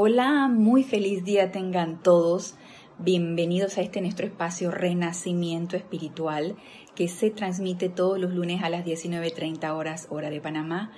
Hola, 0.00 0.46
muy 0.46 0.84
feliz 0.84 1.24
día 1.24 1.50
tengan 1.50 2.00
todos. 2.00 2.54
Bienvenidos 3.00 3.78
a 3.78 3.80
este 3.80 4.00
nuestro 4.00 4.26
espacio 4.26 4.70
Renacimiento 4.70 5.76
Espiritual 5.76 6.54
que 6.94 7.08
se 7.08 7.30
transmite 7.30 7.88
todos 7.88 8.16
los 8.16 8.32
lunes 8.32 8.62
a 8.62 8.70
las 8.70 8.84
19.30 8.84 9.74
horas 9.74 10.06
hora 10.08 10.30
de 10.30 10.40
Panamá 10.40 10.92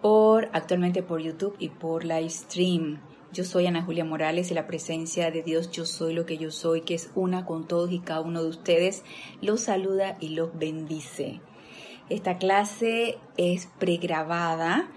por 0.00 0.48
actualmente 0.52 1.02
por 1.02 1.20
YouTube 1.20 1.56
y 1.58 1.70
por 1.70 2.04
live 2.04 2.30
stream. 2.30 3.00
Yo 3.32 3.42
soy 3.42 3.66
Ana 3.66 3.82
Julia 3.82 4.04
Morales 4.04 4.52
y 4.52 4.54
la 4.54 4.68
presencia 4.68 5.32
de 5.32 5.42
Dios 5.42 5.72
Yo 5.72 5.84
Soy 5.84 6.14
lo 6.14 6.24
que 6.24 6.38
yo 6.38 6.52
soy, 6.52 6.82
que 6.82 6.94
es 6.94 7.10
una 7.16 7.46
con 7.46 7.66
todos 7.66 7.90
y 7.90 7.98
cada 7.98 8.20
uno 8.20 8.44
de 8.44 8.50
ustedes, 8.50 9.02
los 9.42 9.62
saluda 9.62 10.18
y 10.20 10.28
los 10.28 10.56
bendice. 10.56 11.40
Esta 12.10 12.38
clase 12.38 13.18
es 13.36 13.66
pregrabada 13.80 14.88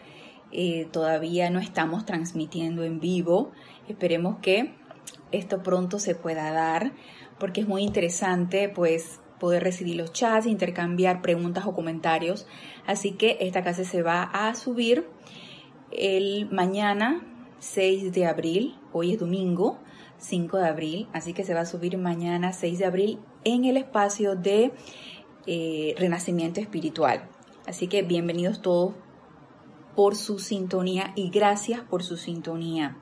eh, 0.51 0.87
todavía 0.91 1.49
no 1.49 1.59
estamos 1.59 2.05
transmitiendo 2.05 2.83
en 2.83 2.99
vivo. 2.99 3.51
Esperemos 3.87 4.37
que 4.41 4.73
esto 5.31 5.63
pronto 5.63 5.99
se 5.99 6.15
pueda 6.15 6.51
dar 6.51 6.93
porque 7.39 7.61
es 7.61 7.67
muy 7.67 7.83
interesante 7.83 8.69
pues 8.69 9.19
poder 9.39 9.63
recibir 9.63 9.95
los 9.95 10.11
chats, 10.11 10.45
intercambiar 10.45 11.21
preguntas 11.21 11.65
o 11.65 11.73
comentarios. 11.73 12.45
Así 12.85 13.13
que 13.13 13.37
esta 13.39 13.63
clase 13.63 13.85
se 13.85 14.01
va 14.01 14.23
a 14.23 14.53
subir 14.55 15.07
el 15.91 16.49
mañana 16.51 17.25
6 17.59 18.11
de 18.11 18.25
abril, 18.25 18.75
hoy 18.93 19.13
es 19.13 19.19
domingo 19.19 19.79
5 20.17 20.57
de 20.57 20.67
abril, 20.67 21.07
así 21.13 21.33
que 21.33 21.43
se 21.43 21.53
va 21.53 21.61
a 21.61 21.65
subir 21.65 21.97
mañana 21.97 22.51
6 22.51 22.79
de 22.79 22.85
abril 22.85 23.19
en 23.43 23.65
el 23.65 23.77
espacio 23.77 24.35
de 24.35 24.73
eh, 25.47 25.95
Renacimiento 25.97 26.59
Espiritual. 26.59 27.23
Así 27.65 27.87
que 27.87 28.01
bienvenidos 28.01 28.61
todos 28.61 28.93
por 29.99 30.15
su 30.15 30.39
sintonía 30.39 31.11
y 31.17 31.29
gracias 31.29 31.81
por 31.81 32.03
su 32.03 32.15
sintonía. 32.15 32.95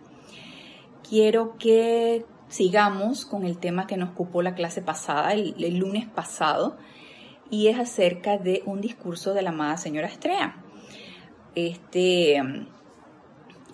Quiero 1.08 1.56
que 1.60 2.26
sigamos 2.48 3.24
con 3.24 3.46
el 3.46 3.60
tema 3.60 3.86
que 3.86 3.98
nos 3.98 4.10
ocupó 4.10 4.42
la 4.42 4.56
clase 4.56 4.82
pasada, 4.82 5.34
el, 5.34 5.78
lunes 5.78 6.08
pasado, 6.08 6.76
y 7.52 7.68
es 7.68 7.78
acerca 7.78 8.40
de 8.40 8.64
un 8.66 8.82
discurso 8.82 9.36
de 9.36 9.44
la 9.44 9.52
amada 9.52 9.78
señora 9.78 10.08
Estrella. 10.08 10.56
Este, 11.54 12.42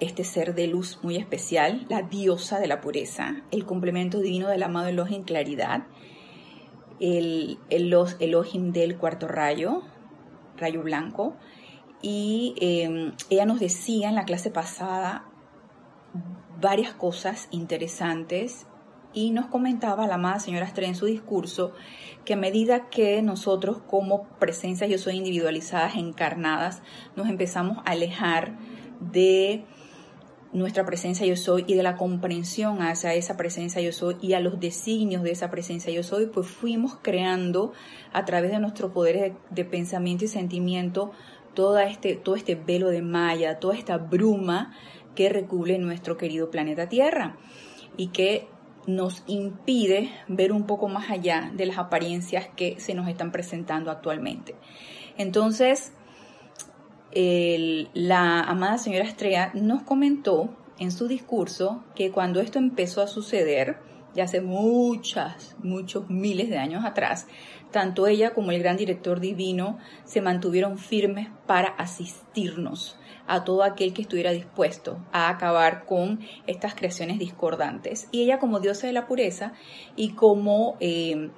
este 0.01 0.25
ser 0.25 0.53
de 0.53 0.67
luz 0.67 0.99
muy 1.01 1.15
especial, 1.15 1.85
la 1.87 2.01
diosa 2.01 2.59
de 2.59 2.67
la 2.67 2.81
pureza, 2.81 3.37
el 3.51 3.63
complemento 3.63 4.19
divino 4.19 4.49
del 4.49 4.63
amado 4.63 4.89
Elohim 4.89 5.23
claridad, 5.23 5.85
el, 6.99 7.57
el 7.69 7.95
Elohim 8.19 8.73
del 8.73 8.97
cuarto 8.97 9.29
rayo, 9.29 9.81
rayo 10.57 10.83
blanco, 10.83 11.37
y 12.03 12.53
em, 12.59 13.13
ella 13.29 13.45
nos 13.45 13.59
decía 13.59 14.09
en 14.09 14.15
la 14.15 14.25
clase 14.25 14.51
pasada 14.51 15.25
varias 16.61 16.93
cosas 16.93 17.47
interesantes 17.49 18.67
y 19.13 19.31
nos 19.31 19.45
comentaba 19.45 20.05
la 20.05 20.15
amada 20.15 20.39
señora 20.39 20.65
Estrella 20.65 20.89
en 20.89 20.95
su 20.95 21.05
discurso 21.05 21.71
que 22.25 22.33
a 22.33 22.37
medida 22.37 22.89
que 22.89 23.21
nosotros 23.21 23.77
como 23.87 24.23
presencias 24.39 24.89
yo 24.89 24.97
soy 24.97 25.15
individualizadas, 25.15 25.95
encarnadas, 25.95 26.81
nos 27.15 27.29
empezamos 27.29 27.77
a 27.79 27.91
alejar 27.91 28.57
de 28.99 29.63
nuestra 30.51 30.85
presencia 30.85 31.25
yo 31.25 31.35
soy 31.35 31.63
y 31.67 31.73
de 31.73 31.83
la 31.83 31.95
comprensión 31.95 32.81
hacia 32.81 33.13
esa 33.13 33.37
presencia 33.37 33.81
yo 33.81 33.91
soy 33.91 34.17
y 34.21 34.33
a 34.33 34.39
los 34.39 34.59
designios 34.59 35.23
de 35.23 35.31
esa 35.31 35.49
presencia 35.49 35.91
yo 35.91 36.03
soy, 36.03 36.27
pues 36.27 36.47
fuimos 36.47 36.97
creando 37.01 37.71
a 38.11 38.25
través 38.25 38.51
de 38.51 38.59
nuestros 38.59 38.91
poderes 38.91 39.33
de 39.49 39.65
pensamiento 39.65 40.25
y 40.25 40.27
sentimiento 40.27 41.11
este, 41.85 42.15
todo 42.15 42.35
este 42.35 42.55
velo 42.55 42.89
de 42.89 43.01
malla, 43.01 43.59
toda 43.59 43.75
esta 43.75 43.97
bruma 43.97 44.73
que 45.15 45.29
recubre 45.29 45.77
nuestro 45.77 46.17
querido 46.17 46.49
planeta 46.49 46.89
Tierra 46.89 47.37
y 47.97 48.07
que 48.07 48.47
nos 48.87 49.23
impide 49.27 50.11
ver 50.27 50.51
un 50.51 50.65
poco 50.65 50.87
más 50.87 51.09
allá 51.09 51.51
de 51.53 51.65
las 51.65 51.77
apariencias 51.77 52.47
que 52.55 52.79
se 52.79 52.93
nos 52.93 53.07
están 53.07 53.31
presentando 53.31 53.91
actualmente. 53.91 54.55
Entonces, 55.17 55.93
la 57.13 58.41
amada 58.41 58.77
señora 58.77 59.05
Estrella 59.05 59.51
nos 59.53 59.83
comentó 59.83 60.55
en 60.79 60.91
su 60.91 61.07
discurso 61.07 61.83
que 61.95 62.11
cuando 62.11 62.41
esto 62.41 62.59
empezó 62.59 63.01
a 63.01 63.07
suceder, 63.07 63.77
ya 64.15 64.25
hace 64.25 64.41
muchas, 64.41 65.55
muchos 65.59 66.09
miles 66.09 66.49
de 66.49 66.57
años 66.57 66.85
atrás, 66.85 67.27
tanto 67.73 68.07
ella 68.07 68.33
como 68.33 68.51
el 68.51 68.59
gran 68.59 68.77
director 68.77 69.19
divino 69.19 69.77
se 70.05 70.21
mantuvieron 70.21 70.77
firmes 70.77 71.27
para 71.45 71.67
asistirnos 71.67 72.97
a 73.27 73.43
todo 73.43 73.63
aquel 73.63 73.93
que 73.93 74.01
estuviera 74.01 74.31
dispuesto 74.31 75.05
a 75.11 75.27
acabar 75.27 75.85
con 75.85 76.21
estas 76.47 76.75
creaciones 76.75 77.19
discordantes. 77.19 78.07
Y 78.11 78.23
ella 78.23 78.39
como 78.39 78.61
diosa 78.61 78.87
de 78.87 78.93
la 78.93 79.07
pureza 79.07 79.53
y 79.97 80.11
como 80.11 80.77
eh, 80.79 81.29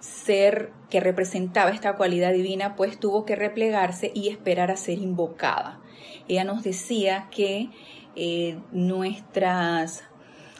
ser 0.00 0.72
que 0.90 1.00
representaba 1.00 1.70
esta 1.70 1.94
cualidad 1.94 2.32
divina, 2.32 2.76
pues 2.76 2.98
tuvo 2.98 3.24
que 3.24 3.36
replegarse 3.36 4.10
y 4.14 4.28
esperar 4.28 4.70
a 4.70 4.76
ser 4.76 4.98
invocada. 4.98 5.80
Ella 6.28 6.44
nos 6.44 6.62
decía 6.62 7.28
que 7.30 7.70
eh, 8.16 8.58
nuestras, 8.70 10.04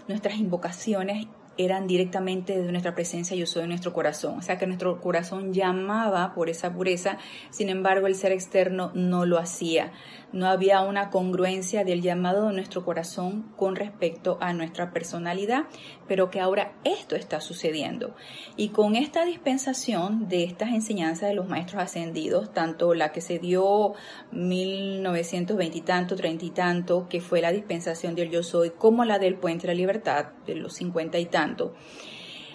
nuestras 0.09 0.37
invocaciones 0.39 1.27
eran 1.57 1.87
directamente 1.87 2.61
de 2.61 2.71
nuestra 2.71 2.95
presencia, 2.95 3.37
yo 3.37 3.47
soy 3.47 3.63
de 3.63 3.69
nuestro 3.69 3.93
corazón. 3.93 4.39
O 4.39 4.43
sea 4.43 4.59
que 4.59 4.67
nuestro 4.67 5.01
corazón 5.01 5.53
llamaba 5.53 6.35
por 6.35 6.49
esa 6.49 6.73
pureza, 6.73 7.19
sin 7.51 7.69
embargo 7.69 8.07
el 8.07 8.15
ser 8.15 8.33
externo 8.33 8.91
no 8.95 9.27
lo 9.27 9.39
hacía 9.39 9.93
no 10.35 10.49
había 10.49 10.81
una 10.81 11.11
congruencia 11.11 11.85
del 11.85 12.03
llamado 12.03 12.49
de 12.49 12.55
nuestro 12.55 12.85
corazón 12.85 13.53
con 13.57 13.77
respecto 13.77 14.37
a 14.41 14.53
nuestra 14.53 14.91
personalidad, 14.91 15.67
pero 16.09 16.29
que 16.29 16.41
ahora 16.41 16.73
esto 16.83 17.15
está 17.15 17.41
sucediendo. 17.41 18.17
Y 18.57 18.71
con 18.71 18.97
esta 18.97 19.25
dispensación 19.25 20.29
de 20.29 20.43
estas 20.43 20.71
enseñanzas 20.71 21.29
de 21.29 21.37
los 21.37 21.49
maestros 21.49 21.85
ascendidos, 21.85 22.53
tanto 22.53 22.95
la 22.95 23.13
que 23.13 23.21
se 23.21 23.39
dio 23.39 23.93
1920 24.33 25.79
y 25.79 25.83
tanto, 25.83 26.17
30 26.17 26.45
y 26.45 26.51
tanto, 26.51 27.09
que 27.09 27.21
fue 27.21 27.41
la 27.41 27.53
dispensación 27.53 28.17
del 28.17 28.31
yo 28.31 28.43
soy, 28.43 28.71
como 28.71 29.05
la 29.05 29.21
del 29.21 29.37
puente 29.37 29.69
de 29.69 29.75
la 29.75 29.79
libertad 29.79 30.33
de 30.47 30.57
los 30.57 30.75
50 30.75 31.17
y 31.21 31.27
tanto, 31.27 31.75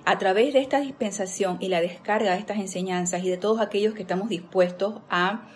a 0.04 0.18
través 0.18 0.52
de 0.52 0.60
esta 0.60 0.82
dispensación 0.82 1.58
y 1.62 1.70
la 1.70 1.80
descarga 1.80 2.34
de 2.34 2.40
estas 2.40 2.58
enseñanzas 2.58 3.24
y 3.24 3.30
de 3.30 3.38
todos 3.38 3.62
aquellos 3.62 3.94
que 3.94 4.02
estamos 4.02 4.28
dispuestos 4.28 4.96
a 5.10 5.48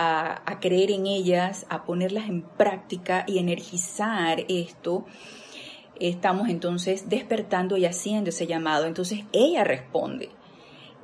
a, 0.00 0.60
creer 0.60 0.92
en 0.92 1.06
ellas, 1.06 1.66
a 1.68 1.82
ponerlas 1.84 2.28
en 2.28 2.42
práctica 2.42 3.24
y 3.26 3.38
energizar 3.38 4.44
esto, 4.48 5.06
estamos 5.98 6.48
entonces 6.48 7.08
despertando 7.08 7.76
y 7.76 7.84
haciendo 7.84 8.30
ese 8.30 8.46
llamado. 8.46 8.86
Entonces 8.86 9.24
ella 9.32 9.64
responde. 9.64 10.30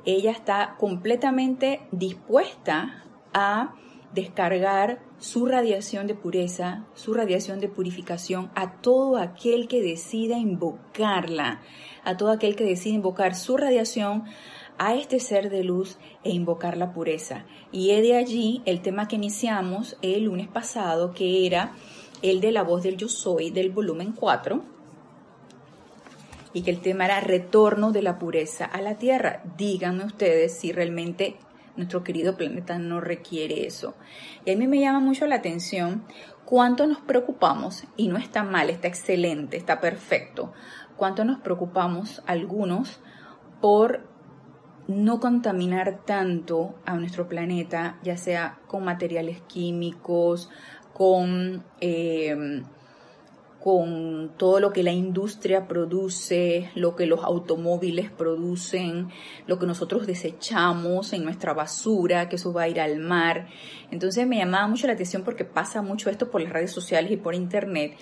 Ella 0.05 0.31
está 0.31 0.75
completamente 0.79 1.81
dispuesta 1.91 3.03
a 3.33 3.73
descargar 4.13 5.01
su 5.19 5.45
radiación 5.45 6.07
de 6.07 6.15
pureza, 6.15 6.85
su 6.93 7.13
radiación 7.13 7.59
de 7.59 7.67
purificación 7.67 8.49
a 8.55 8.79
todo 8.79 9.17
aquel 9.17 9.67
que 9.67 9.81
decida 9.81 10.37
invocarla, 10.37 11.59
a 12.05 12.15
todo 12.15 12.31
aquel 12.31 12.55
que 12.55 12.63
decida 12.63 12.93
invocar 12.93 13.35
su 13.35 13.57
radiación 13.57 14.23
a 14.77 14.95
este 14.95 15.19
ser 15.19 15.49
de 15.49 15.63
luz 15.63 15.97
e 16.23 16.31
invocar 16.31 16.77
la 16.77 16.93
pureza. 16.93 17.45
Y 17.71 17.91
he 17.91 18.01
de 18.01 18.15
allí 18.15 18.61
el 18.65 18.81
tema 18.81 19.07
que 19.07 19.15
iniciamos 19.15 19.97
el 20.01 20.25
lunes 20.25 20.47
pasado, 20.47 21.13
que 21.13 21.45
era 21.45 21.73
el 22.21 22.41
de 22.41 22.51
la 22.51 22.63
voz 22.63 22.83
del 22.83 22.97
yo 22.97 23.07
soy 23.07 23.51
del 23.51 23.71
volumen 23.71 24.13
4, 24.13 24.63
y 26.53 26.61
que 26.61 26.71
el 26.71 26.79
tema 26.79 27.05
era 27.05 27.19
retorno 27.19 27.91
de 27.91 28.01
la 28.01 28.17
pureza 28.17 28.65
a 28.65 28.81
la 28.81 28.97
tierra. 28.97 29.43
Díganme 29.57 30.05
ustedes 30.05 30.57
si 30.57 30.71
realmente 30.71 31.35
nuestro 31.75 32.03
querido 32.03 32.37
planeta 32.37 32.79
no 32.79 33.01
requiere 33.01 33.67
eso. 33.67 33.95
Y 34.45 34.51
a 34.51 34.55
mí 34.55 34.65
me 34.65 34.79
llama 34.79 35.01
mucho 35.01 35.27
la 35.27 35.35
atención 35.35 36.05
cuánto 36.45 36.87
nos 36.87 36.99
preocupamos, 36.99 37.83
y 37.97 38.07
no 38.07 38.17
está 38.17 38.43
mal, 38.43 38.69
está 38.69 38.87
excelente, 38.87 39.57
está 39.57 39.81
perfecto, 39.81 40.53
cuánto 40.95 41.25
nos 41.25 41.39
preocupamos 41.39 42.21
algunos 42.25 42.99
por 43.59 44.14
no 44.87 45.19
contaminar 45.19 46.05
tanto 46.05 46.75
a 46.85 46.95
nuestro 46.95 47.27
planeta, 47.27 47.97
ya 48.03 48.17
sea 48.17 48.59
con 48.67 48.83
materiales 48.83 49.41
químicos, 49.41 50.49
con, 50.93 51.63
em, 51.81 52.63
con 53.59 54.33
todo 54.37 54.59
lo 54.59 54.71
que 54.71 54.83
la 54.83 54.91
industria 54.91 55.67
produce, 55.67 56.69
lo 56.75 56.95
que 56.95 57.07
los 57.07 57.23
automóviles 57.23 58.11
producen, 58.11 59.09
lo 59.47 59.57
que 59.57 59.65
nosotros 59.65 60.05
desechamos 60.05 61.13
en 61.13 61.23
nuestra 61.23 61.53
basura, 61.53 62.29
que 62.29 62.35
eso 62.35 62.53
va 62.53 62.63
a 62.63 62.67
ir 62.69 62.79
al 62.79 62.99
mar. 62.99 63.47
Entonces 63.89 64.27
me 64.27 64.37
llamaba 64.37 64.67
mucho 64.67 64.85
la 64.85 64.93
atención 64.93 65.23
porque 65.23 65.45
pasa 65.45 65.81
mucho 65.81 66.11
esto 66.11 66.29
por 66.29 66.41
las 66.41 66.53
redes 66.53 66.71
sociales 66.71 67.11
y 67.11 67.17
por 67.17 67.33
internet, 67.33 67.97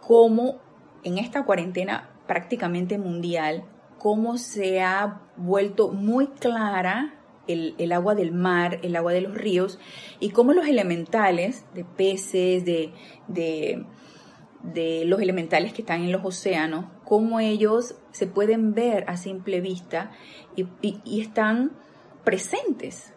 como 0.00 0.60
en 1.02 1.18
esta 1.18 1.44
cuarentena 1.44 2.10
prácticamente 2.28 2.96
mundial 2.96 3.64
cómo 3.98 4.38
se 4.38 4.80
ha 4.80 5.22
vuelto 5.36 5.88
muy 5.88 6.28
clara 6.28 7.18
el, 7.48 7.92
agua 7.92 8.14
del 8.14 8.32
mar, 8.32 8.78
el 8.82 8.94
agua 8.96 9.12
de 9.12 9.22
los 9.22 9.34
ríos, 9.34 9.78
y 10.20 10.30
cómo 10.30 10.52
los 10.52 10.68
elementales 10.68 11.64
de 11.74 11.84
peces, 11.84 12.64
de, 12.64 12.92
los 15.04 15.20
elementales 15.20 15.72
que 15.72 15.82
están 15.82 16.02
en 16.02 16.12
los 16.12 16.24
océanos, 16.24 16.86
cómo 17.04 17.40
ellos 17.40 17.96
se 18.10 18.26
pueden 18.26 18.74
ver 18.74 19.04
a 19.08 19.16
simple 19.16 19.60
vista 19.60 20.10
y, 20.56 21.20
están 21.20 21.72
presentes. 22.24 23.14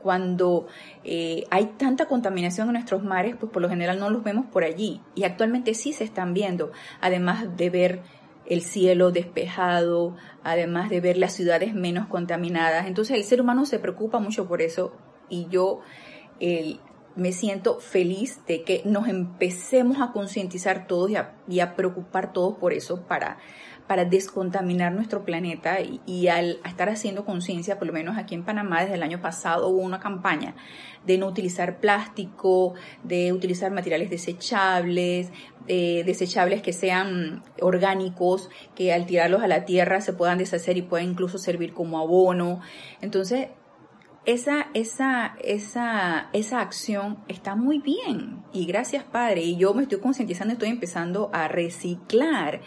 Cuando 0.00 0.68
eh, 1.02 1.44
hay 1.50 1.66
tanta 1.76 2.06
contaminación 2.06 2.68
en 2.68 2.74
nuestros 2.74 3.02
mares, 3.02 3.34
pues 3.38 3.50
por 3.50 3.60
lo 3.60 3.68
general 3.68 3.98
no 3.98 4.10
los 4.10 4.22
vemos 4.22 4.46
por 4.46 4.62
allí. 4.62 5.02
Y 5.16 5.24
actualmente 5.24 5.74
sí 5.74 5.92
se 5.92 6.04
están 6.04 6.34
viendo, 6.34 6.70
además 7.00 7.56
de 7.56 7.68
ver 7.68 8.02
el 8.48 8.62
cielo 8.62 9.12
despejado, 9.12 10.16
además 10.42 10.90
de 10.90 11.00
ver 11.00 11.18
las 11.18 11.34
ciudades 11.34 11.74
menos 11.74 12.08
contaminadas. 12.08 12.86
Entonces 12.86 13.16
el 13.16 13.24
ser 13.24 13.40
humano 13.40 13.66
se 13.66 13.78
preocupa 13.78 14.18
mucho 14.18 14.48
por 14.48 14.62
eso 14.62 14.92
y 15.28 15.46
yo 15.48 15.82
me 17.18 17.32
siento 17.32 17.80
feliz 17.80 18.40
de 18.46 18.62
que 18.62 18.82
nos 18.84 19.08
empecemos 19.08 20.00
a 20.00 20.12
concientizar 20.12 20.86
todos 20.86 21.10
y 21.48 21.60
a, 21.60 21.74
preocupar 21.74 22.32
todos 22.32 22.56
por 22.58 22.72
eso 22.72 23.02
para, 23.06 23.38
para 23.88 24.04
descontaminar 24.04 24.92
nuestro 24.92 25.24
planeta 25.24 25.78
y, 25.80 26.28
al 26.28 26.58
estar 26.64 26.88
haciendo 26.90 27.24
conciencia, 27.24 27.78
por 27.78 27.88
lo 27.88 27.92
menos 27.92 28.18
aquí 28.18 28.36
en 28.36 28.44
Panamá 28.44 28.82
desde 28.82 28.94
el 28.94 29.02
año 29.02 29.20
pasado 29.20 29.68
hubo 29.68 29.80
una 29.80 29.98
campaña 29.98 30.54
de 31.04 31.18
no 31.18 31.26
utilizar 31.26 31.80
plástico, 31.80 32.74
de 33.02 33.32
utilizar 33.32 33.72
materiales 33.72 34.10
desechables, 34.10 35.32
desechables 35.66 36.60
que 36.60 36.74
sean 36.74 37.42
orgánicos, 37.60 38.50
que 38.74 38.92
al 38.92 39.06
tirarlos 39.06 39.42
a 39.42 39.48
la 39.48 39.64
tierra 39.64 40.02
se 40.02 40.12
puedan 40.12 40.38
deshacer 40.38 40.76
y 40.76 40.82
puedan 40.82 41.08
incluso 41.08 41.38
servir 41.38 41.72
como 41.72 41.98
abono. 41.98 42.60
Entonces, 43.00 43.48
esa, 44.26 44.68
esa, 44.74 45.36
esa, 45.42 46.28
esa 46.34 46.60
acción 46.60 47.16
está 47.28 47.54
muy 47.56 47.78
bien. 47.78 48.42
Y 48.52 48.66
gracias, 48.66 49.02
Padre. 49.02 49.40
Y 49.40 49.56
yo 49.56 49.72
me 49.72 49.84
estoy 49.84 50.00
concientizando, 50.00 50.52
estoy 50.52 50.68
empezando 50.68 51.30
a 51.32 51.48
reciclar. 51.48 52.60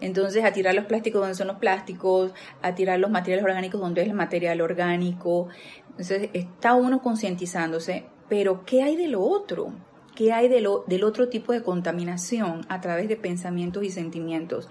Entonces, 0.00 0.44
a 0.44 0.52
tirar 0.52 0.74
los 0.74 0.86
plásticos 0.86 1.20
donde 1.20 1.34
son 1.34 1.48
los 1.48 1.56
plásticos, 1.56 2.32
a 2.62 2.74
tirar 2.74 2.98
los 2.98 3.10
materiales 3.10 3.44
orgánicos 3.44 3.80
donde 3.80 4.02
es 4.02 4.08
el 4.08 4.14
material 4.14 4.60
orgánico. 4.60 5.48
Entonces, 5.90 6.30
está 6.32 6.74
uno 6.74 7.02
concientizándose. 7.02 8.06
Pero, 8.28 8.64
¿qué 8.64 8.82
hay 8.82 8.96
de 8.96 9.08
lo 9.08 9.22
otro? 9.22 9.72
¿Qué 10.14 10.32
hay 10.32 10.48
de 10.48 10.60
lo, 10.60 10.84
del 10.86 11.04
otro 11.04 11.28
tipo 11.28 11.52
de 11.52 11.62
contaminación 11.62 12.66
a 12.68 12.80
través 12.80 13.08
de 13.08 13.16
pensamientos 13.16 13.84
y 13.84 13.90
sentimientos? 13.90 14.68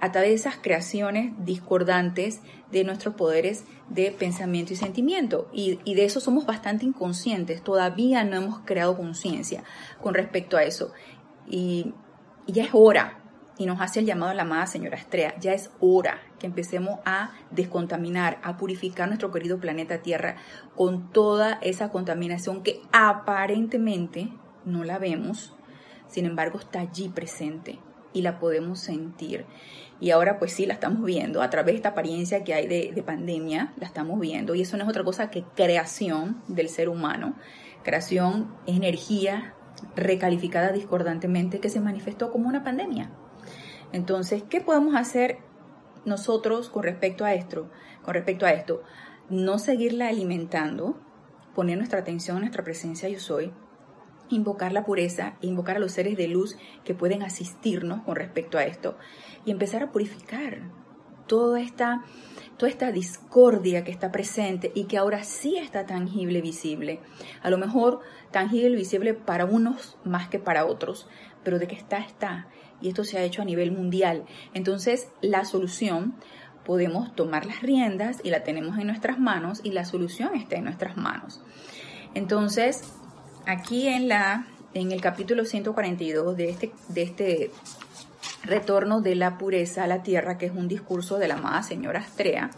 a 0.00 0.12
través 0.12 0.30
de 0.30 0.34
esas 0.34 0.56
creaciones 0.56 1.32
discordantes 1.46 2.40
de 2.70 2.84
nuestros 2.84 3.14
poderes 3.14 3.64
de 3.88 4.10
pensamiento 4.10 4.74
y 4.74 4.76
sentimiento. 4.76 5.48
Y, 5.50 5.94
de 5.94 6.04
eso 6.04 6.20
somos 6.20 6.44
bastante 6.44 6.84
inconscientes, 6.84 7.62
todavía 7.62 8.22
no 8.22 8.36
hemos 8.36 8.58
creado 8.66 8.96
conciencia 8.96 9.64
con 10.02 10.12
respecto 10.12 10.58
a 10.58 10.64
eso. 10.64 10.92
Y, 11.48 11.94
ya 12.46 12.64
es 12.64 12.70
hora, 12.74 13.23
y 13.56 13.66
nos 13.66 13.80
hace 13.80 14.00
el 14.00 14.06
llamado 14.06 14.32
a 14.32 14.34
la 14.34 14.42
amada 14.42 14.66
señora 14.66 14.96
Estrella, 14.96 15.34
ya 15.38 15.52
es 15.52 15.70
hora 15.80 16.20
que 16.38 16.46
empecemos 16.46 16.98
a 17.04 17.32
descontaminar, 17.50 18.38
a 18.42 18.56
purificar 18.56 19.08
nuestro 19.08 19.30
querido 19.30 19.58
planeta 19.58 19.98
Tierra 19.98 20.36
con 20.74 21.10
toda 21.10 21.58
esa 21.62 21.90
contaminación 21.90 22.62
que 22.62 22.80
aparentemente 22.92 24.30
no 24.64 24.84
la 24.84 24.98
vemos, 24.98 25.54
sin 26.08 26.26
embargo 26.26 26.58
está 26.58 26.80
allí 26.80 27.08
presente 27.08 27.78
y 28.12 28.22
la 28.22 28.38
podemos 28.38 28.80
sentir. 28.80 29.44
Y 30.00 30.10
ahora 30.10 30.38
pues 30.38 30.52
sí 30.52 30.66
la 30.66 30.74
estamos 30.74 31.04
viendo 31.04 31.42
a 31.42 31.50
través 31.50 31.74
de 31.74 31.76
esta 31.76 31.90
apariencia 31.90 32.44
que 32.44 32.54
hay 32.54 32.66
de, 32.66 33.02
pandemia, 33.02 33.72
la 33.76 33.86
estamos 33.86 34.18
viendo. 34.18 34.54
Y 34.54 34.62
eso 34.62 34.76
no 34.76 34.84
es 34.84 34.88
otra 34.88 35.04
cosa 35.04 35.30
que 35.30 35.44
creación 35.54 36.42
del 36.48 36.68
ser 36.68 36.88
humano. 36.88 37.34
Creación 37.82 38.54
energía 38.66 39.54
recalificada 39.96 40.72
discordantemente 40.72 41.60
que 41.60 41.68
se 41.68 41.80
manifestó 41.80 42.32
como 42.32 42.48
una 42.48 42.64
pandemia. 42.64 43.10
Entonces, 43.94 44.42
¿qué 44.42 44.60
podemos 44.60 44.96
hacer 44.96 45.38
nosotros 46.04 46.68
con 46.68 46.82
respecto 46.82 47.24
a 47.24 47.32
esto? 47.32 47.70
Con 48.02 48.14
respecto 48.14 48.44
a 48.44 48.50
esto, 48.50 48.82
no 49.30 49.60
seguirla 49.60 50.08
alimentando, 50.08 50.98
poner 51.54 51.78
nuestra 51.78 52.00
atención 52.00 52.38
en 52.38 52.40
nuestra 52.40 52.64
presencia 52.64 53.08
yo 53.08 53.20
soy, 53.20 53.52
invocar 54.30 54.72
la 54.72 54.84
pureza, 54.84 55.36
invocar 55.42 55.76
a 55.76 55.78
los 55.78 55.92
seres 55.92 56.16
de 56.16 56.26
luz 56.26 56.56
que 56.82 56.92
pueden 56.92 57.22
asistirnos 57.22 58.02
con 58.02 58.16
respecto 58.16 58.58
a 58.58 58.64
esto 58.64 58.98
y 59.44 59.52
empezar 59.52 59.84
a 59.84 59.92
purificar 59.92 60.62
toda 61.28 61.60
esta, 61.60 62.02
toda 62.56 62.70
esta 62.70 62.90
discordia 62.90 63.84
que 63.84 63.92
está 63.92 64.10
presente 64.10 64.72
y 64.74 64.86
que 64.86 64.98
ahora 64.98 65.22
sí 65.22 65.56
está 65.56 65.86
tangible, 65.86 66.40
visible. 66.40 66.98
A 67.42 67.50
lo 67.50 67.58
mejor 67.58 68.00
tangible, 68.32 68.74
visible 68.74 69.14
para 69.14 69.44
unos 69.44 69.96
más 70.04 70.28
que 70.28 70.40
para 70.40 70.66
otros, 70.66 71.08
pero 71.44 71.58
de 71.58 71.66
que 71.66 71.76
está, 71.76 71.98
está. 71.98 72.48
Y 72.80 72.88
esto 72.88 73.04
se 73.04 73.18
ha 73.18 73.22
hecho 73.22 73.42
a 73.42 73.44
nivel 73.44 73.72
mundial. 73.72 74.24
Entonces, 74.52 75.08
la 75.20 75.44
solución, 75.44 76.14
podemos 76.64 77.14
tomar 77.14 77.46
las 77.46 77.62
riendas 77.62 78.18
y 78.24 78.30
la 78.30 78.42
tenemos 78.42 78.78
en 78.78 78.86
nuestras 78.86 79.18
manos 79.18 79.60
y 79.62 79.72
la 79.72 79.84
solución 79.84 80.34
está 80.34 80.56
en 80.56 80.64
nuestras 80.64 80.96
manos. 80.96 81.40
Entonces, 82.14 82.82
aquí 83.46 83.86
en, 83.88 84.08
la, 84.08 84.46
en 84.72 84.90
el 84.92 85.00
capítulo 85.00 85.44
142 85.44 86.36
de 86.36 86.50
este, 86.50 86.72
de 86.88 87.02
este 87.02 87.50
retorno 88.42 89.00
de 89.00 89.14
la 89.14 89.38
pureza 89.38 89.84
a 89.84 89.86
la 89.86 90.02
tierra, 90.02 90.38
que 90.38 90.46
es 90.46 90.52
un 90.52 90.68
discurso 90.68 91.18
de 91.18 91.28
la 91.28 91.34
amada 91.34 91.62
señora 91.62 92.00
Astrea, 92.00 92.50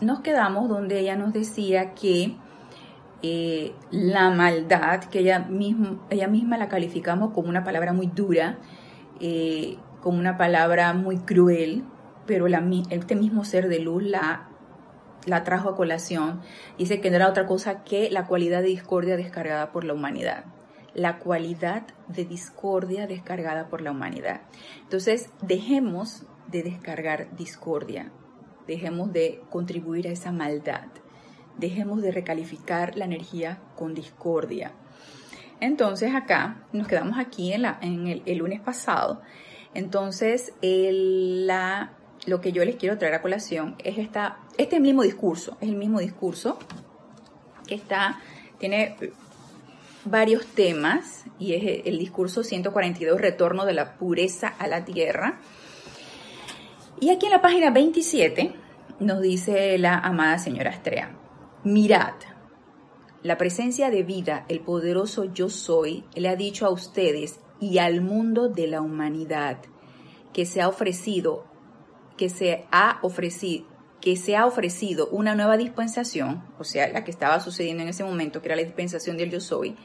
nos 0.00 0.20
quedamos 0.20 0.68
donde 0.68 1.00
ella 1.00 1.16
nos 1.16 1.32
decía 1.32 1.94
que 1.94 2.34
eh, 3.22 3.74
la 3.90 4.30
maldad, 4.30 5.04
que 5.04 5.20
ella, 5.20 5.40
mismo, 5.40 6.06
ella 6.10 6.28
misma 6.28 6.56
la 6.58 6.68
calificamos 6.68 7.32
como 7.32 7.48
una 7.48 7.64
palabra 7.64 7.92
muy 7.92 8.06
dura, 8.06 8.58
eh, 9.20 9.76
como 10.00 10.18
una 10.18 10.36
palabra 10.38 10.92
muy 10.94 11.18
cruel, 11.18 11.84
pero 12.26 12.48
la, 12.48 12.64
este 12.90 13.16
mismo 13.16 13.44
ser 13.44 13.68
de 13.68 13.80
luz 13.80 14.02
la 14.02 14.50
la 15.26 15.44
trajo 15.44 15.70
a 15.70 15.76
colación, 15.76 16.40
dice 16.78 17.00
que 17.00 17.10
no 17.10 17.16
era 17.16 17.28
otra 17.28 17.46
cosa 17.46 17.84
que 17.84 18.10
la 18.10 18.26
cualidad 18.26 18.62
de 18.62 18.68
discordia 18.68 19.16
descargada 19.16 19.72
por 19.72 19.84
la 19.84 19.94
humanidad. 19.94 20.44
La 20.94 21.18
cualidad 21.18 21.84
de 22.08 22.24
discordia 22.24 23.06
descargada 23.06 23.68
por 23.68 23.80
la 23.80 23.92
humanidad. 23.92 24.42
Entonces, 24.82 25.30
dejemos 25.40 26.24
de 26.48 26.62
descargar 26.62 27.34
discordia, 27.36 28.10
dejemos 28.66 29.12
de 29.12 29.42
contribuir 29.50 30.08
a 30.08 30.10
esa 30.10 30.32
maldad, 30.32 30.88
dejemos 31.60 32.02
de 32.02 32.10
recalificar 32.10 32.96
la 32.96 33.04
energía 33.04 33.60
con 33.76 33.94
discordia. 33.94 34.72
Entonces, 35.60 36.14
acá 36.14 36.64
nos 36.72 36.88
quedamos 36.88 37.18
aquí 37.18 37.52
en, 37.52 37.62
la, 37.62 37.78
en 37.82 38.06
el, 38.06 38.38
lunes 38.38 38.60
pasado. 38.60 39.20
Entonces, 39.74 40.52
la 40.62 41.92
lo 42.26 42.40
que 42.40 42.52
yo 42.52 42.64
les 42.64 42.76
quiero 42.76 42.98
traer 42.98 43.14
a 43.14 43.22
colación 43.22 43.76
es 43.78 43.98
esta, 43.98 44.38
este 44.58 44.80
mismo 44.80 45.02
discurso, 45.02 45.56
es 45.60 45.68
el 45.68 45.76
mismo 45.76 46.00
discurso 46.00 46.58
que 47.66 47.74
está, 47.74 48.20
tiene 48.58 48.96
varios 50.04 50.46
temas 50.46 51.24
y 51.38 51.54
es 51.54 51.82
el 51.86 51.98
discurso 51.98 52.42
142, 52.42 53.20
retorno 53.20 53.64
de 53.64 53.74
la 53.74 53.94
pureza 53.94 54.48
a 54.48 54.66
la 54.66 54.84
tierra. 54.84 55.40
Y 57.00 57.10
aquí 57.10 57.26
en 57.26 57.32
la 57.32 57.40
página 57.40 57.70
27 57.70 58.52
nos 59.00 59.22
dice 59.22 59.78
la 59.78 59.98
amada 59.98 60.38
señora 60.38 60.70
Astrea, 60.70 61.16
mirad, 61.64 62.14
la 63.22 63.36
presencia 63.36 63.90
de 63.90 64.02
vida, 64.02 64.46
el 64.48 64.60
poderoso 64.60 65.24
yo 65.24 65.50
soy, 65.50 66.04
le 66.14 66.28
ha 66.28 66.36
dicho 66.36 66.66
a 66.66 66.70
ustedes 66.70 67.40
y 67.60 67.78
al 67.78 68.00
mundo 68.00 68.48
de 68.48 68.66
la 68.66 68.80
humanidad 68.80 69.58
que 70.32 70.46
se 70.46 70.62
ha 70.62 70.68
ofrecido 70.68 71.44
que 72.16 72.28
se 72.28 72.66
ha 72.70 72.98
ofrecido 73.02 73.66
que 74.00 74.16
se 74.16 74.34
ha 74.34 74.46
ofrecido 74.46 75.08
una 75.08 75.34
nueva 75.34 75.58
dispensación, 75.58 76.42
o 76.58 76.64
sea, 76.64 76.88
la 76.88 77.04
que 77.04 77.10
estaba 77.10 77.38
sucediendo 77.40 77.82
en 77.82 77.90
ese 77.90 78.02
momento, 78.02 78.40
que 78.40 78.48
era 78.48 78.56
la 78.56 78.62
dispensación 78.62 79.18
del 79.18 79.30
yo 79.30 79.40
soy, 79.40 79.76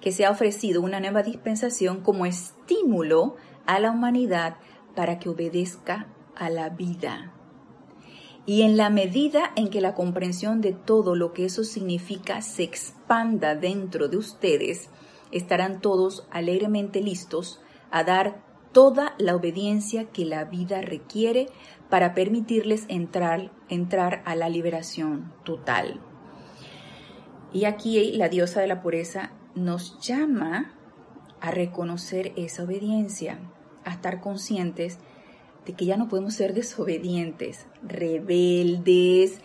que 0.00 0.12
se 0.12 0.26
ha 0.26 0.30
ofrecido 0.30 0.82
una 0.82 1.00
nueva 1.00 1.22
dispensación 1.22 2.02
como 2.02 2.26
estímulo 2.26 3.36
a 3.64 3.80
la 3.80 3.90
humanidad 3.90 4.56
para 4.94 5.18
que 5.18 5.30
obedezca 5.30 6.06
a 6.34 6.50
la 6.50 6.68
vida. 6.68 7.35
Y 8.46 8.62
en 8.62 8.76
la 8.76 8.90
medida 8.90 9.50
en 9.56 9.68
que 9.70 9.80
la 9.80 9.94
comprensión 9.94 10.60
de 10.60 10.72
todo 10.72 11.16
lo 11.16 11.32
que 11.32 11.44
eso 11.44 11.64
significa 11.64 12.40
se 12.42 12.62
expanda 12.62 13.56
dentro 13.56 14.06
de 14.08 14.16
ustedes, 14.16 14.88
estarán 15.32 15.80
todos 15.80 16.28
alegremente 16.30 17.00
listos 17.00 17.60
a 17.90 18.04
dar 18.04 18.44
toda 18.70 19.14
la 19.18 19.34
obediencia 19.34 20.04
que 20.04 20.24
la 20.24 20.44
vida 20.44 20.80
requiere 20.80 21.48
para 21.90 22.14
permitirles 22.14 22.84
entrar, 22.88 23.50
entrar 23.68 24.22
a 24.24 24.36
la 24.36 24.48
liberación 24.48 25.32
total. 25.44 26.00
Y 27.52 27.64
aquí 27.64 28.12
la 28.12 28.28
diosa 28.28 28.60
de 28.60 28.66
la 28.66 28.82
pureza 28.82 29.32
nos 29.54 29.98
llama 30.00 30.74
a 31.40 31.50
reconocer 31.50 32.32
esa 32.36 32.64
obediencia, 32.64 33.38
a 33.84 33.92
estar 33.92 34.20
conscientes 34.20 34.98
de 35.66 35.72
que 35.74 35.84
ya 35.84 35.96
no 35.96 36.08
podemos 36.08 36.34
ser 36.34 36.54
desobedientes, 36.54 37.66
rebeldes, 37.82 39.40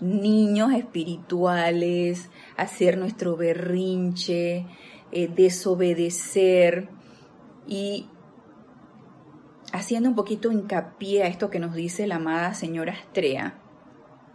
niños 0.00 0.72
espirituales, 0.72 2.30
hacer 2.56 2.98
nuestro 2.98 3.36
berrinche, 3.36 4.66
eh, 5.12 5.28
desobedecer, 5.28 6.88
Y 7.64 8.08
haciendo 9.72 10.08
un 10.08 10.16
poquito 10.16 10.50
hincapié 10.50 11.22
a 11.22 11.28
esto 11.28 11.48
que 11.48 11.60
nos 11.60 11.74
dice 11.74 12.08
la 12.08 12.16
amada 12.16 12.54
señora 12.54 12.94
Astrea, 12.94 13.60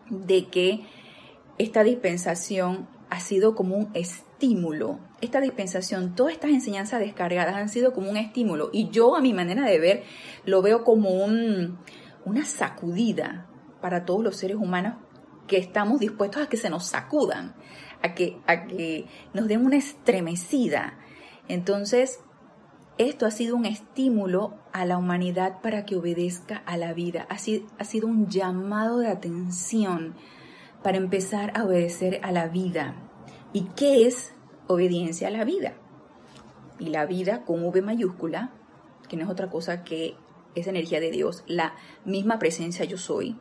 de 0.09 0.45
que 0.45 0.85
esta 1.57 1.83
dispensación 1.83 2.87
ha 3.09 3.19
sido 3.19 3.53
como 3.53 3.75
un 3.75 3.89
estímulo. 4.37 4.99
Esta 5.19 5.41
dispensación, 5.41 6.13
todas 6.13 6.33
estas 6.33 6.51
enseñanzas 6.51 6.99
descargadas 6.99 7.55
han 7.55 7.69
sido 7.69 7.93
como 7.93 8.11
un 8.11 8.17
estímulo. 8.17 8.69
Y 8.71 8.89
yo, 8.89 9.15
a 9.15 9.21
mi 9.21 9.33
manera 9.33 9.65
de 9.65 9.79
ver, 9.79 10.03
lo 10.45 10.61
veo 10.61 10.83
como 10.83 11.09
un, 11.09 11.79
una 12.23 12.45
sacudida 12.45 13.47
para 13.81 14.05
todos 14.05 14.23
los 14.23 14.37
seres 14.37 14.57
humanos 14.57 14.95
que 15.47 15.57
estamos 15.57 15.99
dispuestos 15.99 16.43
a 16.43 16.49
que 16.49 16.57
se 16.57 16.69
nos 16.69 16.85
sacudan, 16.85 17.55
a 18.03 18.13
que, 18.13 18.37
a 18.45 18.67
que 18.67 19.05
nos 19.33 19.47
den 19.47 19.65
una 19.65 19.77
estremecida. 19.77 20.99
Entonces, 21.47 22.19
esto 22.99 23.25
ha 23.25 23.31
sido 23.31 23.55
un 23.55 23.65
estímulo 23.65 24.53
a 24.71 24.85
la 24.85 24.99
humanidad 24.99 25.61
para 25.61 25.83
que 25.85 25.95
obedezca 25.95 26.57
a 26.67 26.77
la 26.77 26.93
vida. 26.93 27.25
Ha 27.29 27.39
sido, 27.39 27.65
ha 27.79 27.85
sido 27.85 28.07
un 28.07 28.27
llamado 28.27 28.99
de 28.99 29.07
atención 29.07 30.13
para 30.83 30.97
empezar 30.97 31.53
a 31.55 31.63
obedecer 31.63 32.19
a 32.21 32.31
la 32.31 32.47
vida. 32.49 33.06
¿Y 33.53 33.63
qué 33.75 34.07
es 34.07 34.33
obediencia 34.67 35.29
a 35.29 35.31
la 35.31 35.45
vida? 35.45 35.73
Y 36.79 36.89
la 36.89 37.05
vida 37.05 37.43
con 37.45 37.63
V 37.63 37.81
mayúscula, 37.81 38.51
que 39.07 39.17
no 39.17 39.23
es 39.23 39.29
otra 39.29 39.49
cosa 39.49 39.83
que 39.83 40.15
esa 40.55 40.69
energía 40.69 40.99
de 40.99 41.11
Dios, 41.11 41.43
la 41.47 41.75
misma 42.05 42.39
presencia 42.39 42.85
yo 42.85 42.97
soy, 42.97 43.37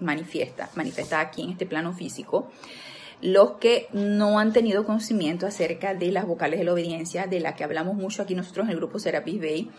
manifiesta, 0.00 0.70
manifestada 0.74 1.22
aquí 1.22 1.42
en 1.42 1.50
este 1.50 1.66
plano 1.66 1.92
físico. 1.92 2.50
Los 3.22 3.52
que 3.52 3.88
no 3.92 4.38
han 4.38 4.52
tenido 4.52 4.84
conocimiento 4.84 5.46
acerca 5.46 5.94
de 5.94 6.12
las 6.12 6.26
vocales 6.26 6.58
de 6.58 6.64
la 6.64 6.74
obediencia, 6.74 7.26
de 7.26 7.40
la 7.40 7.56
que 7.56 7.64
hablamos 7.64 7.94
mucho 7.96 8.22
aquí 8.22 8.34
nosotros 8.34 8.66
en 8.66 8.72
el 8.72 8.76
grupo 8.76 8.98
Serapis 8.98 9.40
Bay, 9.40 9.70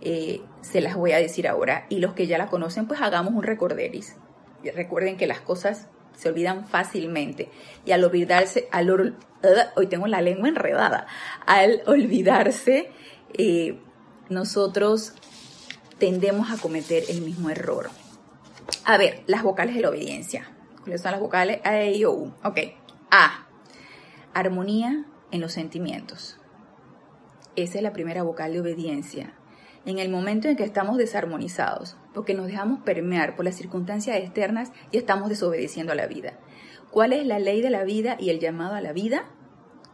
eh, 0.00 0.42
se 0.62 0.80
las 0.80 0.96
voy 0.96 1.12
a 1.12 1.18
decir 1.18 1.46
ahora. 1.46 1.86
Y 1.88 2.00
los 2.00 2.14
que 2.14 2.26
ya 2.26 2.38
la 2.38 2.48
conocen, 2.48 2.88
pues 2.88 3.00
hagamos 3.00 3.34
un 3.34 3.44
recorderis. 3.44 4.16
Recuerden 4.74 5.16
que 5.16 5.28
las 5.28 5.40
cosas 5.40 5.88
se 6.16 6.28
olvidan 6.28 6.66
fácilmente. 6.66 7.50
Y 7.84 7.92
al 7.92 8.04
olvidarse, 8.04 8.68
al 8.72 9.16
hoy 9.76 9.86
tengo 9.86 10.06
la 10.06 10.20
lengua 10.20 10.48
enredada, 10.48 11.06
al 11.46 11.82
olvidarse, 11.86 12.90
eh, 13.34 13.78
nosotros 14.28 15.12
tendemos 15.98 16.50
a 16.50 16.60
cometer 16.60 17.04
el 17.08 17.22
mismo 17.22 17.50
error. 17.50 17.90
A 18.84 18.98
ver, 18.98 19.22
las 19.26 19.42
vocales 19.42 19.74
de 19.76 19.82
la 19.82 19.90
obediencia. 19.90 20.50
¿Cuáles 20.82 21.02
son 21.02 21.12
las 21.12 21.20
vocales? 21.20 21.60
A, 21.64 21.80
E, 21.80 21.96
I, 21.96 22.04
O, 22.04 22.12
U. 22.12 22.34
Ok. 22.44 22.58
A. 23.10 23.46
Armonía 24.34 25.04
en 25.30 25.40
los 25.40 25.52
sentimientos. 25.52 26.38
Esa 27.56 27.78
es 27.78 27.82
la 27.82 27.92
primera 27.92 28.22
vocal 28.22 28.52
de 28.52 28.60
obediencia. 28.60 29.32
En 29.84 29.98
el 29.98 30.08
momento 30.08 30.48
en 30.48 30.56
que 30.56 30.64
estamos 30.64 30.98
desarmonizados, 30.98 31.96
porque 32.16 32.32
nos 32.32 32.46
dejamos 32.46 32.80
permear 32.80 33.36
por 33.36 33.44
las 33.44 33.56
circunstancias 33.56 34.16
externas 34.16 34.72
y 34.90 34.96
estamos 34.96 35.28
desobedeciendo 35.28 35.92
a 35.92 35.96
la 35.96 36.06
vida. 36.06 36.38
¿Cuál 36.90 37.12
es 37.12 37.26
la 37.26 37.38
ley 37.38 37.60
de 37.60 37.68
la 37.68 37.84
vida 37.84 38.16
y 38.18 38.30
el 38.30 38.40
llamado 38.40 38.74
a 38.74 38.80
la 38.80 38.94
vida? 38.94 39.26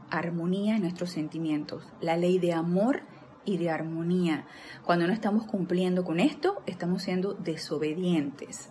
Armonía 0.08 0.76
en 0.76 0.82
nuestros 0.82 1.10
sentimientos, 1.10 1.84
la 2.00 2.16
ley 2.16 2.38
de 2.38 2.52
amor 2.52 3.02
y 3.44 3.56
de 3.56 3.70
armonía. 3.70 4.46
Cuando 4.84 5.08
no 5.08 5.12
estamos 5.12 5.46
cumpliendo 5.46 6.04
con 6.04 6.20
esto, 6.20 6.62
estamos 6.66 7.02
siendo 7.02 7.34
desobedientes. 7.34 8.68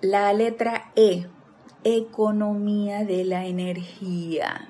La 0.00 0.32
letra 0.32 0.90
E, 0.96 1.28
economía 1.84 3.04
de 3.04 3.24
la 3.24 3.46
energía. 3.46 4.68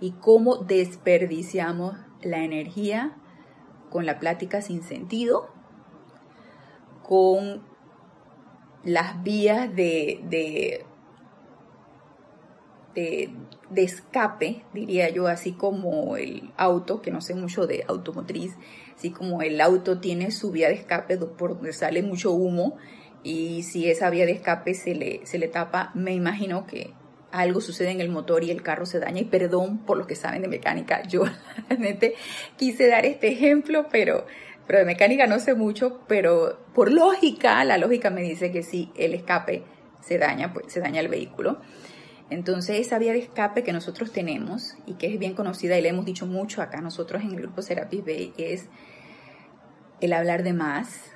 Y 0.00 0.12
cómo 0.12 0.58
desperdiciamos 0.58 1.96
la 2.22 2.44
energía 2.44 3.16
con 3.90 4.06
la 4.06 4.18
plática 4.18 4.62
sin 4.62 4.82
sentido, 4.82 5.48
con 7.02 7.62
las 8.84 9.22
vías 9.22 9.74
de, 9.74 10.20
de, 10.28 10.84
de, 12.94 13.82
escape, 13.82 14.64
diría 14.72 15.08
yo, 15.10 15.26
así 15.26 15.52
como 15.52 16.16
el 16.16 16.52
auto, 16.56 17.02
que 17.02 17.10
no 17.10 17.20
sé 17.20 17.34
mucho 17.34 17.66
de 17.66 17.84
automotriz, 17.88 18.56
así 18.96 19.10
como 19.10 19.42
el 19.42 19.60
auto 19.60 19.98
tiene 20.00 20.30
su 20.30 20.50
vía 20.50 20.68
de 20.68 20.74
escape 20.74 21.18
por 21.18 21.54
donde 21.54 21.72
sale 21.72 22.02
mucho 22.02 22.32
humo 22.32 22.76
y 23.22 23.64
si 23.64 23.90
esa 23.90 24.08
vía 24.08 24.24
de 24.24 24.32
escape 24.32 24.72
se 24.74 24.94
le, 24.94 25.26
se 25.26 25.38
le 25.38 25.48
tapa, 25.48 25.90
me 25.94 26.14
imagino 26.14 26.66
que 26.66 26.94
algo 27.40 27.60
sucede 27.60 27.90
en 27.90 28.00
el 28.00 28.08
motor 28.08 28.42
y 28.44 28.50
el 28.50 28.62
carro 28.62 28.86
se 28.86 28.98
daña. 28.98 29.20
Y 29.20 29.24
perdón 29.24 29.78
por 29.78 29.96
los 29.96 30.06
que 30.06 30.16
saben 30.16 30.42
de 30.42 30.48
mecánica, 30.48 31.02
yo 31.02 31.24
realmente 31.68 32.14
quise 32.56 32.88
dar 32.88 33.06
este 33.06 33.28
ejemplo, 33.28 33.86
pero, 33.90 34.26
pero 34.66 34.80
de 34.80 34.84
mecánica 34.84 35.26
no 35.26 35.38
sé 35.38 35.54
mucho, 35.54 36.00
pero 36.08 36.58
por 36.74 36.92
lógica, 36.92 37.64
la 37.64 37.78
lógica 37.78 38.10
me 38.10 38.22
dice 38.22 38.50
que 38.50 38.62
si 38.62 38.90
el 38.96 39.14
escape 39.14 39.64
se 40.00 40.18
daña, 40.18 40.52
pues 40.52 40.72
se 40.72 40.80
daña 40.80 41.00
el 41.00 41.08
vehículo. 41.08 41.60
Entonces 42.28 42.80
esa 42.80 42.98
vía 42.98 43.12
de 43.12 43.20
escape 43.20 43.62
que 43.62 43.72
nosotros 43.72 44.12
tenemos 44.12 44.74
y 44.86 44.94
que 44.94 45.12
es 45.12 45.18
bien 45.18 45.34
conocida 45.34 45.78
y 45.78 45.82
le 45.82 45.90
hemos 45.90 46.04
dicho 46.04 46.26
mucho 46.26 46.60
acá 46.60 46.80
nosotros 46.80 47.22
en 47.22 47.30
el 47.30 47.36
grupo 47.36 47.62
Serapis 47.62 48.04
Bay 48.04 48.34
es 48.36 48.68
el 50.00 50.12
hablar 50.12 50.42
de 50.42 50.52
más, 50.52 51.12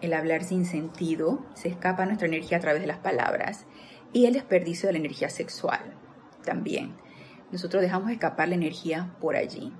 el 0.00 0.14
hablar 0.14 0.44
sin 0.44 0.64
sentido, 0.64 1.44
se 1.54 1.68
escapa 1.68 2.06
nuestra 2.06 2.28
energía 2.28 2.58
a 2.58 2.60
través 2.60 2.80
de 2.80 2.86
las 2.86 2.98
palabras 2.98 3.66
y 4.12 4.26
el 4.26 4.34
desperdicio 4.34 4.88
de 4.88 4.94
la 4.94 4.98
energía 4.98 5.28
sexual 5.30 5.80
también. 6.44 6.94
Nosotros 7.50 7.82
dejamos 7.82 8.10
escapar 8.10 8.48
la 8.48 8.54
energía 8.54 9.14
por 9.20 9.36
allí. 9.36 9.72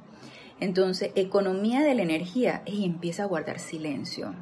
Entonces, 0.60 1.10
economía 1.14 1.80
de 1.80 1.94
la 1.94 2.02
energía 2.02 2.62
y 2.66 2.84
empieza 2.84 3.24
a 3.24 3.26
guardar 3.26 3.58
silencio. 3.58 4.34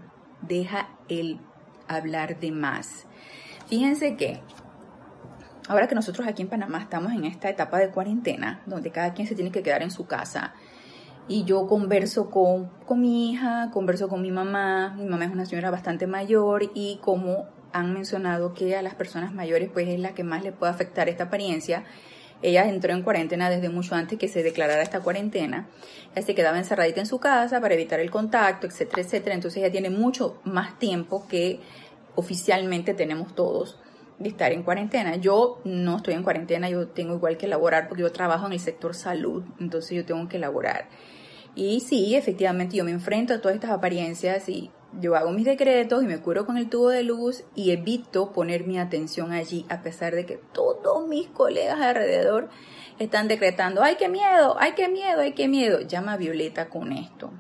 Deja 0.43 0.91
el 1.09 1.41
hablar 1.89 2.41
de 2.41 2.53
más. 2.53 3.07
Fíjense 3.69 4.17
que 4.17 4.41
ahora 5.69 5.89
que 5.89 5.95
nosotros 5.95 6.27
aquí 6.27 6.43
en 6.43 6.49
Panamá 6.49 6.81
estamos 6.81 7.13
en 7.13 7.25
esta 7.25 7.49
etapa 7.49 7.79
de 7.79 7.91
cuarentena, 7.91 8.63
donde 8.67 8.91
cada 8.91 9.15
quien 9.15 9.29
se 9.29 9.35
tiene 9.35 9.53
que 9.53 9.63
quedar 9.63 9.83
en 9.83 9.91
su 9.91 10.07
casa, 10.07 10.55
y 11.29 11.45
yo 11.45 11.69
converso 11.69 12.29
con, 12.29 12.67
con 12.87 13.01
mi 13.01 13.31
hija, 13.31 13.71
converso 13.73 14.09
con 14.09 14.21
mi 14.21 14.33
mamá, 14.33 14.95
mi 14.99 15.05
mamá 15.05 15.27
es 15.27 15.31
una 15.31 15.47
señora 15.47 15.71
bastante 15.71 16.09
mayor 16.09 16.73
y 16.75 16.99
como 17.03 17.47
han 17.73 17.93
mencionado 17.93 18.55
que 18.55 18.77
a 18.77 18.83
las 18.83 18.95
personas 18.95 19.33
mayores 19.33 19.71
pues 19.73 19.89
es 19.89 19.99
la 19.99 20.15
que 20.15 20.25
más 20.25 20.43
le 20.43 20.53
puede 20.53 20.73
afectar 20.73 21.09
esta 21.09 21.25
apariencia. 21.25 21.85
Ella 22.43 22.67
entró 22.69 22.93
en 22.93 23.03
cuarentena 23.03 23.51
desde 23.51 23.69
mucho 23.69 23.95
antes 23.95 24.19
que 24.19 24.29
se 24.29 24.43
declarara 24.43 24.83
esta 24.83 25.01
cuarentena. 25.01 25.69
Ella 26.15 26.27
se 26.27 26.35
quedaba 26.35 26.59
encerradita 26.59 27.01
en 27.01 27.07
su 27.07 27.19
casa 27.19 27.61
para 27.61 27.75
evitar 27.75 28.01
el 28.01 28.11
contacto, 28.11 28.67
etcétera, 28.67 29.03
etcétera. 29.03 29.35
Entonces 29.35 29.63
ella 29.63 29.71
tiene 29.71 29.91
mucho 29.91 30.41
más 30.45 30.79
tiempo 30.79 31.27
que 31.29 31.61
oficialmente 32.15 32.95
tenemos 32.95 33.35
todos 33.35 33.79
de 34.19 34.29
estar 34.29 34.53
en 34.53 34.63
cuarentena. 34.63 35.17
Yo 35.17 35.61
no 35.65 35.97
estoy 35.97 36.15
en 36.15 36.23
cuarentena, 36.23 36.69
yo 36.69 36.89
tengo 36.89 37.15
igual 37.15 37.37
que 37.37 37.47
elaborar 37.47 37.89
porque 37.89 38.03
yo 38.03 38.13
trabajo 38.13 38.47
en 38.47 38.53
el 38.53 38.61
sector 38.61 38.95
salud, 38.95 39.45
entonces 39.59 39.97
yo 39.97 40.05
tengo 40.05 40.29
que 40.29 40.37
elaborar. 40.37 40.89
Y 41.55 41.81
sí, 41.81 42.15
efectivamente 42.15 42.77
yo 42.77 42.85
me 42.85 42.93
enfrento 42.93 43.35
a 43.35 43.41
todas 43.41 43.55
estas 43.55 43.71
apariencias 43.71 44.49
y 44.49 44.71
yo 44.99 45.15
hago 45.15 45.31
mis 45.31 45.45
decretos 45.45 46.03
y 46.03 46.07
me 46.07 46.19
curo 46.19 46.47
con 46.47 46.57
el 46.57 46.69
tubo 46.69 46.89
de 46.89 47.05
luz 47.05 47.45
y 47.55 47.71
evito 47.71 48.33
poner 48.33 48.67
mi 48.67 48.79
atención 48.79 49.33
allí 49.33 49.65
a 49.69 49.83
pesar 49.83 50.15
de 50.15 50.27
que 50.27 50.41
todos 50.53 51.07
mis 51.07 51.29
colegas 51.29 51.81
alrededor 51.81 52.49
están 52.99 53.29
decretando, 53.29 53.83
ay, 53.83 53.97
qué 53.97 54.09
miedo, 54.09 54.57
ay, 54.59 54.73
qué 54.77 54.89
miedo, 54.89 55.21
ay, 55.21 55.33
qué 55.33 55.49
miedo. 55.49 55.81
Llama 55.81 56.15
a 56.15 56.17
Violeta 56.17 56.69
con 56.69 56.93
esto. 56.93 57.31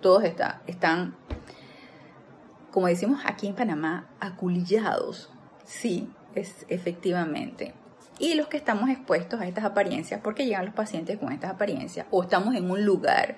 Todos 0.00 0.24
está, 0.24 0.62
están, 0.66 1.14
como 2.70 2.86
decimos 2.86 3.20
aquí 3.24 3.46
en 3.46 3.54
Panamá, 3.54 4.08
aculillados. 4.18 5.30
Sí, 5.64 6.10
es 6.34 6.66
efectivamente. 6.68 7.74
Y 8.18 8.34
los 8.34 8.48
que 8.48 8.56
estamos 8.56 8.90
expuestos 8.90 9.40
a 9.40 9.46
estas 9.46 9.64
apariencias, 9.64 10.20
porque 10.22 10.46
llegan 10.46 10.64
los 10.64 10.74
pacientes 10.74 11.18
con 11.18 11.32
estas 11.32 11.52
apariencias, 11.52 12.06
o 12.10 12.22
estamos 12.22 12.54
en 12.54 12.70
un 12.70 12.84
lugar 12.84 13.36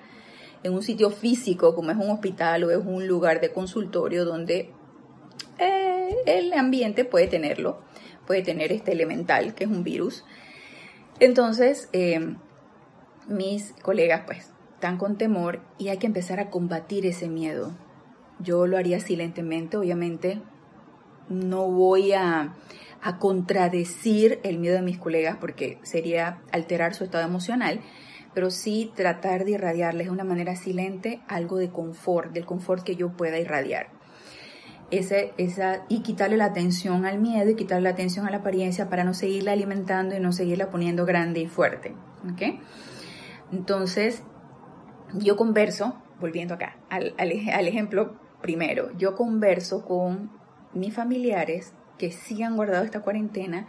en 0.63 0.73
un 0.73 0.83
sitio 0.83 1.09
físico 1.09 1.75
como 1.75 1.91
es 1.91 1.97
un 1.97 2.09
hospital 2.09 2.63
o 2.63 2.71
es 2.71 2.77
un 2.77 3.07
lugar 3.07 3.41
de 3.41 3.51
consultorio 3.51 4.25
donde 4.25 4.71
eh, 5.59 6.15
el 6.25 6.53
ambiente 6.53 7.05
puede 7.05 7.27
tenerlo, 7.27 7.81
puede 8.25 8.41
tener 8.41 8.71
este 8.71 8.91
elemental 8.93 9.53
que 9.53 9.65
es 9.65 9.69
un 9.69 9.83
virus. 9.83 10.23
Entonces, 11.19 11.89
eh, 11.93 12.35
mis 13.27 13.73
colegas 13.81 14.23
pues 14.25 14.51
están 14.73 14.97
con 14.97 15.17
temor 15.17 15.61
y 15.77 15.89
hay 15.89 15.97
que 15.97 16.07
empezar 16.07 16.39
a 16.39 16.49
combatir 16.49 17.05
ese 17.05 17.29
miedo. 17.29 17.71
Yo 18.39 18.67
lo 18.67 18.77
haría 18.77 18.99
silentemente, 18.99 19.77
obviamente 19.77 20.41
no 21.29 21.69
voy 21.69 22.13
a, 22.13 22.55
a 23.01 23.17
contradecir 23.17 24.39
el 24.43 24.59
miedo 24.59 24.75
de 24.75 24.81
mis 24.81 24.97
colegas 24.97 25.37
porque 25.39 25.79
sería 25.83 26.41
alterar 26.51 26.93
su 26.93 27.03
estado 27.03 27.25
emocional, 27.25 27.81
pero 28.33 28.49
sí 28.49 28.91
tratar 28.95 29.45
de 29.45 29.51
irradiarles 29.51 30.07
de 30.07 30.11
una 30.11 30.23
manera 30.23 30.55
silente 30.55 31.21
algo 31.27 31.57
de 31.57 31.69
confort, 31.69 32.31
del 32.31 32.45
confort 32.45 32.83
que 32.83 32.95
yo 32.95 33.11
pueda 33.11 33.39
irradiar. 33.39 33.87
Ese, 34.91 35.33
esa, 35.37 35.85
y 35.89 36.01
quitarle 36.01 36.37
la 36.37 36.45
atención 36.45 37.05
al 37.05 37.19
miedo 37.19 37.49
y 37.49 37.55
quitarle 37.55 37.83
la 37.83 37.89
atención 37.91 38.27
a 38.27 38.31
la 38.31 38.37
apariencia 38.37 38.89
para 38.89 39.03
no 39.03 39.13
seguirla 39.13 39.53
alimentando 39.53 40.15
y 40.15 40.19
no 40.19 40.31
seguirla 40.31 40.69
poniendo 40.69 41.05
grande 41.05 41.39
y 41.39 41.47
fuerte. 41.47 41.95
Entonces, 43.51 44.23
yo 45.13 45.35
converso, 45.35 46.01
volviendo 46.19 46.53
acá 46.53 46.77
al, 46.89 47.15
al, 47.17 47.31
al 47.53 47.67
ejemplo 47.67 48.19
primero, 48.41 48.91
yo 48.97 49.15
converso 49.15 49.83
con 49.85 50.31
mis 50.73 50.93
familiares 50.93 51.73
que 51.97 52.11
sí 52.11 52.43
han 52.43 52.55
guardado 52.55 52.83
esta 52.83 53.01
cuarentena 53.01 53.67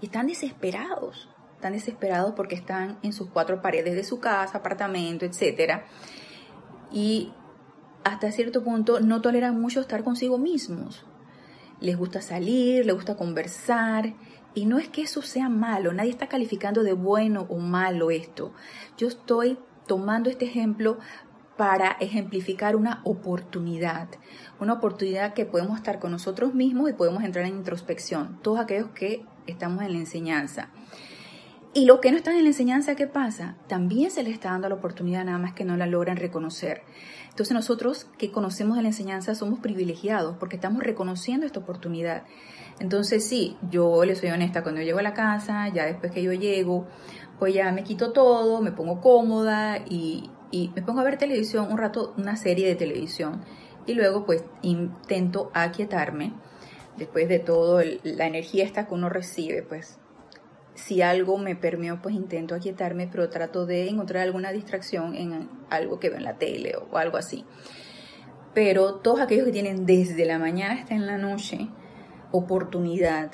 y 0.00 0.06
están 0.06 0.26
desesperados, 0.26 1.28
están 1.64 1.72
desesperados 1.72 2.34
porque 2.34 2.54
están 2.54 2.98
en 3.02 3.14
sus 3.14 3.30
cuatro 3.30 3.62
paredes 3.62 3.94
de 3.94 4.04
su 4.04 4.20
casa, 4.20 4.58
apartamento, 4.58 5.24
etcétera, 5.24 5.86
y 6.92 7.32
hasta 8.04 8.30
cierto 8.32 8.62
punto 8.62 9.00
no 9.00 9.22
toleran 9.22 9.58
mucho 9.58 9.80
estar 9.80 10.04
consigo 10.04 10.36
mismos. 10.36 11.06
Les 11.80 11.96
gusta 11.96 12.20
salir, 12.20 12.84
les 12.84 12.94
gusta 12.94 13.16
conversar, 13.16 14.12
y 14.52 14.66
no 14.66 14.78
es 14.78 14.90
que 14.90 15.02
eso 15.02 15.22
sea 15.22 15.48
malo, 15.48 15.94
nadie 15.94 16.10
está 16.10 16.28
calificando 16.28 16.82
de 16.82 16.92
bueno 16.92 17.46
o 17.48 17.56
malo 17.56 18.10
esto. 18.10 18.52
Yo 18.98 19.08
estoy 19.08 19.58
tomando 19.86 20.28
este 20.28 20.44
ejemplo 20.44 20.98
para 21.56 21.92
ejemplificar 21.98 22.76
una 22.76 23.00
oportunidad, 23.04 24.08
una 24.60 24.74
oportunidad 24.74 25.32
que 25.32 25.46
podemos 25.46 25.78
estar 25.78 25.98
con 25.98 26.10
nosotros 26.10 26.52
mismos 26.52 26.90
y 26.90 26.92
podemos 26.92 27.24
entrar 27.24 27.46
en 27.46 27.56
introspección, 27.56 28.38
todos 28.42 28.60
aquellos 28.60 28.90
que 28.90 29.24
estamos 29.46 29.82
en 29.82 29.92
la 29.92 29.98
enseñanza. 29.98 30.68
Y 31.76 31.86
los 31.86 31.98
que 31.98 32.12
no 32.12 32.16
están 32.16 32.36
en 32.36 32.44
la 32.44 32.50
enseñanza, 32.50 32.94
¿qué 32.94 33.08
pasa? 33.08 33.56
También 33.66 34.12
se 34.12 34.22
les 34.22 34.34
está 34.34 34.50
dando 34.50 34.68
la 34.68 34.76
oportunidad, 34.76 35.24
nada 35.24 35.38
más 35.38 35.54
que 35.54 35.64
no 35.64 35.76
la 35.76 35.88
logran 35.88 36.16
reconocer. 36.16 36.82
Entonces 37.30 37.52
nosotros 37.52 38.06
que 38.16 38.30
conocemos 38.30 38.76
de 38.76 38.82
la 38.82 38.90
enseñanza 38.90 39.34
somos 39.34 39.58
privilegiados 39.58 40.36
porque 40.38 40.54
estamos 40.54 40.84
reconociendo 40.84 41.46
esta 41.46 41.58
oportunidad. 41.58 42.22
Entonces 42.78 43.26
sí, 43.26 43.56
yo 43.72 44.04
le 44.04 44.14
soy 44.14 44.30
honesta, 44.30 44.62
cuando 44.62 44.82
yo 44.82 44.86
llego 44.86 45.00
a 45.00 45.02
la 45.02 45.14
casa, 45.14 45.68
ya 45.74 45.84
después 45.84 46.12
que 46.12 46.22
yo 46.22 46.32
llego, 46.32 46.86
pues 47.40 47.52
ya 47.52 47.72
me 47.72 47.82
quito 47.82 48.12
todo, 48.12 48.62
me 48.62 48.70
pongo 48.70 49.00
cómoda 49.00 49.78
y, 49.78 50.30
y 50.52 50.70
me 50.76 50.82
pongo 50.82 51.00
a 51.00 51.04
ver 51.04 51.18
televisión, 51.18 51.72
un 51.72 51.78
rato, 51.78 52.14
una 52.16 52.36
serie 52.36 52.68
de 52.68 52.76
televisión. 52.76 53.42
Y 53.84 53.94
luego 53.94 54.24
pues 54.24 54.44
intento 54.62 55.50
aquietarme 55.54 56.34
después 56.96 57.28
de 57.28 57.40
todo 57.40 57.80
la 58.04 58.28
energía 58.28 58.62
esta 58.62 58.86
que 58.86 58.94
uno 58.94 59.08
recibe, 59.08 59.62
pues 59.62 59.98
si 60.74 61.02
algo 61.02 61.38
me 61.38 61.56
permeó, 61.56 62.00
pues 62.02 62.14
intento 62.14 62.54
aquietarme, 62.54 63.06
pero 63.06 63.30
trato 63.30 63.66
de 63.66 63.88
encontrar 63.88 64.22
alguna 64.22 64.52
distracción 64.52 65.14
en 65.14 65.48
algo 65.70 66.00
que 66.00 66.08
veo 66.08 66.18
en 66.18 66.24
la 66.24 66.38
tele 66.38 66.74
o 66.76 66.96
algo 66.98 67.16
así. 67.16 67.44
Pero 68.54 68.96
todos 68.96 69.20
aquellos 69.20 69.46
que 69.46 69.52
tienen 69.52 69.86
desde 69.86 70.24
la 70.24 70.38
mañana 70.38 70.74
hasta 70.74 70.94
en 70.94 71.06
la 71.06 71.18
noche 71.18 71.68
oportunidad 72.30 73.32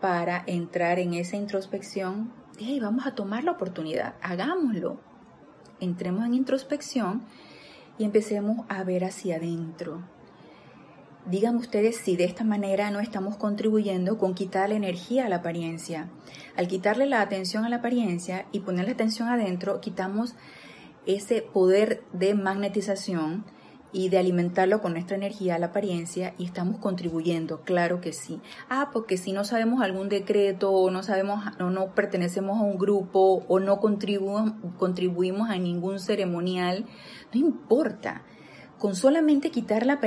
para 0.00 0.42
entrar 0.46 0.98
en 0.98 1.14
esa 1.14 1.36
introspección, 1.36 2.32
hey, 2.58 2.80
vamos 2.80 3.06
a 3.06 3.14
tomar 3.14 3.44
la 3.44 3.52
oportunidad, 3.52 4.14
hagámoslo. 4.20 5.00
Entremos 5.80 6.26
en 6.26 6.34
introspección 6.34 7.22
y 7.98 8.04
empecemos 8.04 8.66
a 8.68 8.84
ver 8.84 9.04
hacia 9.04 9.36
adentro, 9.36 10.02
Digan 11.24 11.54
ustedes 11.54 11.98
si 11.98 12.16
de 12.16 12.24
esta 12.24 12.42
manera 12.42 12.90
no 12.90 12.98
estamos 12.98 13.36
contribuyendo 13.36 14.18
con 14.18 14.34
quitarle 14.34 14.74
energía 14.74 15.26
a 15.26 15.28
la 15.28 15.36
apariencia. 15.36 16.08
Al 16.56 16.66
quitarle 16.66 17.06
la 17.06 17.20
atención 17.20 17.64
a 17.64 17.68
la 17.68 17.76
apariencia 17.76 18.46
y 18.50 18.60
ponerle 18.60 18.90
atención 18.90 19.28
adentro, 19.28 19.80
quitamos 19.80 20.34
ese 21.06 21.42
poder 21.42 22.02
de 22.12 22.34
magnetización 22.34 23.44
y 23.92 24.08
de 24.08 24.18
alimentarlo 24.18 24.80
con 24.80 24.94
nuestra 24.94 25.16
energía 25.16 25.54
a 25.54 25.58
la 25.60 25.66
apariencia 25.66 26.34
y 26.38 26.44
estamos 26.44 26.78
contribuyendo, 26.78 27.60
claro 27.60 28.00
que 28.00 28.12
sí. 28.12 28.40
Ah, 28.68 28.90
porque 28.92 29.16
si 29.16 29.32
no 29.32 29.44
sabemos 29.44 29.80
algún 29.80 30.08
decreto 30.08 30.72
o 30.72 30.90
no 30.90 31.04
sabemos 31.04 31.44
o 31.60 31.70
no 31.70 31.94
pertenecemos 31.94 32.58
a 32.58 32.62
un 32.62 32.78
grupo 32.78 33.44
o 33.46 33.60
no 33.60 33.78
contribuimos, 33.78 34.54
contribuimos 34.76 35.50
a 35.50 35.58
ningún 35.58 36.00
ceremonial, 36.00 36.86
no 37.32 37.40
importa 37.40 38.24
con 38.82 38.96
solamente 38.96 39.52
quitar 39.52 39.86
la, 39.86 40.00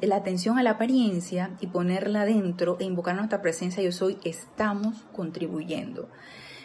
la 0.00 0.16
atención 0.16 0.58
a 0.58 0.62
la 0.62 0.70
apariencia 0.70 1.50
y 1.60 1.66
ponerla 1.66 2.24
dentro 2.24 2.78
e 2.80 2.84
invocar 2.84 3.14
nuestra 3.16 3.42
presencia 3.42 3.82
yo 3.82 3.92
soy, 3.92 4.16
estamos 4.24 5.04
contribuyendo. 5.12 6.08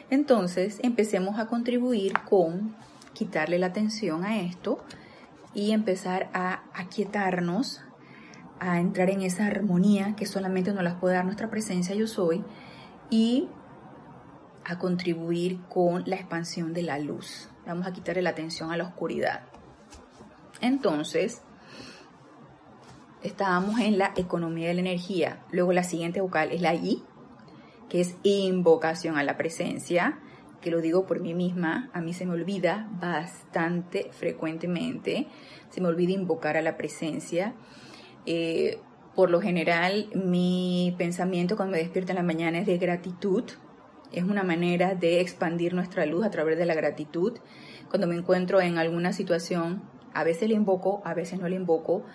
Entonces, 0.10 0.80
empecemos 0.84 1.38
a 1.38 1.48
contribuir 1.48 2.14
con 2.30 2.78
quitarle 3.12 3.60
la 3.60 3.66
atención 3.66 4.24
a 4.24 4.40
esto 4.40 4.82
y 5.54 5.74
empezar 5.74 6.30
a 6.34 6.64
aquietarnos, 6.74 7.82
a 8.62 8.80
entrar 8.80 9.10
en 9.10 9.22
esa 9.22 9.46
armonía 9.46 10.16
que 10.16 10.26
solamente 10.26 10.72
nos 10.72 10.86
las 10.86 10.96
puede 10.96 11.16
dar 11.16 11.26
nuestra 11.26 11.50
presencia 11.50 11.94
yo 11.94 12.08
soy 12.08 12.42
y 13.10 13.50
a 14.64 14.80
contribuir 14.80 15.60
con 15.68 16.04
la 16.06 16.16
expansión 16.16 16.72
de 16.72 16.84
la 16.84 17.00
luz. 17.00 17.50
Vamos 17.68 17.86
a 17.86 17.92
quitarle 17.92 18.22
la 18.22 18.30
atención 18.30 18.72
a 18.72 18.78
la 18.78 18.86
oscuridad. 18.86 19.42
Entonces, 20.62 21.42
estábamos 23.24 23.80
en 23.80 23.98
la 23.98 24.14
economía 24.16 24.68
de 24.68 24.76
la 24.76 24.82
energía. 24.82 25.44
Luego 25.52 25.74
la 25.74 25.84
siguiente 25.84 26.22
vocal 26.22 26.52
es 26.52 26.62
la 26.62 26.74
I, 26.74 27.04
que 27.90 28.02
es 28.02 28.16
invocación 28.24 29.18
a 29.18 29.24
la 29.24 29.38
presencia, 29.38 30.20
que 30.62 30.72
lo 30.72 30.82
digo 30.82 31.06
por 31.06 31.20
mí 31.22 31.34
misma, 31.34 31.90
a 31.94 32.02
mí 32.02 32.14
se 32.14 32.26
me 32.26 32.34
olvida 32.34 32.90
bastante 33.00 34.10
frecuentemente, 34.12 35.28
se 35.70 35.82
me 35.82 35.88
olvida 35.88 36.12
invocar 36.12 36.58
a 36.58 36.62
la 36.62 36.78
presencia. 36.78 37.54
Eh, 38.26 38.80
por 39.16 39.32
lo 39.32 39.42
general, 39.42 40.10
mi 40.14 40.94
pensamiento 40.98 41.56
cuando 41.56 41.74
me 41.74 41.80
despierto 41.80 42.12
en 42.12 42.18
la 42.18 42.24
mañana 42.24 42.60
es 42.60 42.68
de 42.68 42.78
gratitud, 42.78 43.44
es 44.12 44.24
una 44.24 44.44
manera 44.44 44.96
de 44.96 45.22
expandir 45.22 45.74
nuestra 45.74 46.06
luz 46.06 46.26
a 46.26 46.32
través 46.32 46.58
de 46.58 46.66
la 46.66 46.74
gratitud. 46.74 47.38
Cuando 47.90 48.08
me 48.08 48.16
encuentro 48.16 48.60
en 48.62 48.78
alguna 48.78 49.14
situación, 49.14 49.82
a 50.14 50.24
veces 50.24 50.50
le 50.50 50.56
invoco, 50.56 51.02
a 51.06 51.14
veces 51.14 51.40
no 51.40 51.48
le 51.48 51.56
invoco, 51.56 52.06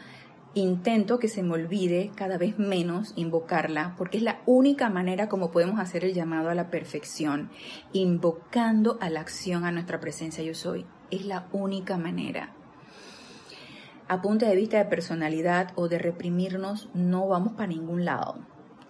intento 0.54 1.18
que 1.18 1.28
se 1.28 1.42
me 1.42 1.54
olvide 1.54 2.12
cada 2.14 2.38
vez 2.38 2.58
menos 2.58 3.12
invocarla, 3.16 3.94
porque 3.98 4.18
es 4.18 4.22
la 4.22 4.40
única 4.46 4.88
manera 4.88 5.28
como 5.28 5.50
podemos 5.50 5.80
hacer 5.80 6.04
el 6.04 6.14
llamado 6.14 6.48
a 6.48 6.54
la 6.54 6.70
perfección, 6.70 7.50
invocando 7.92 8.96
a 9.00 9.10
la 9.10 9.20
acción 9.20 9.64
a 9.64 9.72
nuestra 9.72 10.00
presencia 10.00 10.44
yo 10.44 10.54
soy. 10.54 10.86
Es 11.10 11.26
la 11.26 11.48
única 11.52 11.98
manera. 11.98 12.52
A 14.06 14.22
punto 14.22 14.46
de 14.46 14.54
vista 14.54 14.78
de 14.78 14.84
personalidad 14.84 15.72
o 15.76 15.88
de 15.88 15.98
reprimirnos, 15.98 16.88
no 16.94 17.26
vamos 17.26 17.54
para 17.54 17.68
ningún 17.68 18.04
lado. 18.04 18.38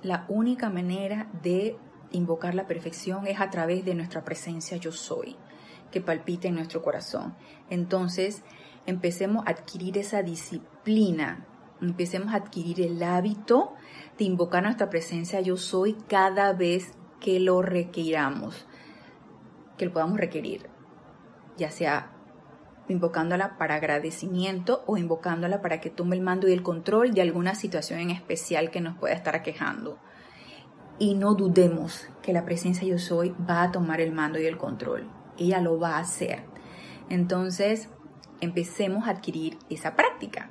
La 0.02 0.26
única 0.28 0.70
manera 0.70 1.28
de 1.42 1.76
invocar 2.12 2.54
la 2.54 2.66
perfección 2.66 3.26
es 3.26 3.40
a 3.40 3.50
través 3.50 3.84
de 3.84 3.94
nuestra 3.94 4.24
presencia 4.24 4.76
yo 4.76 4.92
soy, 4.92 5.36
que 5.90 6.00
palpita 6.00 6.48
en 6.48 6.56
nuestro 6.56 6.82
corazón. 6.82 7.34
Entonces, 7.70 8.42
empecemos 8.86 9.46
a 9.46 9.50
adquirir 9.50 9.96
esa 9.96 10.22
disciplina 10.22 11.46
empecemos 11.80 12.32
a 12.32 12.36
adquirir 12.36 12.80
el 12.80 13.02
hábito 13.02 13.74
de 14.18 14.24
invocar 14.24 14.62
nuestra 14.62 14.90
presencia 14.90 15.40
yo 15.40 15.56
soy 15.56 15.94
cada 16.08 16.52
vez 16.52 16.92
que 17.20 17.40
lo 17.40 17.62
requiramos, 17.62 18.66
que 19.76 19.86
lo 19.86 19.92
podamos 19.92 20.18
requerir, 20.18 20.68
ya 21.56 21.70
sea 21.70 22.12
invocándola 22.88 23.56
para 23.56 23.76
agradecimiento 23.76 24.84
o 24.86 24.96
invocándola 24.96 25.62
para 25.62 25.80
que 25.80 25.90
tome 25.90 26.16
el 26.16 26.22
mando 26.22 26.48
y 26.48 26.52
el 26.52 26.62
control 26.62 27.14
de 27.14 27.22
alguna 27.22 27.54
situación 27.54 28.00
en 28.00 28.10
especial 28.10 28.70
que 28.70 28.80
nos 28.80 28.98
pueda 28.98 29.14
estar 29.14 29.34
aquejando. 29.34 29.98
Y 30.98 31.14
no 31.14 31.34
dudemos 31.34 32.08
que 32.22 32.32
la 32.32 32.44
presencia 32.44 32.86
yo 32.86 32.98
soy 32.98 33.34
va 33.48 33.62
a 33.62 33.72
tomar 33.72 34.00
el 34.00 34.12
mando 34.12 34.38
y 34.38 34.46
el 34.46 34.58
control. 34.58 35.08
Ella 35.38 35.60
lo 35.60 35.78
va 35.80 35.96
a 35.96 36.00
hacer. 36.00 36.44
Entonces, 37.08 37.88
empecemos 38.40 39.06
a 39.06 39.10
adquirir 39.10 39.58
esa 39.68 39.96
práctica. 39.96 40.50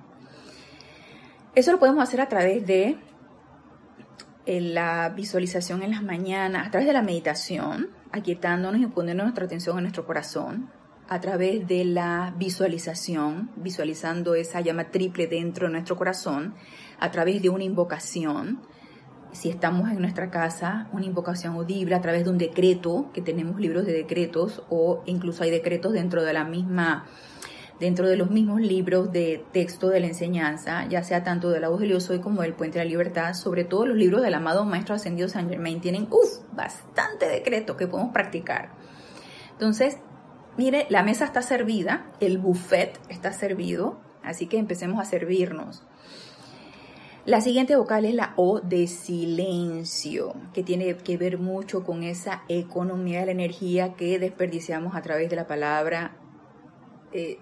Eso 1.55 1.71
lo 1.71 1.79
podemos 1.79 2.01
hacer 2.01 2.19
a 2.19 2.29
través 2.29 2.65
de 2.65 2.97
eh, 4.45 4.61
la 4.61 5.09
visualización 5.09 5.83
en 5.83 5.91
las 5.91 6.01
mañanas, 6.01 6.67
a 6.67 6.71
través 6.71 6.87
de 6.87 6.93
la 6.93 7.03
meditación, 7.03 7.89
aquietándonos 8.11 8.81
y 8.81 8.87
poniendo 8.87 9.23
nuestra 9.23 9.45
atención 9.45 9.77
en 9.77 9.83
nuestro 9.83 10.05
corazón, 10.05 10.71
a 11.07 11.21
través 11.21 11.67
de 11.67 11.85
la 11.85 12.33
visualización, 12.37 13.51
visualizando 13.55 14.33
esa 14.33 14.61
llama 14.61 14.89
triple 14.89 15.27
dentro 15.27 15.67
de 15.67 15.73
nuestro 15.73 15.95
corazón, 15.95 16.55
a 16.99 17.11
través 17.11 17.41
de 17.43 17.49
una 17.49 17.63
invocación, 17.63 18.61
si 19.31 19.49
estamos 19.49 19.89
en 19.91 19.99
nuestra 19.99 20.31
casa, 20.31 20.89
una 20.91 21.05
invocación 21.05 21.55
audible 21.55 21.93
a 21.93 22.01
través 22.01 22.23
de 22.23 22.31
un 22.31 22.37
decreto, 22.37 23.11
que 23.13 23.21
tenemos 23.21 23.59
libros 23.59 23.85
de 23.85 23.93
decretos 23.93 24.63
o 24.69 25.03
incluso 25.05 25.43
hay 25.43 25.51
decretos 25.51 25.93
dentro 25.93 26.23
de 26.23 26.33
la 26.33 26.45
misma 26.45 27.05
dentro 27.83 28.07
de 28.07 28.15
los 28.15 28.31
mismos 28.31 28.61
libros 28.61 29.11
de 29.11 29.43
texto 29.51 29.89
de 29.89 29.99
la 29.99 30.07
enseñanza, 30.07 30.87
ya 30.87 31.03
sea 31.03 31.21
tanto 31.25 31.49
de 31.49 31.59
la 31.59 31.67
voz 31.67 31.81
de 31.81 31.87
Dios 31.87 32.09
hoy 32.09 32.21
como 32.21 32.41
del 32.41 32.53
Puente 32.53 32.79
de 32.79 32.85
la 32.85 32.89
Libertad, 32.89 33.33
sobre 33.33 33.65
todo 33.65 33.85
los 33.85 33.97
libros 33.97 34.21
del 34.21 34.33
amado 34.35 34.63
Maestro 34.63 34.95
Ascendido 34.95 35.27
San 35.27 35.49
Germain, 35.49 35.81
tienen 35.81 36.07
uf, 36.09 36.45
bastante 36.53 37.27
decreto 37.27 37.75
que 37.75 37.87
podemos 37.87 38.13
practicar. 38.13 38.69
Entonces, 39.51 39.97
mire, 40.55 40.87
la 40.89 41.03
mesa 41.03 41.25
está 41.25 41.41
servida, 41.41 42.09
el 42.21 42.37
buffet 42.37 43.01
está 43.09 43.33
servido, 43.33 43.99
así 44.23 44.47
que 44.47 44.59
empecemos 44.59 45.01
a 45.01 45.03
servirnos. 45.03 45.83
La 47.25 47.41
siguiente 47.41 47.75
vocal 47.75 48.05
es 48.05 48.15
la 48.15 48.31
O 48.37 48.61
de 48.61 48.87
silencio, 48.87 50.35
que 50.53 50.63
tiene 50.63 50.95
que 50.95 51.17
ver 51.17 51.37
mucho 51.37 51.83
con 51.83 52.03
esa 52.03 52.43
economía 52.47 53.19
de 53.19 53.25
la 53.25 53.31
energía 53.33 53.95
que 53.95 54.19
desperdiciamos 54.19 54.95
a 54.95 55.01
través 55.01 55.29
de 55.29 55.35
la 55.35 55.47
palabra 55.47 56.15
eh, 57.11 57.39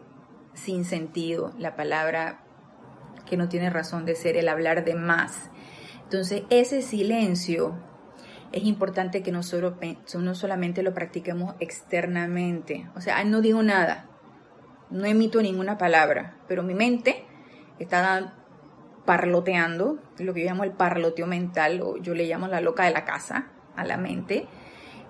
sin 0.53 0.85
sentido, 0.85 1.53
la 1.57 1.75
palabra 1.75 2.43
que 3.25 3.37
no 3.37 3.49
tiene 3.49 3.69
razón 3.69 4.05
de 4.05 4.15
ser, 4.15 4.37
el 4.37 4.49
hablar 4.49 4.83
de 4.83 4.95
más. 4.95 5.49
Entonces, 6.03 6.43
ese 6.49 6.81
silencio 6.81 7.77
es 8.51 8.63
importante 8.63 9.23
que 9.23 9.31
nosotros 9.31 9.75
no 10.15 10.35
solamente 10.35 10.83
lo 10.83 10.93
practiquemos 10.93 11.55
externamente. 11.59 12.89
O 12.95 13.01
sea, 13.01 13.23
no 13.23 13.41
digo 13.41 13.63
nada, 13.63 14.09
no 14.89 15.05
emito 15.05 15.41
ninguna 15.41 15.77
palabra, 15.77 16.35
pero 16.47 16.63
mi 16.63 16.73
mente 16.73 17.23
está 17.79 18.33
parloteando, 19.05 19.99
lo 20.19 20.33
que 20.33 20.41
yo 20.41 20.47
llamo 20.47 20.63
el 20.63 20.73
parloteo 20.73 21.27
mental, 21.27 21.81
o 21.81 21.97
yo 21.97 22.13
le 22.13 22.25
llamo 22.25 22.47
la 22.47 22.61
loca 22.61 22.83
de 22.83 22.91
la 22.91 23.05
casa 23.05 23.47
a 23.75 23.85
la 23.85 23.97
mente, 23.97 24.47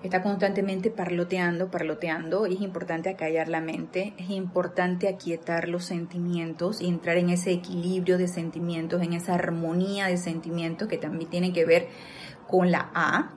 está 0.02 0.22
constantemente 0.22 0.90
parloteando, 0.90 1.70
parloteando, 1.70 2.46
y 2.46 2.54
es 2.54 2.60
importante 2.60 3.08
acallar 3.08 3.48
la 3.48 3.60
mente, 3.60 4.14
es 4.18 4.30
importante 4.30 5.08
aquietar 5.08 5.68
los 5.68 5.84
sentimientos 5.84 6.80
y 6.80 6.88
entrar 6.88 7.16
en 7.18 7.30
ese 7.30 7.52
equilibrio 7.52 8.18
de 8.18 8.28
sentimientos, 8.28 9.02
en 9.02 9.12
esa 9.12 9.34
armonía 9.34 10.06
de 10.06 10.16
sentimientos 10.16 10.88
que 10.88 10.98
también 10.98 11.30
tiene 11.30 11.52
que 11.52 11.64
ver 11.64 11.88
con 12.48 12.70
la 12.70 12.90
A, 12.94 13.30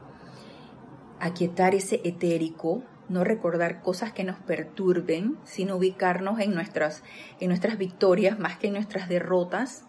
aquietar 1.20 1.76
ese 1.76 2.02
etérico, 2.04 2.84
no 3.10 3.24
recordar 3.24 3.84
cosas 3.84 4.12
que 4.12 4.24
nos 4.24 4.40
perturben, 4.40 5.38
sino 5.44 5.76
ubicarnos 5.76 6.40
en 6.40 6.56
nuestras, 6.56 7.04
en 7.40 7.50
nuestras 7.50 7.78
victorias 7.78 8.40
más 8.40 8.58
que 8.58 8.68
en 8.68 8.74
nuestras 8.74 9.08
derrotas, 9.08 9.86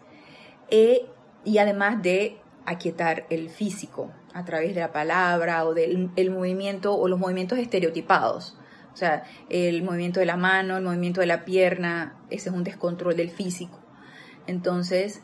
e, 0.69 1.07
y 1.43 1.57
además 1.57 2.03
de 2.03 2.37
aquietar 2.65 3.25
el 3.29 3.49
físico 3.49 4.11
a 4.37 4.45
través 4.45 4.75
de 4.75 4.81
la 4.81 4.91
palabra 4.91 5.65
o 5.65 5.73
del 5.73 6.11
el 6.15 6.29
movimiento 6.29 6.95
o 6.95 7.07
los 7.07 7.19
movimientos 7.19 7.57
estereotipados. 7.57 8.55
O 8.93 8.95
sea, 8.95 9.23
el 9.49 9.83
movimiento 9.83 10.19
de 10.19 10.27
la 10.27 10.37
mano, 10.37 10.77
el 10.77 10.83
movimiento 10.83 11.21
de 11.21 11.27
la 11.27 11.43
pierna, 11.43 12.19
ese 12.29 12.49
es 12.49 12.55
un 12.55 12.63
descontrol 12.63 13.15
del 13.15 13.31
físico. 13.31 13.79
Entonces, 14.45 15.23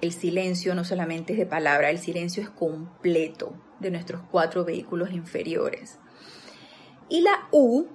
el 0.00 0.12
silencio 0.12 0.74
no 0.74 0.84
solamente 0.84 1.34
es 1.34 1.38
de 1.38 1.46
palabra, 1.46 1.90
el 1.90 1.98
silencio 1.98 2.42
es 2.42 2.48
completo 2.48 3.54
de 3.80 3.90
nuestros 3.90 4.22
cuatro 4.30 4.64
vehículos 4.64 5.12
inferiores. 5.12 5.98
Y 7.08 7.20
la 7.20 7.48
U 7.52 7.86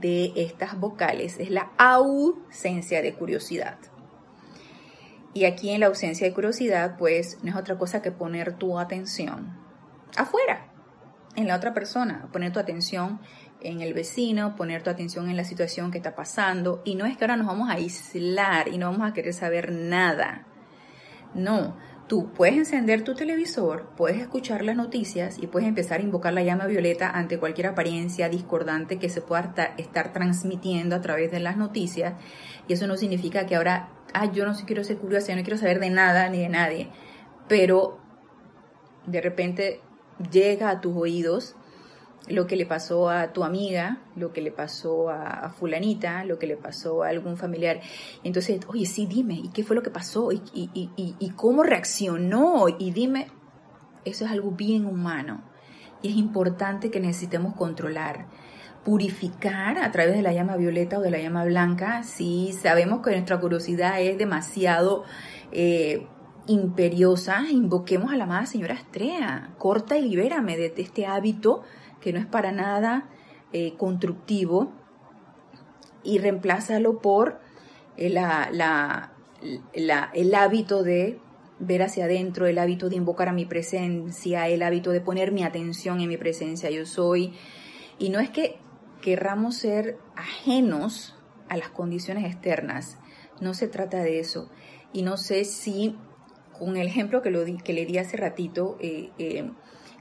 de 0.00 0.32
estas 0.36 0.78
vocales 0.78 1.38
es 1.38 1.50
la 1.50 1.72
ausencia 1.78 3.00
de 3.00 3.14
curiosidad. 3.14 3.78
Y 5.36 5.44
aquí 5.44 5.68
en 5.68 5.80
la 5.80 5.88
ausencia 5.88 6.26
de 6.26 6.32
curiosidad, 6.32 6.96
pues 6.96 7.36
no 7.42 7.50
es 7.50 7.56
otra 7.56 7.76
cosa 7.76 8.00
que 8.00 8.10
poner 8.10 8.54
tu 8.54 8.78
atención 8.78 9.54
afuera, 10.16 10.72
en 11.34 11.46
la 11.46 11.56
otra 11.56 11.74
persona, 11.74 12.26
poner 12.32 12.54
tu 12.54 12.58
atención 12.58 13.20
en 13.60 13.82
el 13.82 13.92
vecino, 13.92 14.56
poner 14.56 14.82
tu 14.82 14.88
atención 14.88 15.28
en 15.28 15.36
la 15.36 15.44
situación 15.44 15.90
que 15.90 15.98
está 15.98 16.14
pasando. 16.14 16.80
Y 16.86 16.94
no 16.94 17.04
es 17.04 17.18
que 17.18 17.24
ahora 17.24 17.36
nos 17.36 17.48
vamos 17.48 17.68
a 17.68 17.74
aislar 17.74 18.68
y 18.68 18.78
no 18.78 18.90
vamos 18.90 19.10
a 19.10 19.12
querer 19.12 19.34
saber 19.34 19.72
nada. 19.72 20.46
No, 21.34 21.76
tú 22.06 22.30
puedes 22.32 22.56
encender 22.56 23.02
tu 23.02 23.14
televisor, 23.14 23.90
puedes 23.96 24.20
escuchar 24.20 24.64
las 24.64 24.76
noticias 24.76 25.38
y 25.38 25.46
puedes 25.46 25.68
empezar 25.68 26.00
a 26.00 26.04
invocar 26.04 26.32
la 26.32 26.42
llama 26.42 26.66
violeta 26.66 27.10
ante 27.10 27.38
cualquier 27.38 27.68
apariencia 27.68 28.28
discordante 28.28 28.98
que 28.98 29.08
se 29.08 29.20
pueda 29.20 29.74
estar 29.76 30.12
transmitiendo 30.12 30.94
a 30.94 31.00
través 31.00 31.30
de 31.32 31.40
las 31.40 31.56
noticias. 31.56 32.14
Y 32.68 32.74
eso 32.74 32.86
no 32.86 32.96
significa 32.96 33.46
que 33.46 33.56
ahora 33.56 33.88
ah, 34.14 34.30
yo 34.32 34.46
no 34.46 34.54
quiero 34.66 34.84
ser 34.84 34.98
curiosa, 34.98 35.28
yo 35.28 35.36
no 35.36 35.42
quiero 35.42 35.58
saber 35.58 35.80
de 35.80 35.90
nada 35.90 36.28
ni 36.28 36.38
de 36.38 36.48
nadie, 36.48 36.88
pero 37.48 37.98
de 39.06 39.20
repente 39.20 39.80
llega 40.30 40.70
a 40.70 40.80
tus 40.80 40.96
oídos 40.96 41.56
lo 42.28 42.46
que 42.46 42.56
le 42.56 42.66
pasó 42.66 43.08
a 43.08 43.32
tu 43.32 43.44
amiga, 43.44 43.98
lo 44.16 44.32
que 44.32 44.40
le 44.40 44.50
pasó 44.50 45.10
a, 45.10 45.50
fulanita, 45.50 46.24
lo 46.24 46.38
que 46.38 46.46
le 46.46 46.56
pasó 46.56 47.02
a 47.02 47.08
algún 47.08 47.36
familiar. 47.36 47.80
Entonces, 48.24 48.60
oye, 48.68 48.86
sí, 48.86 49.06
dime, 49.06 49.34
¿y 49.34 49.48
qué 49.48 49.62
fue 49.62 49.76
lo 49.76 49.82
que 49.82 49.90
pasó? 49.90 50.32
¿Y, 50.32 50.42
y, 50.52 50.70
y, 50.74 51.14
y 51.18 51.30
cómo 51.30 51.62
reaccionó? 51.62 52.66
Y 52.68 52.90
dime, 52.90 53.28
eso 54.04 54.24
es 54.24 54.30
algo 54.30 54.50
bien 54.52 54.86
humano. 54.86 55.42
Y 56.02 56.08
es 56.08 56.16
importante 56.16 56.90
que 56.90 57.00
necesitemos 57.00 57.54
controlar 57.54 58.26
purificar 58.86 59.78
a 59.78 59.90
través 59.90 60.14
de 60.14 60.22
la 60.22 60.32
llama 60.32 60.56
violeta 60.56 60.98
o 60.98 61.00
de 61.00 61.10
la 61.10 61.18
llama 61.18 61.44
blanca 61.44 62.04
si 62.04 62.52
sabemos 62.52 63.02
que 63.02 63.10
nuestra 63.10 63.40
curiosidad 63.40 64.00
es 64.00 64.16
demasiado 64.16 65.02
eh, 65.50 66.06
imperiosa, 66.46 67.50
invoquemos 67.50 68.12
a 68.12 68.16
la 68.16 68.24
amada 68.24 68.46
señora 68.46 68.74
Estrella, 68.74 69.50
corta 69.58 69.98
y 69.98 70.08
libérame 70.08 70.56
de, 70.56 70.72
este 70.76 71.04
hábito 71.04 71.62
que 72.06 72.12
no 72.12 72.20
es 72.20 72.26
para 72.26 72.52
nada 72.52 73.08
eh, 73.52 73.74
constructivo 73.76 74.70
y 76.04 76.18
reemplázalo 76.18 77.00
por 77.00 77.40
eh, 77.96 78.14
el 80.12 80.34
hábito 80.36 80.84
de 80.84 81.18
ver 81.58 81.82
hacia 81.82 82.04
adentro, 82.04 82.46
el 82.46 82.58
hábito 82.58 82.88
de 82.88 82.94
invocar 82.94 83.28
a 83.28 83.32
mi 83.32 83.44
presencia, 83.44 84.46
el 84.46 84.62
hábito 84.62 84.92
de 84.92 85.00
poner 85.00 85.32
mi 85.32 85.42
atención 85.42 86.00
en 86.00 86.08
mi 86.08 86.16
presencia. 86.16 86.70
Yo 86.70 86.86
soy, 86.86 87.34
y 87.98 88.10
no 88.10 88.20
es 88.20 88.30
que 88.30 88.60
querramos 89.02 89.56
ser 89.56 89.98
ajenos 90.14 91.16
a 91.48 91.56
las 91.56 91.70
condiciones 91.70 92.24
externas. 92.24 92.98
No 93.40 93.52
se 93.52 93.66
trata 93.66 93.98
de 94.04 94.20
eso. 94.20 94.48
Y 94.92 95.02
no 95.02 95.16
sé 95.16 95.44
si 95.44 95.98
con 96.56 96.76
el 96.76 96.86
ejemplo 96.86 97.20
que, 97.20 97.32
lo 97.32 97.44
que 97.64 97.72
le 97.72 97.84
di 97.84 97.98
hace 97.98 98.16
ratito 98.16 98.76
eh, 98.78 99.50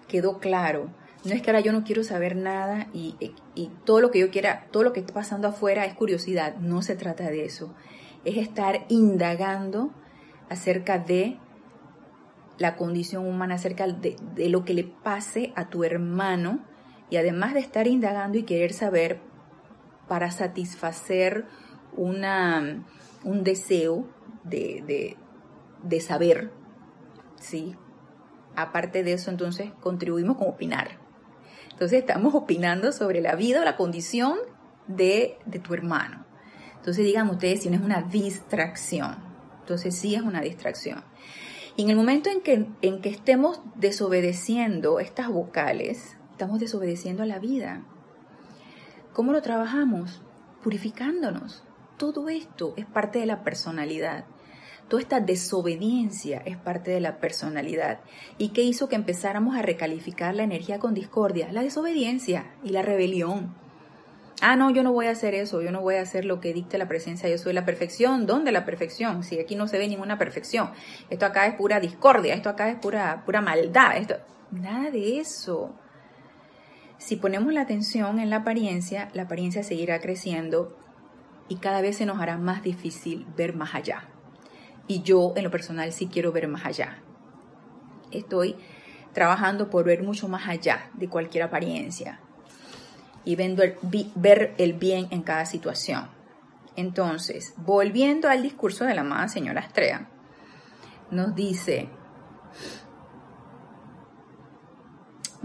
quedó 0.07 0.37
claro. 0.37 0.91
No 1.25 1.33
es 1.33 1.41
que 1.41 1.49
ahora 1.49 1.61
yo 1.61 1.71
no 1.71 1.83
quiero 1.83 2.03
saber 2.03 2.35
nada 2.35 2.87
y, 2.93 3.15
y, 3.55 3.71
todo 3.83 3.99
lo 3.99 4.11
que 4.11 4.19
yo 4.19 4.29
quiera, 4.29 4.67
todo 4.71 4.83
lo 4.83 4.93
que 4.93 4.99
está 4.99 5.13
pasando 5.13 5.47
afuera 5.47 5.85
es 5.85 5.93
curiosidad. 5.95 6.55
No 6.57 6.81
se 6.81 6.95
trata 6.95 7.23
de 7.25 7.45
eso. 7.45 7.73
Es 8.23 8.37
estar 8.37 8.85
indagando 8.89 9.91
acerca 10.49 10.99
de 10.99 11.39
la 12.57 12.75
condición 12.75 13.27
humana, 13.27 13.55
acerca 13.55 13.87
de, 13.87 14.15
de 14.35 14.49
lo 14.49 14.63
que 14.63 14.73
le 14.73 14.83
pase 14.83 15.51
a 15.55 15.69
tu 15.69 15.83
hermano 15.83 16.63
y 17.09 17.17
además 17.17 17.53
de 17.53 17.59
estar 17.59 17.87
indagando 17.87 18.37
y 18.37 18.43
querer 18.43 18.73
saber 18.73 19.19
para 20.07 20.31
satisfacer 20.31 21.45
una, 21.95 22.83
un 23.23 23.43
deseo 23.43 24.07
de, 24.43 25.15
de, 25.83 25.99
saber, 26.01 26.51
¿sí? 27.39 27.75
Aparte 28.55 29.03
de 29.03 29.13
eso, 29.13 29.31
entonces 29.31 29.71
contribuimos 29.81 30.37
con 30.37 30.47
opinar. 30.47 31.04
Entonces 31.75 31.99
estamos 31.99 32.35
opinando 32.35 32.91
sobre 32.91 33.21
la 33.21 33.35
vida 33.35 33.61
o 33.61 33.63
la 33.63 33.77
condición 33.77 34.37
de, 34.87 35.37
de 35.45 35.59
tu 35.59 35.73
hermano. 35.73 36.25
Entonces 36.77 37.05
digan 37.05 37.29
ustedes 37.29 37.63
si 37.63 37.69
no 37.69 37.75
es 37.75 37.83
una 37.83 38.01
distracción. 38.01 39.15
Entonces 39.61 39.95
sí 39.95 40.15
es 40.15 40.23
una 40.23 40.41
distracción. 40.41 41.03
Y 41.77 41.83
en 41.83 41.91
el 41.91 41.95
momento 41.95 42.29
en 42.29 42.41
que, 42.41 42.67
en 42.81 43.01
que 43.01 43.09
estemos 43.09 43.61
desobedeciendo 43.75 44.99
estas 44.99 45.29
vocales, 45.29 46.17
Estamos 46.35 46.59
desobedeciendo 46.59 47.23
a 47.23 47.25
la 47.25 47.39
vida. 47.39 47.85
¿Cómo 49.13 49.31
lo 49.31 49.41
trabajamos? 49.41 50.21
Purificándonos. 50.61 51.63
Todo 51.95 52.27
esto 52.27 52.73
es 52.75 52.85
parte 52.85 53.19
de 53.19 53.25
la 53.25 53.45
personalidad. 53.45 54.25
Toda 54.87 55.01
esta 55.01 55.19
desobediencia 55.19 56.43
es 56.45 56.57
parte 56.57 56.91
de 56.91 56.99
la 56.99 57.17
personalidad. 57.17 57.99
¿Y 58.37 58.49
qué 58.49 58.61
hizo 58.61 58.87
que 58.87 58.95
empezáramos 58.95 59.55
a 59.55 59.63
recalificar 59.63 60.35
la 60.35 60.43
energía 60.43 60.77
con 60.77 60.93
discordia? 60.93 61.51
La 61.51 61.63
desobediencia 61.63 62.53
y 62.63 62.69
la 62.69 62.83
rebelión. 62.83 63.55
Ah, 64.41 64.55
no, 64.55 64.69
yo 64.69 64.83
no 64.83 64.91
voy 64.91 65.07
a 65.07 65.11
hacer 65.11 65.33
eso, 65.33 65.61
yo 65.61 65.71
no 65.71 65.81
voy 65.81 65.95
a 65.95 66.01
hacer 66.01 66.25
lo 66.25 66.39
que 66.39 66.53
dicte 66.53 66.77
la 66.77 66.87
presencia, 66.87 67.29
yo 67.29 67.37
soy 67.37 67.53
la 67.53 67.65
perfección. 67.65 68.27
¿Dónde 68.27 68.51
la 68.51 68.65
perfección? 68.65 69.23
Si 69.23 69.39
aquí 69.39 69.55
no 69.55 69.67
se 69.67 69.79
ve 69.79 69.87
ninguna 69.87 70.19
perfección. 70.19 70.71
Esto 71.09 71.25
acá 71.25 71.47
es 71.47 71.55
pura 71.55 71.79
discordia, 71.79 72.35
esto 72.35 72.49
acá 72.49 72.69
es 72.69 72.75
pura, 72.75 73.23
pura 73.25 73.41
maldad. 73.41 73.97
Esto... 73.97 74.15
Nada 74.51 74.91
de 74.91 75.19
eso. 75.19 75.73
Si 76.97 77.15
ponemos 77.15 77.51
la 77.53 77.61
atención 77.61 78.19
en 78.19 78.29
la 78.29 78.37
apariencia, 78.37 79.09
la 79.13 79.23
apariencia 79.23 79.63
seguirá 79.63 79.99
creciendo 79.99 80.77
y 81.47 81.57
cada 81.57 81.81
vez 81.81 81.97
se 81.97 82.05
nos 82.05 82.19
hará 82.19 82.37
más 82.37 82.61
difícil 82.61 83.25
ver 83.35 83.55
más 83.55 83.73
allá. 83.73 84.09
Y 84.87 85.01
yo 85.01 85.33
en 85.35 85.43
lo 85.43 85.51
personal 85.51 85.91
sí 85.91 86.07
quiero 86.07 86.31
ver 86.31 86.47
más 86.47 86.65
allá. 86.65 86.99
Estoy 88.11 88.55
trabajando 89.13 89.69
por 89.69 89.85
ver 89.85 90.03
mucho 90.03 90.27
más 90.27 90.47
allá 90.47 90.89
de 90.93 91.09
cualquier 91.09 91.43
apariencia 91.43 92.19
y 93.23 93.35
ver 93.35 94.53
el 94.57 94.73
bien 94.73 95.07
en 95.09 95.23
cada 95.23 95.45
situación. 95.45 96.09
Entonces, 96.75 97.53
volviendo 97.57 98.29
al 98.29 98.43
discurso 98.43 98.85
de 98.85 98.93
la 98.93 99.01
amada 99.01 99.27
señora 99.27 99.61
Estrella, 99.61 100.09
nos 101.09 101.33
dice, 101.33 101.89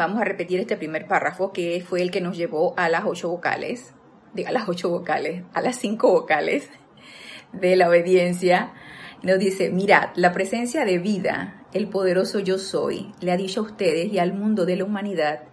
Vamos 0.00 0.18
a 0.18 0.24
repetir 0.24 0.58
este 0.60 0.78
primer 0.78 1.06
párrafo 1.06 1.52
que 1.52 1.84
fue 1.86 2.00
el 2.00 2.10
que 2.10 2.22
nos 2.22 2.34
llevó 2.34 2.72
a 2.78 2.88
las 2.88 3.04
ocho 3.04 3.28
vocales, 3.28 3.92
a 4.46 4.50
las 4.50 4.66
ocho 4.66 4.88
vocales, 4.88 5.42
a 5.52 5.60
las 5.60 5.76
cinco 5.76 6.10
vocales 6.10 6.70
de 7.52 7.76
la 7.76 7.86
obediencia. 7.86 8.72
Nos 9.22 9.38
dice, 9.38 9.70
mirad, 9.70 10.08
la 10.14 10.32
presencia 10.32 10.86
de 10.86 10.98
vida, 10.98 11.66
el 11.74 11.88
poderoso 11.88 12.38
yo 12.38 12.56
soy, 12.56 13.12
le 13.20 13.32
ha 13.32 13.36
dicho 13.36 13.60
a 13.60 13.64
ustedes 13.64 14.10
y 14.10 14.18
al 14.18 14.32
mundo 14.32 14.64
de 14.64 14.76
la 14.76 14.84
humanidad 14.84 15.44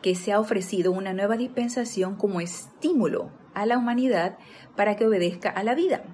que 0.00 0.14
se 0.14 0.32
ha 0.32 0.38
ofrecido 0.38 0.92
una 0.92 1.12
nueva 1.12 1.36
dispensación 1.36 2.14
como 2.14 2.40
estímulo 2.40 3.32
a 3.52 3.66
la 3.66 3.78
humanidad 3.78 4.38
para 4.76 4.94
que 4.94 5.06
obedezca 5.06 5.50
a 5.50 5.64
la 5.64 5.74
vida. 5.74 6.04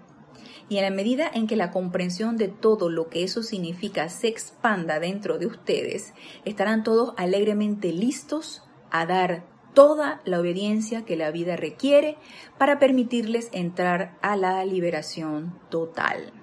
Y 0.70 0.78
en 0.78 0.84
la 0.84 0.90
medida 0.90 1.30
en 1.34 1.46
que 1.46 1.56
la 1.56 1.70
comprensión 1.70 2.38
de 2.38 2.48
todo 2.48 2.88
lo 2.88 3.10
que 3.10 3.24
eso 3.24 3.42
significa 3.42 4.08
se 4.08 4.28
expanda 4.28 4.98
dentro 4.98 5.36
de 5.38 5.46
ustedes, 5.46 6.14
estarán 6.46 6.82
todos 6.82 7.12
alegremente 7.18 7.92
listos 7.92 8.62
a 8.90 9.04
dar 9.04 9.44
toda 9.74 10.22
la 10.24 10.40
obediencia 10.40 11.04
que 11.04 11.16
la 11.16 11.30
vida 11.30 11.56
requiere 11.56 12.16
para 12.56 12.78
permitirles 12.78 13.50
entrar 13.52 14.16
a 14.22 14.36
la 14.36 14.64
liberación 14.64 15.58
total. 15.68 16.41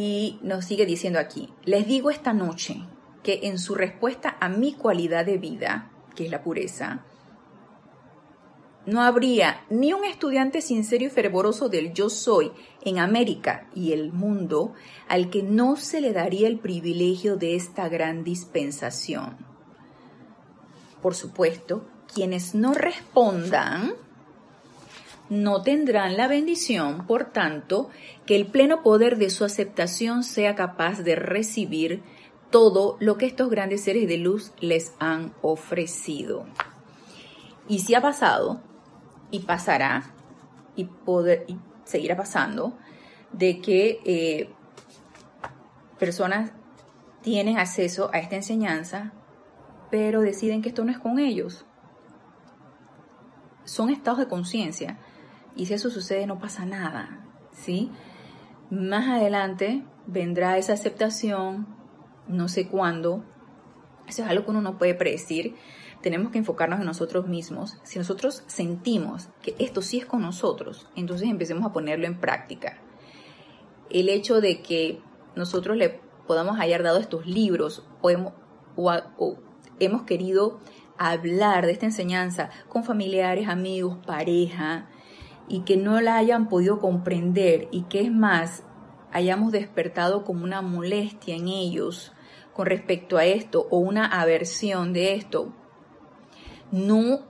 Y 0.00 0.38
nos 0.42 0.64
sigue 0.64 0.86
diciendo 0.86 1.18
aquí, 1.18 1.48
les 1.64 1.88
digo 1.88 2.10
esta 2.10 2.32
noche 2.32 2.82
que 3.24 3.40
en 3.48 3.58
su 3.58 3.74
respuesta 3.74 4.36
a 4.40 4.48
mi 4.48 4.72
cualidad 4.72 5.26
de 5.26 5.38
vida, 5.38 5.90
que 6.14 6.26
es 6.26 6.30
la 6.30 6.44
pureza, 6.44 7.04
no 8.86 9.02
habría 9.02 9.64
ni 9.70 9.92
un 9.92 10.04
estudiante 10.04 10.62
sincero 10.62 11.04
y 11.04 11.08
fervoroso 11.10 11.68
del 11.68 11.94
yo 11.94 12.10
soy 12.10 12.52
en 12.82 13.00
América 13.00 13.68
y 13.74 13.92
el 13.92 14.12
mundo 14.12 14.72
al 15.08 15.30
que 15.30 15.42
no 15.42 15.74
se 15.74 16.00
le 16.00 16.12
daría 16.12 16.46
el 16.46 16.60
privilegio 16.60 17.36
de 17.36 17.56
esta 17.56 17.88
gran 17.88 18.22
dispensación. 18.22 19.36
Por 21.02 21.16
supuesto, 21.16 21.88
quienes 22.14 22.54
no 22.54 22.72
respondan 22.72 23.94
no 25.30 25.62
tendrán 25.62 26.16
la 26.16 26.26
bendición, 26.26 27.06
por 27.06 27.26
tanto, 27.26 27.90
que 28.26 28.36
el 28.36 28.46
pleno 28.46 28.82
poder 28.82 29.18
de 29.18 29.30
su 29.30 29.44
aceptación 29.44 30.24
sea 30.24 30.54
capaz 30.54 31.02
de 31.02 31.16
recibir 31.16 32.02
todo 32.50 32.96
lo 33.00 33.18
que 33.18 33.26
estos 33.26 33.50
grandes 33.50 33.84
seres 33.84 34.08
de 34.08 34.16
luz 34.16 34.52
les 34.60 34.94
han 34.98 35.34
ofrecido. 35.42 36.46
Y 37.68 37.80
si 37.80 37.94
ha 37.94 38.00
pasado, 38.00 38.62
y 39.30 39.40
pasará, 39.40 40.14
y, 40.74 40.84
poder, 40.84 41.46
seguirá 41.84 42.16
pasando, 42.16 42.78
de 43.32 43.60
que 43.60 44.00
eh, 44.04 44.50
personas 45.98 46.52
tienen 47.20 47.58
acceso 47.58 48.08
a 48.14 48.18
esta 48.18 48.36
enseñanza, 48.36 49.12
pero 49.90 50.22
deciden 50.22 50.62
que 50.62 50.70
esto 50.70 50.84
no 50.84 50.92
es 50.92 50.98
con 50.98 51.18
ellos. 51.18 51.66
Son 53.64 53.90
estados 53.90 54.20
de 54.20 54.28
conciencia 54.28 54.98
y 55.58 55.66
si 55.66 55.74
eso 55.74 55.90
sucede 55.90 56.26
no 56.26 56.38
pasa 56.38 56.64
nada, 56.64 57.26
¿sí? 57.52 57.90
Más 58.70 59.08
adelante 59.08 59.82
vendrá 60.06 60.56
esa 60.56 60.72
aceptación, 60.72 61.66
no 62.28 62.48
sé 62.48 62.68
cuándo, 62.68 63.24
eso 64.06 64.22
es 64.22 64.28
algo 64.28 64.44
que 64.44 64.52
uno 64.52 64.62
no 64.62 64.78
puede 64.78 64.94
predecir, 64.94 65.56
tenemos 66.00 66.30
que 66.30 66.38
enfocarnos 66.38 66.78
en 66.78 66.86
nosotros 66.86 67.26
mismos. 67.26 67.76
Si 67.82 67.98
nosotros 67.98 68.44
sentimos 68.46 69.28
que 69.42 69.56
esto 69.58 69.82
sí 69.82 69.98
es 69.98 70.06
con 70.06 70.22
nosotros, 70.22 70.88
entonces 70.94 71.28
empecemos 71.28 71.66
a 71.66 71.72
ponerlo 71.72 72.06
en 72.06 72.20
práctica. 72.20 72.78
El 73.90 74.08
hecho 74.08 74.40
de 74.40 74.62
que 74.62 75.02
nosotros 75.34 75.76
le 75.76 76.00
podamos 76.26 76.60
haber 76.60 76.84
dado 76.84 76.98
estos 76.98 77.26
libros 77.26 77.84
o 78.00 78.10
hemos 79.80 80.02
querido 80.02 80.60
hablar 80.98 81.66
de 81.66 81.72
esta 81.72 81.86
enseñanza 81.86 82.50
con 82.68 82.84
familiares, 82.84 83.48
amigos, 83.48 83.98
pareja, 84.06 84.88
y 85.48 85.60
que 85.60 85.76
no 85.76 86.00
la 86.00 86.16
hayan 86.16 86.48
podido 86.48 86.78
comprender 86.78 87.68
y 87.70 87.82
que 87.82 88.02
es 88.02 88.12
más, 88.12 88.62
hayamos 89.12 89.52
despertado 89.52 90.24
como 90.24 90.44
una 90.44 90.62
molestia 90.62 91.36
en 91.36 91.48
ellos 91.48 92.12
con 92.52 92.66
respecto 92.66 93.18
a 93.18 93.24
esto 93.24 93.66
o 93.70 93.78
una 93.78 94.06
aversión 94.06 94.92
de 94.92 95.14
esto, 95.14 95.52
no 96.70 97.20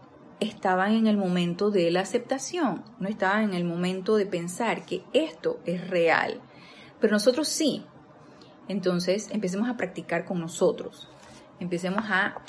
estaban 0.40 0.92
en 0.92 1.07
el 1.07 1.16
momento 1.16 1.70
de 1.70 1.90
la 1.90 2.00
aceptación, 2.00 2.85
no 2.98 3.09
estaban 3.09 3.44
en 3.44 3.54
el 3.54 3.64
momento 3.64 4.16
de 4.16 4.26
pensar 4.26 4.87
que 4.87 5.04
esto 5.12 5.61
es 5.64 5.88
real. 5.88 6.40
Pero 7.00 7.12
nosotros 7.12 7.48
sí. 7.48 7.85
Entonces 8.68 9.28
empecemos 9.31 9.68
a 9.68 9.76
practicar 9.76 10.24
con 10.24 10.40
nosotros. 10.40 11.09
Empecemos 11.61 12.04
a, 12.09 12.42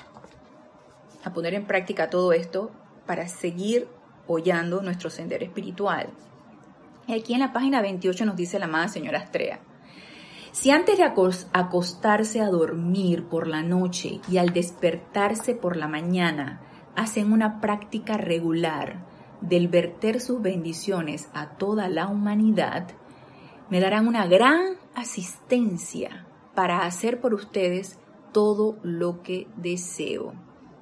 a 1.23 1.33
poner 1.33 1.53
en 1.53 1.65
práctica 1.65 2.09
todo 2.09 2.33
esto 2.33 2.71
para 3.05 3.27
seguir 3.27 3.87
apoyando 4.29 4.83
nuestro 4.83 5.09
sendero 5.09 5.43
espiritual. 5.43 6.07
Aquí 7.07 7.33
en 7.33 7.39
la 7.39 7.51
página 7.51 7.81
28 7.81 8.27
nos 8.27 8.35
dice 8.35 8.59
la 8.59 8.65
amada 8.65 8.87
señora 8.87 9.17
Astrea, 9.17 9.59
si 10.51 10.69
antes 10.69 10.99
de 10.99 11.03
acostarse 11.03 12.39
a 12.39 12.49
dormir 12.49 13.23
por 13.23 13.47
la 13.47 13.63
noche 13.63 14.21
y 14.29 14.37
al 14.37 14.53
despertarse 14.53 15.55
por 15.55 15.75
la 15.77 15.87
mañana 15.87 16.61
hacen 16.95 17.33
una 17.33 17.59
práctica 17.59 18.17
regular 18.17 19.03
del 19.41 19.67
verter 19.67 20.21
sus 20.21 20.43
bendiciones 20.43 21.27
a 21.33 21.57
toda 21.57 21.89
la 21.89 22.05
humanidad, 22.05 22.87
me 23.71 23.79
darán 23.79 24.07
una 24.07 24.27
gran 24.27 24.75
asistencia 24.93 26.27
para 26.53 26.85
hacer 26.85 27.19
por 27.19 27.33
ustedes 27.33 27.97
todo 28.31 28.77
lo 28.83 29.23
que 29.23 29.47
deseo. 29.55 30.33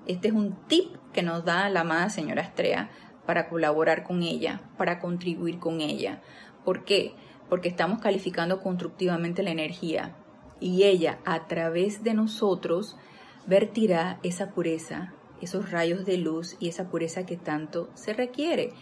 Este 0.06 0.28
es 0.30 0.34
un 0.34 0.58
tip 0.68 0.98
que 1.14 1.24
nos 1.24 1.46
da 1.46 1.70
la 1.70 1.82
amada 1.82 2.10
señora 2.10 2.42
Astrea 2.42 2.90
para 3.28 3.50
colaborar 3.50 4.04
con 4.04 4.24
ella, 4.24 4.62
para 4.78 5.00
contribuir 5.00 5.60
con 5.60 5.82
ella. 5.82 6.22
¿Por 6.66 6.86
qué? 6.86 7.14
Porque 7.50 7.70
estamos 7.70 8.00
calificando 8.00 8.62
constructivamente 8.64 9.44
la 9.44 9.52
energía 9.52 10.16
y 10.60 10.84
ella 10.84 11.20
a 11.26 11.46
través 11.48 12.04
de 12.04 12.14
nosotros 12.16 12.98
vertirá 13.46 14.20
esa 14.24 14.52
pureza, 14.52 15.14
esos 15.42 15.72
rayos 15.72 16.06
de 16.06 16.18
luz 16.18 16.56
y 16.60 16.70
esa 16.70 16.90
pureza 16.90 17.26
que 17.26 17.38
tanto 17.38 17.90
se 17.94 18.14
requiere. 18.14 18.74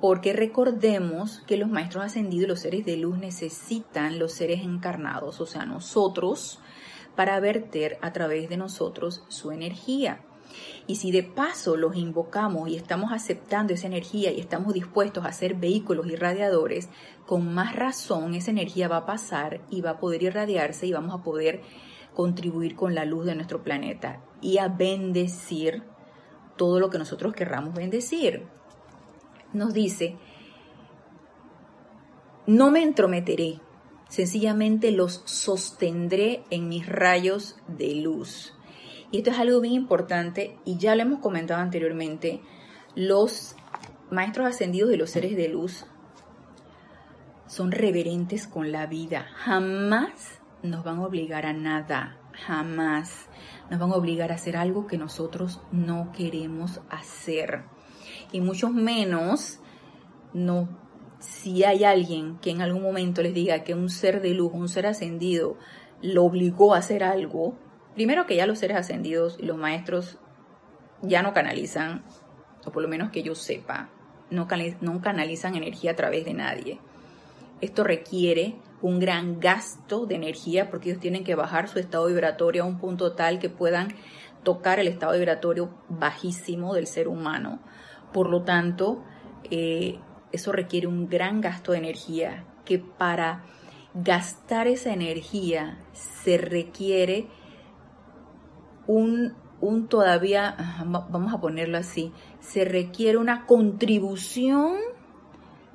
Porque 0.00 0.32
recordemos 0.32 1.40
que 1.46 1.56
los 1.56 1.68
maestros 1.68 2.04
ascendidos 2.04 2.44
y 2.44 2.48
los 2.48 2.60
seres 2.60 2.86
de 2.86 2.98
luz 2.98 3.18
necesitan 3.18 4.18
los 4.18 4.32
seres 4.32 4.62
encarnados, 4.62 5.40
o 5.40 5.46
sea, 5.46 5.64
nosotros, 5.64 6.60
para 7.16 7.40
verter 7.40 7.98
a 8.00 8.12
través 8.12 8.48
de 8.48 8.58
nosotros 8.58 9.24
su 9.28 9.50
energía. 9.50 10.20
Y 10.86 10.96
si 10.96 11.10
de 11.12 11.22
paso 11.22 11.76
los 11.76 11.96
invocamos 11.96 12.68
y 12.68 12.76
estamos 12.76 13.12
aceptando 13.12 13.74
esa 13.74 13.86
energía 13.86 14.32
y 14.32 14.40
estamos 14.40 14.74
dispuestos 14.74 15.24
a 15.24 15.32
ser 15.32 15.54
vehículos 15.54 16.06
irradiadores, 16.06 16.88
con 17.26 17.52
más 17.52 17.76
razón 17.76 18.34
esa 18.34 18.50
energía 18.50 18.88
va 18.88 18.98
a 18.98 19.06
pasar 19.06 19.60
y 19.70 19.80
va 19.80 19.90
a 19.90 19.98
poder 19.98 20.22
irradiarse 20.22 20.86
y 20.86 20.92
vamos 20.92 21.14
a 21.14 21.22
poder 21.22 21.62
contribuir 22.14 22.74
con 22.74 22.94
la 22.94 23.04
luz 23.04 23.26
de 23.26 23.34
nuestro 23.34 23.62
planeta 23.62 24.20
y 24.40 24.58
a 24.58 24.68
bendecir 24.68 25.84
todo 26.56 26.80
lo 26.80 26.90
que 26.90 26.98
nosotros 26.98 27.32
querramos 27.32 27.74
bendecir. 27.74 28.44
Nos 29.52 29.72
dice, 29.72 30.16
no 32.46 32.70
me 32.70 32.82
entrometeré, 32.82 33.60
sencillamente 34.08 34.90
los 34.90 35.22
sostendré 35.26 36.42
en 36.50 36.68
mis 36.68 36.86
rayos 36.86 37.56
de 37.68 37.94
luz. 37.94 38.57
Y 39.10 39.18
esto 39.18 39.30
es 39.30 39.38
algo 39.38 39.60
bien 39.60 39.74
importante 39.74 40.58
y 40.64 40.76
ya 40.76 40.94
lo 40.94 41.02
hemos 41.02 41.20
comentado 41.20 41.60
anteriormente. 41.60 42.40
Los 42.94 43.56
maestros 44.10 44.46
ascendidos 44.46 44.90
de 44.90 44.96
los 44.96 45.10
seres 45.10 45.36
de 45.36 45.48
luz 45.48 45.86
son 47.46 47.72
reverentes 47.72 48.46
con 48.46 48.70
la 48.72 48.86
vida. 48.86 49.26
Jamás 49.36 50.40
nos 50.62 50.84
van 50.84 50.98
a 50.98 51.06
obligar 51.06 51.46
a 51.46 51.52
nada. 51.52 52.18
Jamás 52.32 53.26
nos 53.70 53.80
van 53.80 53.90
a 53.90 53.96
obligar 53.96 54.30
a 54.30 54.36
hacer 54.36 54.56
algo 54.56 54.86
que 54.86 54.98
nosotros 54.98 55.60
no 55.72 56.12
queremos 56.12 56.80
hacer. 56.90 57.64
Y 58.30 58.40
mucho 58.40 58.70
menos 58.70 59.60
no 60.34 60.68
si 61.18 61.64
hay 61.64 61.84
alguien 61.84 62.38
que 62.38 62.50
en 62.50 62.62
algún 62.62 62.82
momento 62.82 63.22
les 63.22 63.34
diga 63.34 63.64
que 63.64 63.74
un 63.74 63.90
ser 63.90 64.20
de 64.20 64.34
luz, 64.34 64.52
un 64.54 64.68
ser 64.68 64.86
ascendido, 64.86 65.56
lo 66.00 66.24
obligó 66.24 66.74
a 66.74 66.78
hacer 66.78 67.02
algo, 67.02 67.56
Primero 67.98 68.26
que 68.26 68.36
ya 68.36 68.46
los 68.46 68.60
seres 68.60 68.76
ascendidos 68.76 69.36
y 69.40 69.46
los 69.46 69.56
maestros 69.56 70.18
ya 71.02 71.20
no 71.20 71.34
canalizan, 71.34 72.04
o 72.64 72.70
por 72.70 72.80
lo 72.80 72.88
menos 72.88 73.10
que 73.10 73.24
yo 73.24 73.34
sepa, 73.34 73.88
no, 74.30 74.46
canalizan 74.46 75.56
energía 75.56 75.90
a 75.90 75.96
través 75.96 76.24
de 76.24 76.32
nadie. 76.32 76.78
Esto 77.60 77.82
requiere 77.82 78.54
un 78.82 79.00
gran 79.00 79.40
gasto 79.40 80.06
de 80.06 80.14
energía 80.14 80.70
porque 80.70 80.90
ellos 80.90 81.00
tienen 81.00 81.24
que 81.24 81.34
bajar 81.34 81.68
su 81.68 81.80
estado 81.80 82.06
vibratorio 82.06 82.62
a 82.62 82.66
un 82.66 82.78
punto 82.78 83.14
tal 83.14 83.40
que 83.40 83.50
puedan 83.50 83.88
tocar 84.44 84.78
el 84.78 84.86
estado 84.86 85.14
vibratorio 85.14 85.68
bajísimo 85.88 86.74
del 86.74 86.86
ser 86.86 87.08
humano. 87.08 87.58
Por 88.12 88.30
lo 88.30 88.42
tanto, 88.42 89.02
eh, 89.50 89.98
eso 90.30 90.52
requiere 90.52 90.86
un 90.86 91.08
gran 91.08 91.40
gasto 91.40 91.72
de 91.72 91.78
energía 91.78 92.44
que 92.64 92.78
para 92.78 93.42
gastar 93.92 94.68
esa 94.68 94.92
energía 94.92 95.78
se 95.94 96.38
requiere 96.38 97.26
un, 98.88 99.34
un 99.60 99.86
todavía, 99.86 100.56
vamos 100.84 101.32
a 101.32 101.40
ponerlo 101.40 101.78
así, 101.78 102.10
se 102.40 102.64
requiere 102.64 103.18
una 103.18 103.46
contribución 103.46 104.76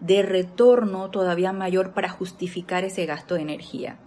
de 0.02 0.24
retorno 0.24 1.10
todavía 1.12 1.54
mayor 1.54 1.94
para 1.94 2.10
justificar 2.10 2.84
ese 2.84 3.06
gasto 3.06 3.36
de 3.36 3.42
energía. 3.42 4.00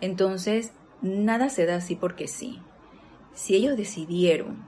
Entonces, 0.00 0.72
nada 1.02 1.50
se 1.50 1.66
da 1.66 1.76
así 1.76 1.96
porque 1.96 2.28
sí. 2.28 2.62
si 3.34 3.56
ellos 3.56 3.76
decidieron 3.76 4.64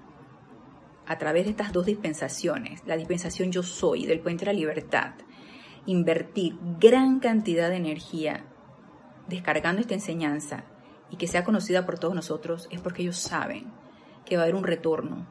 a 1.06 1.16
través 1.18 1.44
de 1.44 1.50
estas 1.50 1.72
dos 1.72 1.86
dispensaciones, 1.86 2.82
la 2.86 2.96
dispensación 2.96 3.52
yo 3.52 3.62
soy 3.62 4.04
del 4.04 4.20
puente 4.20 4.44
de 4.44 4.52
la 4.52 4.58
libertad, 4.58 5.12
invertir 5.86 6.58
gran 6.80 7.20
cantidad 7.20 7.68
de 7.68 7.76
energía 7.76 8.46
descargando 9.28 9.80
esta 9.80 9.94
enseñanza 9.94 10.64
y 11.10 11.16
que 11.16 11.26
sea 11.26 11.44
conocida 11.44 11.86
por 11.86 11.98
todos 11.98 12.14
nosotros, 12.14 12.68
es 12.70 12.80
porque 12.80 13.02
ellos 13.02 13.18
saben 13.18 13.72
que 14.24 14.36
va 14.36 14.42
a 14.42 14.44
haber 14.44 14.54
un 14.54 14.64
retorno 14.64 15.26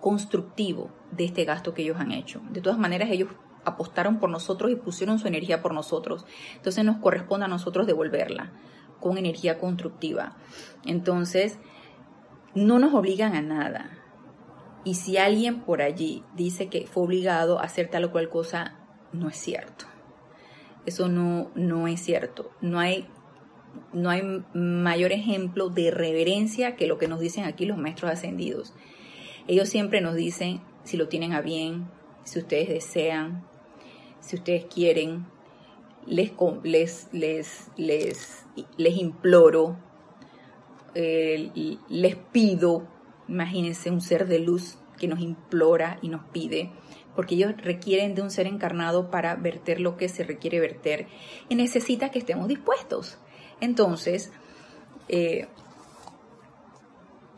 constructivo 0.00 0.90
de 1.10 1.24
este 1.24 1.44
gasto 1.44 1.74
que 1.74 1.82
ellos 1.82 1.98
han 1.98 2.12
hecho. 2.12 2.40
De 2.50 2.60
todas 2.60 2.78
maneras, 2.78 3.10
ellos 3.10 3.30
apostaron 3.64 4.18
por 4.18 4.30
nosotros 4.30 4.70
y 4.70 4.76
pusieron 4.76 5.18
su 5.18 5.28
energía 5.28 5.62
por 5.62 5.74
nosotros. 5.74 6.26
Entonces 6.56 6.84
nos 6.84 6.96
corresponde 6.98 7.46
a 7.46 7.48
nosotros 7.48 7.86
devolverla 7.86 8.52
con 9.00 9.18
energía 9.18 9.58
constructiva. 9.58 10.36
Entonces, 10.84 11.58
no 12.54 12.78
nos 12.78 12.94
obligan 12.94 13.34
a 13.34 13.42
nada. 13.42 13.98
Y 14.84 14.94
si 14.94 15.16
alguien 15.16 15.60
por 15.60 15.82
allí 15.82 16.24
dice 16.34 16.68
que 16.68 16.86
fue 16.86 17.04
obligado 17.04 17.60
a 17.60 17.64
hacer 17.64 17.88
tal 17.88 18.04
o 18.04 18.12
cual 18.12 18.28
cosa, 18.28 18.78
no 19.12 19.28
es 19.28 19.36
cierto. 19.36 19.86
Eso 20.86 21.08
no, 21.08 21.50
no 21.54 21.86
es 21.86 22.00
cierto. 22.00 22.50
No 22.60 22.80
hay, 22.80 23.08
no 23.92 24.10
hay 24.10 24.22
mayor 24.54 25.12
ejemplo 25.12 25.68
de 25.68 25.90
reverencia 25.90 26.76
que 26.76 26.86
lo 26.86 26.98
que 26.98 27.08
nos 27.08 27.20
dicen 27.20 27.44
aquí 27.44 27.66
los 27.66 27.78
maestros 27.78 28.10
ascendidos. 28.10 28.74
Ellos 29.48 29.68
siempre 29.68 30.00
nos 30.00 30.14
dicen 30.14 30.60
si 30.84 30.96
lo 30.96 31.08
tienen 31.08 31.32
a 31.32 31.40
bien, 31.40 31.88
si 32.24 32.38
ustedes 32.38 32.68
desean, 32.68 33.44
si 34.20 34.36
ustedes 34.36 34.64
quieren, 34.66 35.26
les, 36.06 36.32
les, 37.12 37.70
les, 37.76 38.46
les, 38.76 38.96
imploro, 38.96 39.76
eh, 40.94 41.50
les 41.88 42.16
pido, 42.16 42.88
imagínense 43.28 43.90
un 43.90 44.00
ser 44.00 44.26
de 44.26 44.38
luz 44.38 44.78
que 44.98 45.08
nos 45.08 45.20
implora 45.20 45.98
y 46.02 46.08
nos 46.08 46.24
pide, 46.26 46.70
porque 47.14 47.34
ellos 47.34 47.54
requieren 47.58 48.14
de 48.14 48.22
un 48.22 48.30
ser 48.30 48.46
encarnado 48.46 49.10
para 49.10 49.34
verter 49.34 49.80
lo 49.80 49.96
que 49.96 50.08
se 50.08 50.24
requiere 50.24 50.60
verter 50.60 51.08
y 51.48 51.54
necesita 51.54 52.10
que 52.10 52.18
estemos 52.18 52.48
dispuestos. 52.48 53.18
Entonces, 53.62 54.32
eh, 55.08 55.46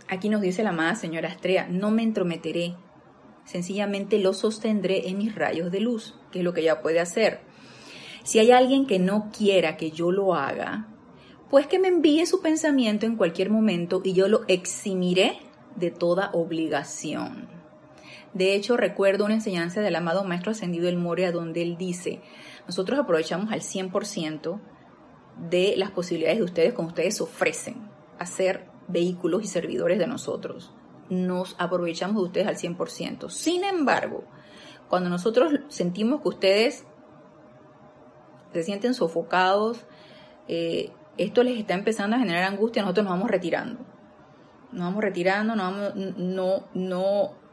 aquí 0.08 0.30
nos 0.30 0.40
dice 0.40 0.62
la 0.62 0.70
amada 0.70 0.94
señora 0.94 1.28
Astrea, 1.28 1.68
no 1.68 1.90
me 1.90 2.02
entrometeré, 2.02 2.76
sencillamente 3.44 4.18
lo 4.18 4.32
sostendré 4.32 5.10
en 5.10 5.18
mis 5.18 5.34
rayos 5.34 5.70
de 5.70 5.80
luz, 5.80 6.14
que 6.32 6.38
es 6.38 6.44
lo 6.44 6.54
que 6.54 6.62
ella 6.62 6.80
puede 6.80 6.98
hacer. 6.98 7.42
Si 8.22 8.38
hay 8.38 8.52
alguien 8.52 8.86
que 8.86 8.98
no 8.98 9.30
quiera 9.36 9.76
que 9.76 9.90
yo 9.90 10.12
lo 10.12 10.34
haga, 10.34 10.88
pues 11.50 11.66
que 11.66 11.78
me 11.78 11.88
envíe 11.88 12.24
su 12.24 12.40
pensamiento 12.40 13.04
en 13.04 13.16
cualquier 13.16 13.50
momento 13.50 14.00
y 14.02 14.14
yo 14.14 14.26
lo 14.26 14.44
eximiré 14.48 15.40
de 15.76 15.90
toda 15.90 16.30
obligación. 16.32 17.48
De 18.32 18.54
hecho, 18.54 18.78
recuerdo 18.78 19.26
una 19.26 19.34
enseñanza 19.34 19.82
del 19.82 19.94
amado 19.94 20.24
Maestro 20.24 20.52
Ascendido 20.52 20.88
El 20.88 20.96
Moria 20.96 21.32
donde 21.32 21.60
él 21.60 21.76
dice, 21.76 22.22
nosotros 22.66 22.98
aprovechamos 22.98 23.52
al 23.52 23.60
100% 23.60 24.58
de 25.38 25.74
las 25.76 25.90
posibilidades 25.90 26.38
de 26.38 26.44
ustedes 26.44 26.74
como 26.74 26.88
ustedes 26.88 27.20
ofrecen 27.20 27.88
a 28.18 28.26
ser 28.26 28.66
vehículos 28.88 29.42
y 29.42 29.46
servidores 29.46 29.98
de 29.98 30.06
nosotros. 30.06 30.72
Nos 31.10 31.56
aprovechamos 31.58 32.16
de 32.16 32.22
ustedes 32.22 32.46
al 32.46 32.56
100%. 32.56 33.28
Sin 33.30 33.64
embargo, 33.64 34.24
cuando 34.88 35.10
nosotros 35.10 35.60
sentimos 35.68 36.22
que 36.22 36.28
ustedes 36.28 36.84
se 38.52 38.62
sienten 38.62 38.94
sofocados, 38.94 39.84
eh, 40.48 40.92
esto 41.16 41.42
les 41.42 41.58
está 41.58 41.74
empezando 41.74 42.16
a 42.16 42.18
generar 42.18 42.44
angustia, 42.44 42.82
nosotros 42.82 43.04
nos 43.04 43.14
vamos 43.14 43.30
retirando. 43.30 43.80
Nos 44.72 44.82
vamos 44.82 45.02
retirando, 45.02 45.54
no, 45.54 45.94
no, 45.94 46.66
no 46.74 47.44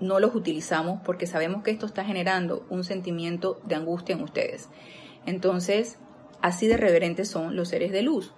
no 0.00 0.20
los 0.20 0.34
utilizamos 0.34 1.00
porque 1.04 1.26
sabemos 1.26 1.62
que 1.62 1.70
esto 1.70 1.86
está 1.86 2.04
generando 2.04 2.66
un 2.68 2.84
sentimiento 2.84 3.60
de 3.64 3.76
angustia 3.76 4.14
en 4.14 4.22
ustedes. 4.22 4.68
Entonces, 5.24 5.98
así 6.42 6.66
de 6.66 6.76
reverentes 6.76 7.28
son 7.28 7.56
los 7.56 7.68
seres 7.68 7.92
de 7.92 8.02
luz. 8.02 8.32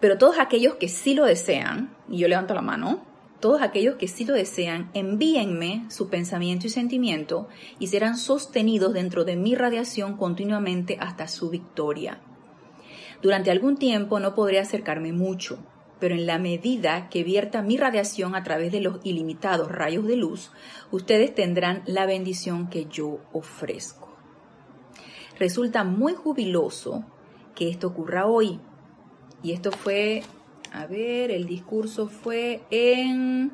Pero 0.00 0.18
todos 0.18 0.38
aquellos 0.40 0.74
que 0.74 0.88
sí 0.88 1.14
lo 1.14 1.24
desean, 1.24 1.96
y 2.08 2.18
yo 2.18 2.28
levanto 2.28 2.54
la 2.54 2.62
mano, 2.62 3.04
todos 3.38 3.62
aquellos 3.62 3.96
que 3.96 4.08
sí 4.08 4.24
lo 4.24 4.34
desean, 4.34 4.90
envíenme 4.94 5.84
su 5.90 6.08
pensamiento 6.08 6.66
y 6.66 6.70
sentimiento 6.70 7.48
y 7.78 7.88
serán 7.88 8.16
sostenidos 8.16 8.94
dentro 8.94 9.24
de 9.24 9.36
mi 9.36 9.54
radiación 9.54 10.16
continuamente 10.16 10.96
hasta 11.00 11.26
su 11.28 11.50
victoria. 11.50 12.20
Durante 13.20 13.50
algún 13.50 13.76
tiempo 13.76 14.18
no 14.18 14.34
podré 14.34 14.58
acercarme 14.58 15.12
mucho, 15.12 15.58
pero 16.02 16.16
en 16.16 16.26
la 16.26 16.40
medida 16.40 17.08
que 17.10 17.22
vierta 17.22 17.62
mi 17.62 17.76
radiación 17.76 18.34
a 18.34 18.42
través 18.42 18.72
de 18.72 18.80
los 18.80 18.98
ilimitados 19.04 19.70
rayos 19.70 20.04
de 20.04 20.16
luz, 20.16 20.50
ustedes 20.90 21.32
tendrán 21.32 21.84
la 21.86 22.06
bendición 22.06 22.68
que 22.68 22.86
yo 22.86 23.20
ofrezco. 23.32 24.08
Resulta 25.38 25.84
muy 25.84 26.14
jubiloso 26.14 27.04
que 27.54 27.70
esto 27.70 27.86
ocurra 27.86 28.26
hoy. 28.26 28.58
Y 29.44 29.52
esto 29.52 29.70
fue, 29.70 30.24
a 30.72 30.86
ver, 30.86 31.30
el 31.30 31.46
discurso 31.46 32.08
fue 32.08 32.62
en 32.72 33.52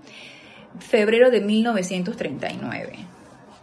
febrero 0.78 1.30
de 1.30 1.42
1939, 1.42 2.96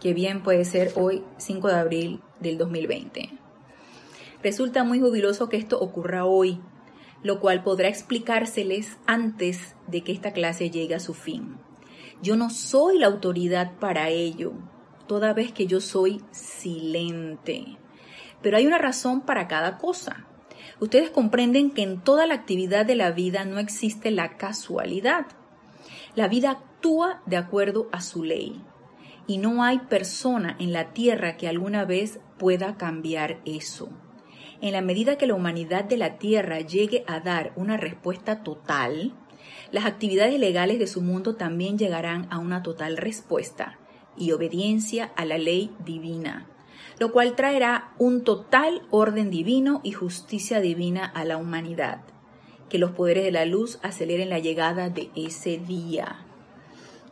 que 0.00 0.14
bien 0.14 0.44
puede 0.44 0.64
ser 0.64 0.92
hoy 0.94 1.24
5 1.38 1.66
de 1.66 1.74
abril 1.74 2.20
del 2.38 2.56
2020. 2.56 3.30
Resulta 4.44 4.84
muy 4.84 5.00
jubiloso 5.00 5.48
que 5.48 5.56
esto 5.56 5.76
ocurra 5.80 6.24
hoy, 6.24 6.60
lo 7.22 7.40
cual 7.40 7.62
podrá 7.62 7.88
explicárseles 7.88 8.98
antes 9.06 9.74
de 9.86 10.02
que 10.02 10.12
esta 10.12 10.32
clase 10.32 10.70
llegue 10.70 10.94
a 10.94 11.00
su 11.00 11.14
fin. 11.14 11.56
Yo 12.22 12.36
no 12.36 12.50
soy 12.50 12.98
la 12.98 13.06
autoridad 13.06 13.72
para 13.78 14.08
ello, 14.08 14.52
toda 15.06 15.32
vez 15.32 15.52
que 15.52 15.66
yo 15.66 15.80
soy 15.80 16.22
silente. 16.30 17.76
Pero 18.42 18.56
hay 18.56 18.66
una 18.66 18.78
razón 18.78 19.22
para 19.22 19.48
cada 19.48 19.78
cosa. 19.78 20.26
Ustedes 20.80 21.10
comprenden 21.10 21.70
que 21.70 21.82
en 21.82 22.00
toda 22.00 22.26
la 22.26 22.34
actividad 22.34 22.86
de 22.86 22.96
la 22.96 23.10
vida 23.10 23.44
no 23.44 23.58
existe 23.58 24.10
la 24.10 24.36
casualidad. 24.36 25.26
La 26.14 26.28
vida 26.28 26.50
actúa 26.50 27.22
de 27.26 27.36
acuerdo 27.36 27.88
a 27.92 28.00
su 28.00 28.24
ley. 28.24 28.62
Y 29.26 29.38
no 29.38 29.64
hay 29.64 29.78
persona 29.80 30.56
en 30.58 30.72
la 30.72 30.92
tierra 30.92 31.36
que 31.36 31.48
alguna 31.48 31.84
vez 31.84 32.20
pueda 32.38 32.76
cambiar 32.76 33.40
eso 33.44 33.90
en 34.60 34.72
la 34.72 34.80
medida 34.80 35.18
que 35.18 35.26
la 35.26 35.34
humanidad 35.34 35.84
de 35.84 35.96
la 35.96 36.18
Tierra 36.18 36.60
llegue 36.60 37.04
a 37.06 37.20
dar 37.20 37.52
una 37.56 37.76
respuesta 37.76 38.42
total, 38.42 39.14
las 39.70 39.84
actividades 39.84 40.38
legales 40.38 40.78
de 40.78 40.86
su 40.86 41.02
mundo 41.02 41.36
también 41.36 41.78
llegarán 41.78 42.26
a 42.30 42.38
una 42.38 42.62
total 42.62 42.96
respuesta 42.96 43.78
y 44.16 44.32
obediencia 44.32 45.12
a 45.16 45.24
la 45.24 45.38
ley 45.38 45.74
divina, 45.84 46.46
lo 46.98 47.12
cual 47.12 47.36
traerá 47.36 47.92
un 47.98 48.24
total 48.24 48.82
orden 48.90 49.30
divino 49.30 49.80
y 49.82 49.92
justicia 49.92 50.60
divina 50.60 51.04
a 51.04 51.24
la 51.24 51.36
humanidad. 51.36 52.02
Que 52.70 52.78
los 52.78 52.92
poderes 52.92 53.24
de 53.24 53.32
la 53.32 53.44
luz 53.44 53.78
aceleren 53.82 54.28
la 54.28 54.38
llegada 54.38 54.88
de 54.88 55.10
ese 55.14 55.58
día. 55.58 56.24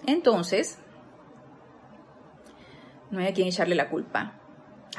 Entonces, 0.06 0.78
no 3.10 3.20
hay 3.20 3.28
a 3.28 3.32
quien 3.34 3.46
echarle 3.46 3.76
la 3.76 3.88
culpa 3.88 4.40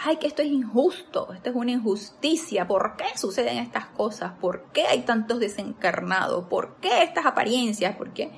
ay, 0.03 0.17
que 0.17 0.27
esto 0.27 0.41
es 0.41 0.49
injusto, 0.49 1.31
esto 1.33 1.49
es 1.49 1.55
una 1.55 1.71
injusticia, 1.71 2.67
¿por 2.67 2.95
qué 2.97 3.17
suceden 3.17 3.57
estas 3.57 3.87
cosas? 3.87 4.33
¿Por 4.39 4.71
qué 4.71 4.85
hay 4.87 5.01
tantos 5.01 5.39
desencarnados? 5.39 6.45
¿Por 6.45 6.77
qué 6.77 7.03
estas 7.03 7.25
apariencias? 7.25 7.95
¿Por 7.95 8.11
qué? 8.13 8.31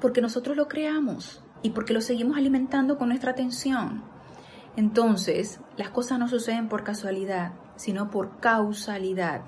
Porque 0.00 0.20
nosotros 0.20 0.56
lo 0.56 0.68
creamos 0.68 1.42
y 1.62 1.70
porque 1.70 1.92
lo 1.92 2.00
seguimos 2.00 2.36
alimentando 2.36 2.96
con 2.96 3.08
nuestra 3.08 3.32
atención. 3.32 4.02
Entonces, 4.76 5.60
las 5.76 5.90
cosas 5.90 6.18
no 6.18 6.28
suceden 6.28 6.68
por 6.68 6.84
casualidad, 6.84 7.52
sino 7.76 8.10
por 8.10 8.38
causalidad. 8.40 9.42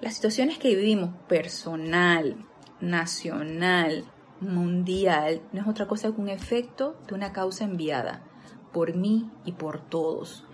Las 0.00 0.14
situaciones 0.14 0.58
que 0.58 0.74
vivimos 0.74 1.10
personal, 1.28 2.44
nacional, 2.80 4.04
mundial, 4.40 5.42
no 5.52 5.60
es 5.60 5.68
otra 5.68 5.86
cosa 5.86 6.12
que 6.12 6.20
un 6.20 6.28
efecto 6.28 6.98
de 7.06 7.14
una 7.14 7.32
causa 7.32 7.64
enviada 7.64 8.22
por 8.72 8.94
mí 8.94 9.30
y 9.44 9.52
por 9.52 9.80
todos. 9.80 10.44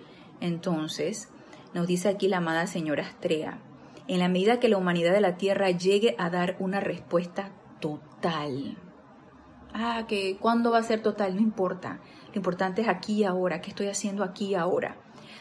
Entonces, 0.41 1.29
nos 1.75 1.87
dice 1.87 2.09
aquí 2.09 2.29
la 2.29 2.39
amada 2.39 2.67
señora 2.67 3.05
Astrea, 3.07 3.59
en 4.07 4.21
la 4.21 4.29
medida 4.29 4.61
que 4.61 4.69
la 4.69 4.79
humanidad 4.79 5.13
de 5.13 5.21
la 5.21 5.37
Tierra 5.37 5.71
llegue 5.71 6.15
a 6.19 6.31
dar 6.31 6.57
una 6.59 6.81
respuesta 6.81 7.51
total. 7.81 8.77
Ah, 9.75 10.05
que 10.09 10.39
cuándo 10.39 10.71
va 10.71 10.79
a 10.79 10.83
ser 10.83 11.03
total, 11.03 11.37
no 11.37 11.43
importa. 11.43 12.01
Lo 12.33 12.37
importante 12.37 12.83
es 12.83 12.89
aquí 12.89 13.19
y 13.21 13.25
ahora, 13.25 13.61
qué 13.61 13.71
estoy 13.71 13.89
haciendo 13.89 14.25
aquí 14.25 14.47
y 14.47 14.55
ahora. 14.55 14.97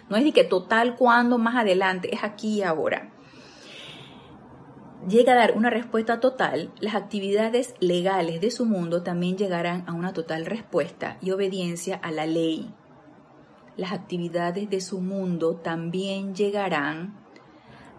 No 0.09 0.17
es 0.17 0.23
de 0.23 0.31
que 0.31 0.43
total 0.43 0.95
cuándo 0.95 1.37
más 1.37 1.55
adelante, 1.55 2.13
es 2.13 2.23
aquí 2.23 2.59
y 2.59 2.63
ahora 2.63 3.11
llega 5.05 5.33
a 5.33 5.35
dar 5.35 5.55
una 5.55 5.69
respuesta 5.69 6.19
total, 6.19 6.71
las 6.79 6.95
actividades 6.95 7.75
legales 7.79 8.41
de 8.41 8.51
su 8.51 8.65
mundo 8.65 9.03
también 9.03 9.37
llegarán 9.37 9.83
a 9.87 9.93
una 9.93 10.13
total 10.13 10.45
respuesta 10.45 11.17
y 11.21 11.31
obediencia 11.31 11.95
a 11.95 12.11
la 12.11 12.25
ley. 12.25 12.73
Las 13.75 13.91
actividades 13.91 14.69
de 14.69 14.81
su 14.81 15.01
mundo 15.01 15.57
también 15.57 16.33
llegarán 16.33 17.15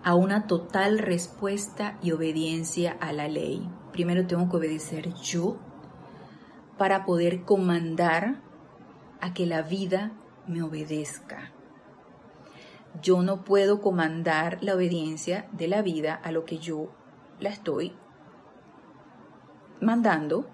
a 0.02 0.14
una 0.14 0.46
total 0.46 0.98
respuesta 0.98 1.98
y 2.02 2.12
obediencia 2.12 2.96
a 3.00 3.12
la 3.12 3.28
ley. 3.28 3.68
Primero 3.92 4.26
tengo 4.26 4.48
que 4.48 4.56
obedecer 4.56 5.14
yo 5.14 5.56
para 6.76 7.04
poder 7.04 7.42
comandar 7.42 8.40
a 9.20 9.34
que 9.34 9.46
la 9.46 9.62
vida 9.62 10.12
me 10.46 10.62
obedezca. 10.62 11.52
Yo 13.02 13.22
no 13.22 13.44
puedo 13.44 13.80
comandar 13.80 14.58
la 14.60 14.74
obediencia 14.74 15.48
de 15.52 15.68
la 15.68 15.82
vida 15.82 16.14
a 16.14 16.32
lo 16.32 16.44
que 16.44 16.58
yo 16.58 16.90
la 17.38 17.50
estoy 17.50 17.94
mandando 19.80 20.48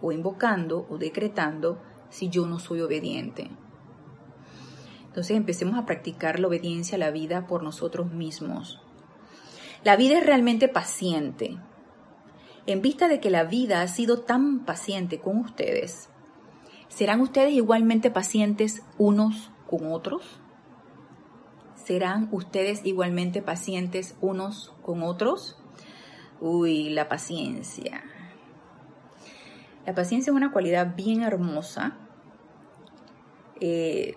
o 0.00 0.12
invocando 0.12 0.86
o 0.88 0.98
decretando 0.98 1.80
si 2.10 2.28
yo 2.28 2.46
no 2.46 2.58
soy 2.58 2.80
obediente. 2.80 3.50
Entonces 5.06 5.36
empecemos 5.36 5.78
a 5.78 5.86
practicar 5.86 6.40
la 6.40 6.48
obediencia 6.48 6.96
a 6.96 6.98
la 6.98 7.10
vida 7.10 7.46
por 7.46 7.62
nosotros 7.62 8.12
mismos. 8.12 8.80
La 9.84 9.96
vida 9.96 10.18
es 10.18 10.26
realmente 10.26 10.68
paciente. 10.68 11.58
En 12.66 12.80
vista 12.80 13.08
de 13.08 13.20
que 13.20 13.30
la 13.30 13.44
vida 13.44 13.82
ha 13.82 13.88
sido 13.88 14.20
tan 14.20 14.64
paciente 14.64 15.20
con 15.20 15.38
ustedes, 15.38 16.08
¿serán 16.88 17.20
ustedes 17.20 17.52
igualmente 17.52 18.10
pacientes 18.10 18.82
unos 18.98 19.50
con 19.66 19.92
otros? 19.92 20.40
¿Serán 21.84 22.28
ustedes 22.32 22.80
igualmente 22.86 23.42
pacientes 23.42 24.16
unos 24.22 24.72
con 24.82 25.02
otros? 25.02 25.58
Uy, 26.40 26.88
la 26.88 27.10
paciencia. 27.10 28.02
La 29.84 29.94
paciencia 29.94 30.30
es 30.30 30.36
una 30.36 30.50
cualidad 30.50 30.96
bien 30.96 31.20
hermosa. 31.20 31.98
Eh, 33.60 34.16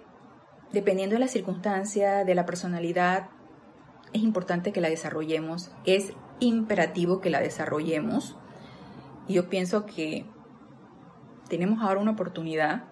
dependiendo 0.72 1.16
de 1.16 1.20
la 1.20 1.28
circunstancia, 1.28 2.24
de 2.24 2.36
la 2.36 2.46
personalidad, 2.46 3.32
es 4.14 4.22
importante 4.22 4.72
que 4.72 4.80
la 4.80 4.90
desarrollemos. 4.90 5.72
Es 5.86 6.14
imperativo 6.40 7.20
que 7.20 7.30
la 7.30 7.42
desarrollemos. 7.42 8.38
Y 9.28 9.34
yo 9.34 9.50
pienso 9.50 9.86
que 9.86 10.26
tenemos 11.50 11.84
ahora 11.84 12.00
una 12.00 12.12
oportunidad. 12.12 12.86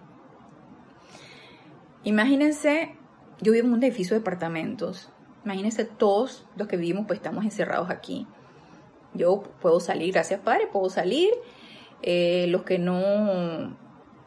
Imagínense 2.04 2.94
yo 3.40 3.52
vivo 3.52 3.66
en 3.66 3.74
un 3.74 3.82
edificio 3.82 4.14
de 4.16 4.20
apartamentos. 4.20 5.10
Imagínense 5.44 5.84
todos 5.84 6.46
los 6.56 6.68
que 6.68 6.76
vivimos, 6.76 7.06
pues 7.06 7.18
estamos 7.18 7.44
encerrados 7.44 7.90
aquí. 7.90 8.26
Yo 9.14 9.42
puedo 9.60 9.80
salir, 9.80 10.12
gracias 10.12 10.40
Padre, 10.40 10.68
puedo 10.72 10.90
salir. 10.90 11.30
Eh, 12.02 12.46
los 12.48 12.62
que 12.62 12.78
no 12.78 13.76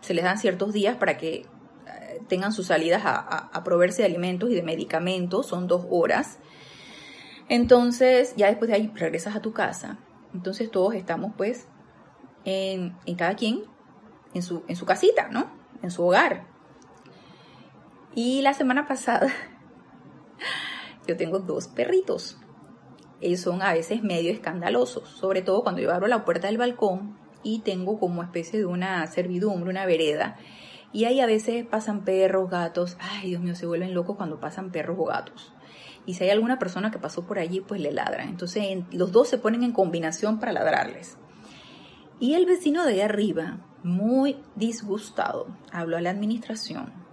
se 0.02 0.14
les 0.14 0.24
dan 0.24 0.38
ciertos 0.38 0.74
días 0.74 0.96
para 0.98 1.18
que 1.18 1.46
eh, 1.88 2.22
tengan 2.28 2.52
sus 2.52 2.68
salidas 2.68 3.04
a, 3.06 3.20
a, 3.20 3.64
proveerse 3.64 4.02
de 4.02 4.08
alimentos 4.08 4.50
y 4.50 4.56
de 4.56 4.64
medicamentos, 4.64 5.46
son 5.46 5.68
dos 5.68 5.86
horas. 5.90 6.40
Entonces, 7.48 8.34
ya 8.38 8.48
después 8.48 8.70
de 8.70 8.76
ahí 8.76 8.92
regresas 8.96 9.36
a 9.36 9.42
tu 9.42 9.54
casa. 9.54 10.00
Entonces 10.34 10.72
todos 10.72 10.96
estamos 10.96 11.34
pues 11.38 11.68
en, 12.46 12.96
en 13.06 13.16
cada 13.16 13.36
quien 13.36 13.64
en 14.34 14.42
su, 14.42 14.64
en 14.68 14.76
su 14.76 14.86
casita, 14.86 15.30
¿no? 15.30 15.50
En 15.82 15.92
su 15.92 16.04
hogar. 16.04 16.46
Y 18.16 18.42
la 18.42 18.54
semana 18.54 18.88
pasada 18.88 19.28
yo 21.08 21.16
tengo 21.16 21.40
dos 21.40 21.68
perritos. 21.68 22.38
Ellos 23.22 23.42
son 23.42 23.62
a 23.62 23.74
veces 23.74 24.02
medio 24.02 24.32
escandalosos, 24.32 25.10
sobre 25.10 25.42
todo 25.42 25.62
cuando 25.62 25.82
yo 25.82 25.94
abro 25.94 26.08
la 26.08 26.26
puerta 26.26 26.48
del 26.48 26.58
balcón 26.58 27.18
y 27.44 27.60
tengo 27.60 28.00
como 28.00 28.24
especie 28.24 28.60
de 28.60 28.66
una 28.66 29.06
servidumbre, 29.08 29.70
una 29.70 29.86
vereda. 29.86 30.38
Y 30.92 31.06
ahí 31.06 31.20
a 31.20 31.28
veces 31.28 31.66
pasan 31.66 32.04
perros, 32.04 32.50
gatos. 32.50 32.98
Ay, 33.00 33.30
Dios 33.30 33.42
mío, 33.42 33.56
se 33.56 33.68
vuelven 33.68 33.94
locos 33.94 34.18
cuando 34.18 34.40
pasan 34.40 34.72
perros 34.72 34.98
o 35.00 35.06
gatos. 35.06 35.54
Y 36.06 36.16
si 36.16 36.24
hay 36.24 36.32
alguna 36.32 36.58
persona 36.58 36.90
que 36.90 36.98
pasó 36.98 37.28
por 37.28 37.38
allí, 37.38 37.62
pues 37.62 37.80
le 37.80 37.92
ladran. 37.92 38.30
Entonces 38.30 38.84
los 38.92 39.12
dos 39.12 39.28
se 39.28 39.38
ponen 39.38 39.64
en 39.64 39.72
combinación 39.72 40.40
para 40.40 40.54
ladrarles. 40.54 41.18
Y 42.20 42.34
el 42.34 42.48
vecino 42.48 42.86
de 42.86 42.94
ahí 42.94 43.02
arriba, 43.02 43.60
muy 43.84 44.38
disgustado, 44.56 45.48
habló 45.72 45.98
a 45.98 46.02
la 46.02 46.10
administración 46.10 47.09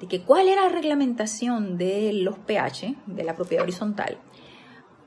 de 0.00 0.06
que 0.06 0.22
cuál 0.22 0.48
era 0.48 0.62
la 0.62 0.68
reglamentación 0.68 1.76
de 1.76 2.12
los 2.12 2.38
pH, 2.38 2.94
de 3.06 3.24
la 3.24 3.34
propiedad 3.34 3.64
horizontal, 3.64 4.18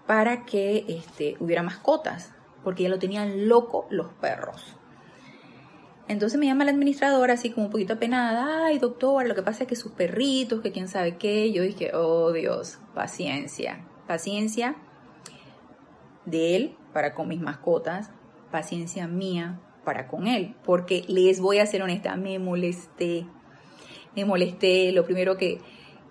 para 0.05 0.45
que 0.45 0.85
este, 0.87 1.37
hubiera 1.39 1.63
mascotas, 1.63 2.33
porque 2.63 2.83
ya 2.83 2.89
lo 2.89 2.99
tenían 2.99 3.47
loco 3.47 3.87
los 3.89 4.07
perros. 4.13 4.75
Entonces 6.07 6.37
me 6.37 6.47
llama 6.47 6.65
la 6.65 6.71
administradora 6.71 7.33
así 7.33 7.51
como 7.51 7.67
un 7.67 7.71
poquito 7.71 7.93
apenada, 7.93 8.65
ay 8.65 8.79
doctora, 8.79 9.27
lo 9.27 9.35
que 9.35 9.43
pasa 9.43 9.63
es 9.63 9.69
que 9.69 9.77
sus 9.77 9.93
perritos, 9.93 10.61
que 10.61 10.73
quién 10.73 10.89
sabe 10.89 11.17
qué, 11.17 11.53
yo 11.53 11.63
dije, 11.63 11.91
oh 11.93 12.33
Dios, 12.33 12.79
paciencia, 12.93 13.85
paciencia 14.07 14.75
de 16.25 16.55
él 16.57 16.77
para 16.91 17.13
con 17.13 17.29
mis 17.29 17.39
mascotas, 17.39 18.11
paciencia 18.51 19.07
mía 19.07 19.61
para 19.85 20.07
con 20.07 20.27
él, 20.27 20.55
porque 20.65 21.05
les 21.07 21.39
voy 21.39 21.59
a 21.59 21.65
ser 21.65 21.81
honesta, 21.81 22.15
me 22.17 22.37
molesté 22.39 23.25
me 24.15 24.25
molesté, 24.25 24.91
lo 24.91 25.05
primero 25.05 25.37
que, 25.37 25.59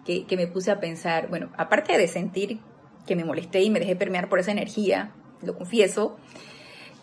que, 0.05 0.37
me 0.37 0.47
puse 0.47 0.71
a 0.71 0.81
pensar, 0.81 1.29
bueno, 1.29 1.51
aparte 1.57 1.97
de 1.97 2.09
sentir 2.09 2.61
que 3.07 3.17
me 3.17 3.25
molesté 3.25 3.63
y 3.63 3.71
me 3.71 3.81
dejé 3.81 3.97
permear 3.97 4.29
por 4.29 4.39
esa 4.39 4.53
energía, 4.53 5.13
lo 5.43 5.57
confieso, 5.57 6.19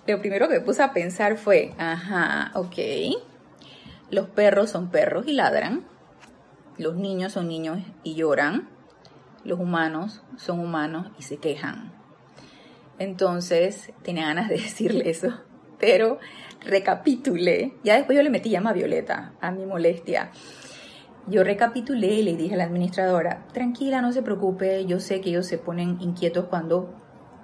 lo 0.06 0.20
primero 0.20 0.48
que 0.48 0.56
me 0.56 0.62
puse 0.62 0.84
a 0.84 0.94
pensar 0.94 1.38
fue, 1.38 1.74
ajá, 1.78 2.52
ok, 2.56 2.78
los 4.10 4.30
perros 4.30 4.70
son 4.70 4.90
perros 4.90 5.28
y 5.28 5.34
ladran, 5.34 5.86
los 6.78 6.96
niños 6.96 7.34
son 7.34 7.48
niños 7.48 7.80
y 8.04 8.16
lloran, 8.16 8.70
los 9.44 9.60
humanos 9.60 10.22
son 10.38 10.60
humanos 10.60 11.08
y 11.20 11.24
se 11.24 11.38
quejan. 11.38 11.94
Entonces 13.00 13.92
tenía 14.04 14.28
ganas 14.28 14.50
de 14.50 14.56
decirle 14.58 15.10
eso, 15.10 15.34
pero 15.80 16.20
recapitulé. 16.62 17.74
Ya 17.84 17.96
después 17.96 18.16
yo 18.16 18.24
le 18.24 18.30
metí 18.30 18.50
llama 18.50 18.74
violeta 18.74 19.34
a 19.42 19.52
mi 19.52 19.66
molestia. 19.66 20.32
Yo 21.28 21.44
recapitulé 21.44 22.14
y 22.16 22.24
le 22.24 22.38
dije 22.38 22.56
a 22.56 22.58
la 22.58 22.64
administradora, 22.64 23.46
tranquila, 23.52 24.02
no 24.02 24.14
se 24.14 24.24
preocupe, 24.24 24.86
yo 24.86 25.02
sé 25.02 25.20
que 25.20 25.30
ellos 25.30 25.46
se 25.46 25.58
ponen 25.58 25.98
inquietos 26.00 26.46
cuando 26.46 26.96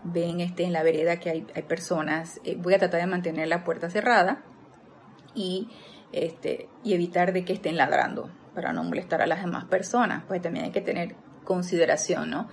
ven 0.06 0.40
este, 0.40 0.64
en 0.64 0.72
la 0.72 0.84
vereda 0.84 1.20
que 1.20 1.30
hay, 1.30 1.42
personas. 1.68 2.40
Eh, 2.46 2.56
voy 2.58 2.74
a 2.76 2.80
tratar 2.80 3.02
de 3.02 3.08
mantener 3.08 3.50
la 3.50 3.66
puerta 3.66 3.90
cerrada 3.90 4.42
y, 5.36 5.68
este, 6.14 6.70
y 6.84 6.94
evitar 6.94 7.34
de 7.34 7.44
que 7.44 7.52
estén 7.52 7.76
ladrando 7.76 8.32
para 8.56 8.72
no 8.72 8.86
molestar 8.86 9.22
a 9.22 9.28
las 9.28 9.42
demás 9.42 9.66
personas. 9.66 10.24
Pues 10.30 10.42
también 10.42 10.66
hay 10.66 10.72
que 10.72 10.82
tener 10.82 11.16
consideración, 11.44 12.30
¿no? 12.30 12.48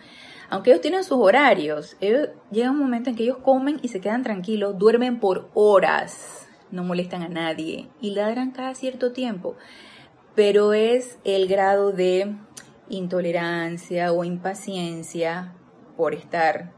Aunque 0.48 0.70
ellos 0.70 0.80
tienen 0.80 1.04
sus 1.04 1.18
horarios, 1.18 1.96
ellos, 2.00 2.30
llega 2.50 2.72
un 2.72 2.78
momento 2.78 3.08
en 3.08 3.14
que 3.14 3.22
ellos 3.22 3.38
comen 3.38 3.78
y 3.82 3.88
se 3.88 4.00
quedan 4.00 4.24
tranquilos, 4.24 4.76
duermen 4.78 5.20
por 5.20 5.48
horas, 5.54 6.48
no 6.72 6.82
molestan 6.82 7.22
a 7.22 7.28
nadie 7.28 7.88
y 8.00 8.10
ladran 8.10 8.50
cada 8.50 8.74
cierto 8.74 9.12
tiempo 9.12 9.56
pero 10.40 10.72
es 10.72 11.18
el 11.24 11.48
grado 11.48 11.92
de 11.92 12.34
intolerancia 12.88 14.10
o 14.10 14.24
impaciencia 14.24 15.52
por 15.98 16.14
estar 16.14 16.72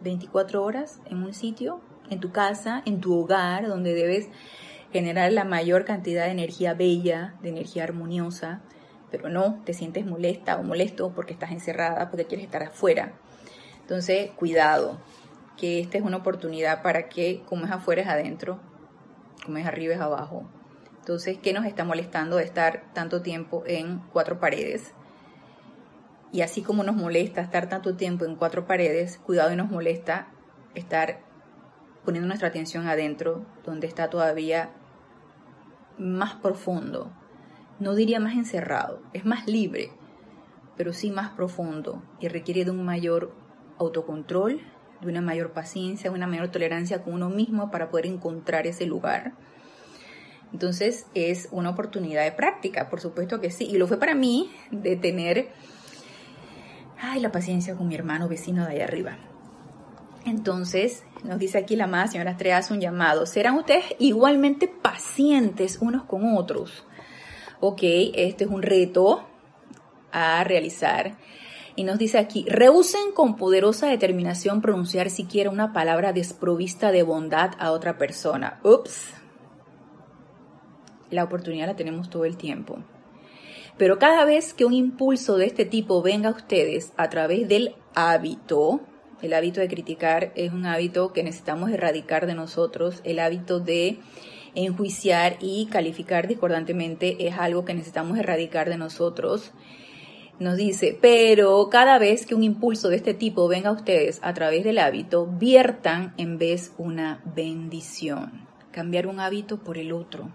24 0.00 0.64
horas 0.64 0.98
en 1.04 1.22
un 1.22 1.34
sitio, 1.34 1.82
en 2.08 2.20
tu 2.20 2.32
casa, 2.32 2.82
en 2.86 3.02
tu 3.02 3.14
hogar, 3.14 3.68
donde 3.68 3.92
debes 3.92 4.28
generar 4.94 5.30
la 5.30 5.44
mayor 5.44 5.84
cantidad 5.84 6.24
de 6.24 6.30
energía 6.30 6.72
bella, 6.72 7.34
de 7.42 7.50
energía 7.50 7.84
armoniosa, 7.84 8.62
pero 9.10 9.28
no 9.28 9.60
te 9.66 9.74
sientes 9.74 10.06
molesta 10.06 10.56
o 10.56 10.62
molesto 10.62 11.12
porque 11.14 11.34
estás 11.34 11.50
encerrada, 11.50 12.08
porque 12.08 12.24
quieres 12.24 12.46
estar 12.46 12.62
afuera. 12.62 13.12
Entonces, 13.82 14.30
cuidado, 14.30 15.02
que 15.58 15.80
esta 15.80 15.98
es 15.98 16.02
una 16.02 16.16
oportunidad 16.16 16.80
para 16.80 17.10
que 17.10 17.42
como 17.44 17.66
es 17.66 17.72
afuera 17.72 18.00
es 18.00 18.08
adentro, 18.08 18.58
como 19.44 19.58
es 19.58 19.66
arriba 19.66 19.92
es 19.92 20.00
abajo. 20.00 20.48
Entonces, 21.02 21.36
¿qué 21.42 21.52
nos 21.52 21.66
está 21.66 21.82
molestando 21.84 22.36
de 22.36 22.44
estar 22.44 22.84
tanto 22.92 23.22
tiempo 23.22 23.64
en 23.66 23.98
cuatro 24.12 24.38
paredes? 24.38 24.94
Y 26.30 26.42
así 26.42 26.62
como 26.62 26.84
nos 26.84 26.94
molesta 26.94 27.40
estar 27.40 27.68
tanto 27.68 27.96
tiempo 27.96 28.24
en 28.24 28.36
cuatro 28.36 28.68
paredes, 28.68 29.18
cuidado 29.18 29.52
y 29.52 29.56
nos 29.56 29.68
molesta 29.68 30.28
estar 30.76 31.18
poniendo 32.04 32.28
nuestra 32.28 32.50
atención 32.50 32.86
adentro, 32.86 33.44
donde 33.64 33.88
está 33.88 34.10
todavía 34.10 34.70
más 35.98 36.36
profundo. 36.36 37.10
No 37.80 37.96
diría 37.96 38.20
más 38.20 38.34
encerrado, 38.34 39.02
es 39.12 39.24
más 39.24 39.48
libre, 39.48 39.90
pero 40.76 40.92
sí 40.92 41.10
más 41.10 41.30
profundo 41.30 42.00
y 42.20 42.28
requiere 42.28 42.64
de 42.64 42.70
un 42.70 42.84
mayor 42.84 43.34
autocontrol, 43.78 44.60
de 45.00 45.08
una 45.08 45.20
mayor 45.20 45.50
paciencia, 45.50 46.12
una 46.12 46.28
mayor 46.28 46.46
tolerancia 46.46 47.02
con 47.02 47.14
uno 47.14 47.28
mismo 47.28 47.72
para 47.72 47.90
poder 47.90 48.06
encontrar 48.06 48.68
ese 48.68 48.86
lugar 48.86 49.32
entonces 50.52 51.06
es 51.14 51.48
una 51.50 51.70
oportunidad 51.70 52.24
de 52.24 52.32
práctica, 52.32 52.90
por 52.90 53.00
supuesto 53.00 53.40
que 53.40 53.50
sí. 53.50 53.64
Y 53.64 53.78
lo 53.78 53.86
fue 53.86 53.98
para 53.98 54.14
mí 54.14 54.50
de 54.70 54.96
tener, 54.96 55.50
ay, 57.00 57.20
la 57.20 57.32
paciencia 57.32 57.74
con 57.74 57.88
mi 57.88 57.94
hermano 57.94 58.28
vecino 58.28 58.66
de 58.66 58.72
ahí 58.72 58.80
arriba. 58.80 59.18
Entonces, 60.24 61.04
nos 61.24 61.38
dice 61.38 61.58
aquí 61.58 61.74
la 61.74 61.86
más, 61.86 62.12
señora 62.12 62.32
Estrella, 62.32 62.58
hace 62.58 62.74
un 62.74 62.80
llamado. 62.80 63.26
¿Serán 63.26 63.56
ustedes 63.56 63.84
igualmente 63.98 64.68
pacientes 64.68 65.78
unos 65.80 66.04
con 66.04 66.36
otros? 66.36 66.84
Ok, 67.60 67.80
este 68.14 68.44
es 68.44 68.50
un 68.50 68.62
reto 68.62 69.26
a 70.12 70.44
realizar. 70.44 71.16
Y 71.74 71.84
nos 71.84 71.98
dice 71.98 72.18
aquí, 72.18 72.44
rehúsen 72.46 73.12
con 73.14 73.36
poderosa 73.36 73.86
determinación 73.86 74.60
pronunciar 74.60 75.08
siquiera 75.08 75.48
una 75.48 75.72
palabra 75.72 76.12
desprovista 76.12 76.92
de 76.92 77.02
bondad 77.02 77.52
a 77.58 77.72
otra 77.72 77.96
persona. 77.96 78.60
Ups. 78.62 79.21
La 81.12 81.24
oportunidad 81.24 81.66
la 81.66 81.76
tenemos 81.76 82.10
todo 82.10 82.24
el 82.24 82.36
tiempo. 82.36 82.78
Pero 83.76 83.98
cada 83.98 84.24
vez 84.24 84.54
que 84.54 84.64
un 84.64 84.72
impulso 84.72 85.36
de 85.36 85.46
este 85.46 85.64
tipo 85.66 86.02
venga 86.02 86.30
a 86.30 86.32
ustedes 86.32 86.92
a 86.96 87.10
través 87.10 87.48
del 87.48 87.74
hábito, 87.94 88.80
el 89.20 89.34
hábito 89.34 89.60
de 89.60 89.68
criticar 89.68 90.32
es 90.34 90.52
un 90.52 90.64
hábito 90.66 91.12
que 91.12 91.22
necesitamos 91.22 91.70
erradicar 91.70 92.26
de 92.26 92.34
nosotros, 92.34 93.02
el 93.04 93.18
hábito 93.18 93.60
de 93.60 93.98
enjuiciar 94.54 95.36
y 95.40 95.66
calificar 95.66 96.28
discordantemente 96.28 97.28
es 97.28 97.36
algo 97.38 97.64
que 97.64 97.74
necesitamos 97.74 98.18
erradicar 98.18 98.70
de 98.70 98.78
nosotros. 98.78 99.52
Nos 100.38 100.56
dice, 100.56 100.98
pero 101.00 101.68
cada 101.70 101.98
vez 101.98 102.24
que 102.24 102.34
un 102.34 102.42
impulso 102.42 102.88
de 102.88 102.96
este 102.96 103.12
tipo 103.12 103.48
venga 103.48 103.68
a 103.68 103.74
ustedes 103.74 104.18
a 104.22 104.32
través 104.32 104.64
del 104.64 104.78
hábito, 104.78 105.26
viertan 105.26 106.14
en 106.16 106.38
vez 106.38 106.72
una 106.78 107.22
bendición. 107.36 108.48
Cambiar 108.70 109.06
un 109.06 109.20
hábito 109.20 109.58
por 109.58 109.76
el 109.76 109.92
otro. 109.92 110.32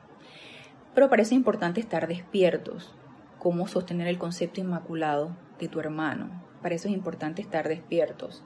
Pero 0.98 1.12
parece 1.12 1.36
importante 1.36 1.80
estar 1.80 2.08
despiertos. 2.08 2.92
Cómo 3.38 3.68
sostener 3.68 4.08
el 4.08 4.18
concepto 4.18 4.62
inmaculado 4.62 5.38
de 5.60 5.68
tu 5.68 5.80
hermano. 5.80 6.44
Para 6.64 6.74
eso 6.74 6.88
es 6.88 6.96
importante 6.96 7.40
estar 7.40 7.70
despiertos. 7.70 8.42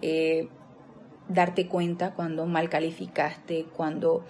Eh, 0.00 0.48
darte 1.28 1.66
cuenta 1.66 2.14
cuando 2.14 2.46
mal 2.46 2.68
calificaste, 2.68 3.64
cuando, 3.64 4.24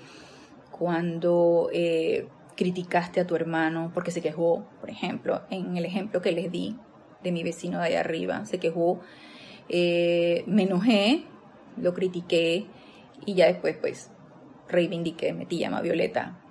cuando 0.71 1.69
eh, 1.75 2.27
criticaste 2.57 3.21
a 3.21 3.27
tu 3.27 3.37
hermano 3.37 3.91
porque 3.93 4.13
se 4.13 4.23
quejó, 4.23 4.65
por 4.81 4.89
ejemplo, 4.89 5.43
en 5.51 5.77
el 5.77 5.85
ejemplo 5.85 6.23
que 6.23 6.33
les 6.33 6.51
di 6.51 6.79
de 7.23 7.33
mi 7.33 7.43
vecino 7.43 7.81
de 7.81 7.85
ahí 7.85 7.95
arriba, 7.97 8.47
se 8.47 8.59
quejó, 8.61 9.01
eh, 9.69 10.43
me 10.47 10.63
enojé, 10.63 11.27
lo 11.77 11.93
critiqué 11.93 12.65
y 13.27 13.35
ya 13.35 13.45
después 13.45 13.77
pues 13.77 14.11
reivindiqué, 14.71 15.35
metí 15.35 15.59
llama 15.59 15.83
violeta. 15.83 16.42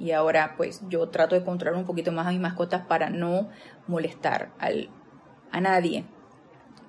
Y 0.00 0.12
ahora 0.12 0.54
pues 0.56 0.82
yo 0.88 1.08
trato 1.10 1.36
de 1.36 1.44
controlar 1.44 1.78
un 1.78 1.86
poquito 1.86 2.10
más 2.10 2.26
a 2.26 2.30
mis 2.30 2.40
mascotas 2.40 2.86
para 2.86 3.10
no 3.10 3.50
molestar 3.86 4.52
al, 4.58 4.88
a 5.52 5.60
nadie. 5.60 6.06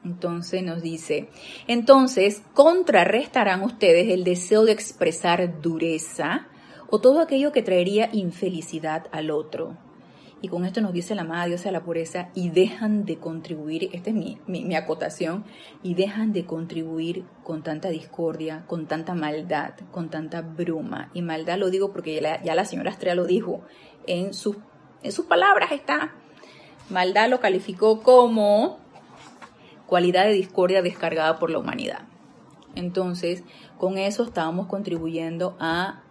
Entonces 0.03 0.63
nos 0.63 0.81
dice, 0.81 1.29
entonces 1.67 2.41
contrarrestarán 2.53 3.61
ustedes 3.61 4.09
el 4.09 4.23
deseo 4.23 4.65
de 4.65 4.71
expresar 4.71 5.61
dureza 5.61 6.47
o 6.89 6.99
todo 6.99 7.21
aquello 7.21 7.51
que 7.51 7.61
traería 7.61 8.09
infelicidad 8.11 9.07
al 9.11 9.29
otro. 9.29 9.77
Y 10.41 10.47
con 10.47 10.65
esto 10.65 10.81
nos 10.81 10.91
dice 10.91 11.13
la 11.13 11.23
Madre 11.23 11.49
Diosa 11.49 11.71
la 11.71 11.83
pureza 11.83 12.29
y 12.33 12.49
dejan 12.49 13.05
de 13.05 13.17
contribuir, 13.17 13.89
esta 13.93 14.09
es 14.09 14.15
mi, 14.15 14.39
mi, 14.47 14.75
acotación, 14.75 15.45
y 15.83 15.93
dejan 15.93 16.33
de 16.33 16.45
contribuir 16.45 17.25
con 17.43 17.61
tanta 17.61 17.89
discordia, 17.89 18.63
con 18.65 18.87
tanta 18.87 19.13
maldad, 19.13 19.73
con 19.91 20.09
tanta 20.09 20.41
bruma. 20.41 21.11
Y 21.13 21.21
maldad 21.21 21.59
lo 21.59 21.69
digo 21.69 21.91
porque 21.91 22.19
ya 22.43 22.55
la, 22.55 22.65
señora 22.65 22.89
Estrella 22.89 23.15
lo 23.15 23.25
dijo, 23.25 23.61
en, 24.07 24.33
sus 24.33 24.57
en 25.03 25.11
sus 25.11 25.25
palabras 25.25 25.71
está. 25.71 26.15
Maldad 26.89 27.29
lo 27.29 27.39
calificó 27.39 28.01
como 28.01 28.79
cualidad 29.85 30.25
de 30.25 30.33
discordia 30.33 30.81
descargada 30.81 31.37
por 31.37 31.51
la 31.51 31.59
humanidad. 31.59 32.07
Entonces, 32.75 33.43
con 33.77 33.97
eso 33.97 34.23
estábamos 34.23 34.67
contribuyendo 34.67 35.55
a 35.59 36.03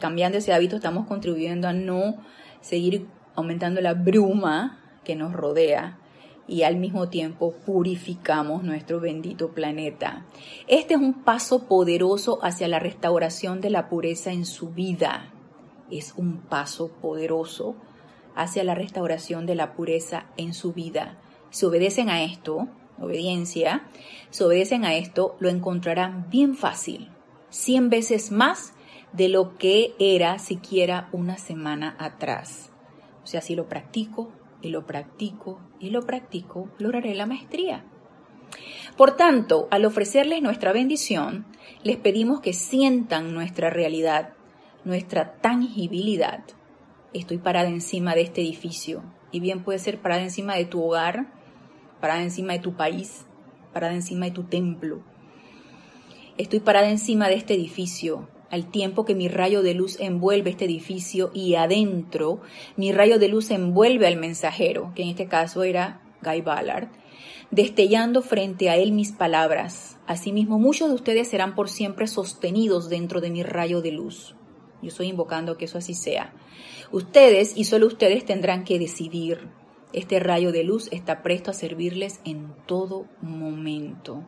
cambiando 0.00 0.38
ese 0.38 0.52
hábito 0.52 0.76
estamos 0.76 1.06
contribuyendo 1.06 1.68
a 1.68 1.72
no 1.72 2.16
seguir 2.60 3.06
aumentando 3.36 3.80
la 3.80 3.94
bruma 3.94 4.80
que 5.04 5.14
nos 5.14 5.32
rodea 5.32 5.98
y 6.48 6.62
al 6.62 6.76
mismo 6.76 7.08
tiempo 7.08 7.54
purificamos 7.64 8.62
nuestro 8.62 9.00
bendito 9.00 9.52
planeta. 9.52 10.24
Este 10.68 10.94
es 10.94 11.00
un 11.00 11.24
paso 11.24 11.66
poderoso 11.66 12.38
hacia 12.42 12.68
la 12.68 12.78
restauración 12.78 13.60
de 13.60 13.70
la 13.70 13.88
pureza 13.88 14.32
en 14.32 14.46
su 14.46 14.70
vida. 14.70 15.32
Es 15.90 16.14
un 16.16 16.38
paso 16.38 16.88
poderoso 16.88 17.76
hacia 18.34 18.64
la 18.64 18.74
restauración 18.74 19.46
de 19.46 19.54
la 19.54 19.74
pureza 19.74 20.26
en 20.36 20.54
su 20.54 20.72
vida. 20.72 21.18
Si 21.50 21.64
obedecen 21.64 22.10
a 22.10 22.22
esto, 22.22 22.68
obediencia, 23.00 23.86
si 24.30 24.44
obedecen 24.44 24.84
a 24.84 24.94
esto, 24.94 25.36
lo 25.40 25.48
encontrarán 25.48 26.28
bien 26.30 26.54
fácil, 26.54 27.10
cien 27.50 27.88
veces 27.90 28.30
más 28.30 28.72
de 29.12 29.28
lo 29.28 29.56
que 29.56 29.94
era 29.98 30.38
siquiera 30.38 31.08
una 31.12 31.38
semana 31.38 31.96
atrás. 31.98 32.70
O 33.26 33.28
sea, 33.28 33.40
si 33.40 33.56
lo 33.56 33.68
practico 33.68 34.30
y 34.62 34.68
lo 34.68 34.86
practico 34.86 35.58
y 35.80 35.90
lo 35.90 36.02
practico, 36.02 36.70
lograré 36.78 37.12
la 37.16 37.26
maestría. 37.26 37.84
Por 38.96 39.16
tanto, 39.16 39.66
al 39.72 39.84
ofrecerles 39.84 40.42
nuestra 40.42 40.72
bendición, 40.72 41.44
les 41.82 41.96
pedimos 41.96 42.40
que 42.40 42.52
sientan 42.52 43.34
nuestra 43.34 43.68
realidad, 43.68 44.34
nuestra 44.84 45.38
tangibilidad. 45.40 46.44
Estoy 47.14 47.38
parada 47.38 47.68
encima 47.68 48.14
de 48.14 48.20
este 48.20 48.42
edificio, 48.42 49.02
y 49.32 49.40
bien 49.40 49.64
puede 49.64 49.80
ser 49.80 50.00
parada 50.00 50.22
encima 50.22 50.54
de 50.54 50.66
tu 50.66 50.80
hogar, 50.80 51.32
parada 52.00 52.22
encima 52.22 52.52
de 52.52 52.60
tu 52.60 52.76
país, 52.76 53.26
parada 53.72 53.94
encima 53.94 54.26
de 54.26 54.30
tu 54.30 54.44
templo. 54.44 55.02
Estoy 56.38 56.60
parada 56.60 56.88
encima 56.88 57.26
de 57.26 57.34
este 57.34 57.54
edificio, 57.54 58.28
al 58.56 58.70
tiempo 58.70 59.04
que 59.04 59.14
mi 59.14 59.28
rayo 59.28 59.62
de 59.62 59.74
luz 59.74 60.00
envuelve 60.00 60.50
este 60.50 60.64
edificio 60.64 61.30
y 61.34 61.56
adentro 61.56 62.40
mi 62.76 62.90
rayo 62.90 63.18
de 63.18 63.28
luz 63.28 63.50
envuelve 63.50 64.06
al 64.06 64.16
mensajero, 64.16 64.92
que 64.94 65.02
en 65.02 65.10
este 65.10 65.28
caso 65.28 65.62
era 65.62 66.00
Guy 66.22 66.40
Ballard, 66.40 66.88
destellando 67.50 68.22
frente 68.22 68.70
a 68.70 68.76
él 68.76 68.92
mis 68.92 69.12
palabras. 69.12 69.98
Asimismo, 70.06 70.58
muchos 70.58 70.88
de 70.88 70.94
ustedes 70.94 71.28
serán 71.28 71.54
por 71.54 71.68
siempre 71.68 72.06
sostenidos 72.06 72.88
dentro 72.88 73.20
de 73.20 73.30
mi 73.30 73.42
rayo 73.42 73.82
de 73.82 73.92
luz. 73.92 74.34
Yo 74.80 74.88
estoy 74.88 75.08
invocando 75.08 75.58
que 75.58 75.66
eso 75.66 75.76
así 75.76 75.92
sea. 75.92 76.32
Ustedes 76.92 77.56
y 77.56 77.64
solo 77.64 77.86
ustedes 77.86 78.24
tendrán 78.24 78.64
que 78.64 78.78
decidir. 78.78 79.50
Este 79.92 80.18
rayo 80.18 80.50
de 80.50 80.64
luz 80.64 80.88
está 80.92 81.22
presto 81.22 81.50
a 81.50 81.54
servirles 81.54 82.20
en 82.24 82.54
todo 82.66 83.06
momento. 83.20 84.26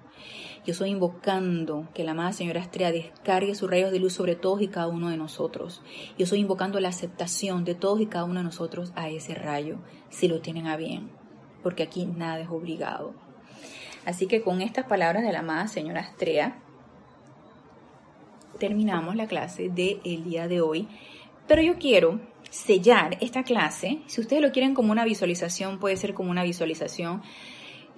Yo 0.68 0.72
estoy 0.72 0.90
invocando 0.90 1.88
que 1.94 2.04
la 2.04 2.10
amada 2.10 2.34
Señora 2.34 2.60
Estrella 2.60 2.92
descargue 2.92 3.54
sus 3.54 3.70
rayos 3.70 3.90
de 3.90 4.00
luz 4.00 4.12
sobre 4.12 4.36
todos 4.36 4.60
y 4.60 4.68
cada 4.68 4.88
uno 4.88 5.08
de 5.08 5.16
nosotros. 5.16 5.80
Yo 6.18 6.24
estoy 6.24 6.40
invocando 6.40 6.78
la 6.78 6.90
aceptación 6.90 7.64
de 7.64 7.74
todos 7.74 8.02
y 8.02 8.06
cada 8.06 8.26
uno 8.26 8.40
de 8.40 8.44
nosotros 8.44 8.92
a 8.94 9.08
ese 9.08 9.34
rayo, 9.34 9.78
si 10.10 10.28
lo 10.28 10.42
tienen 10.42 10.66
a 10.66 10.76
bien, 10.76 11.08
porque 11.62 11.84
aquí 11.84 12.04
nada 12.04 12.40
es 12.40 12.50
obligado. 12.50 13.14
Así 14.04 14.26
que 14.26 14.42
con 14.42 14.60
estas 14.60 14.84
palabras 14.84 15.22
de 15.22 15.32
la 15.32 15.38
amada 15.38 15.68
Señora 15.68 16.02
Estrella, 16.02 16.58
terminamos 18.58 19.16
la 19.16 19.26
clase 19.26 19.70
del 19.70 20.02
el 20.04 20.24
día 20.24 20.48
de 20.48 20.60
hoy. 20.60 20.86
Pero 21.46 21.62
yo 21.62 21.78
quiero 21.78 22.20
sellar 22.50 23.16
esta 23.22 23.42
clase. 23.42 24.02
Si 24.04 24.20
ustedes 24.20 24.42
lo 24.42 24.52
quieren 24.52 24.74
como 24.74 24.92
una 24.92 25.06
visualización, 25.06 25.78
puede 25.78 25.96
ser 25.96 26.12
como 26.12 26.30
una 26.30 26.42
visualización 26.42 27.22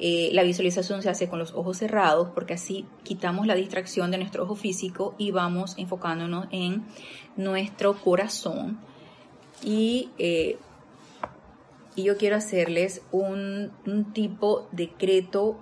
eh, 0.00 0.30
la 0.32 0.42
visualización 0.42 1.02
se 1.02 1.10
hace 1.10 1.28
con 1.28 1.38
los 1.38 1.52
ojos 1.52 1.76
cerrados 1.76 2.30
porque 2.34 2.54
así 2.54 2.86
quitamos 3.02 3.46
la 3.46 3.54
distracción 3.54 4.10
de 4.10 4.16
nuestro 4.16 4.44
ojo 4.44 4.56
físico 4.56 5.14
y 5.18 5.30
vamos 5.30 5.74
enfocándonos 5.76 6.46
en 6.50 6.86
nuestro 7.36 8.00
corazón. 8.00 8.78
Y, 9.62 10.08
eh, 10.18 10.58
yo 11.96 12.16
quiero 12.16 12.36
hacerles 12.36 13.02
un, 13.12 13.72
un 13.86 14.12
tipo 14.14 14.68
decreto 14.72 15.60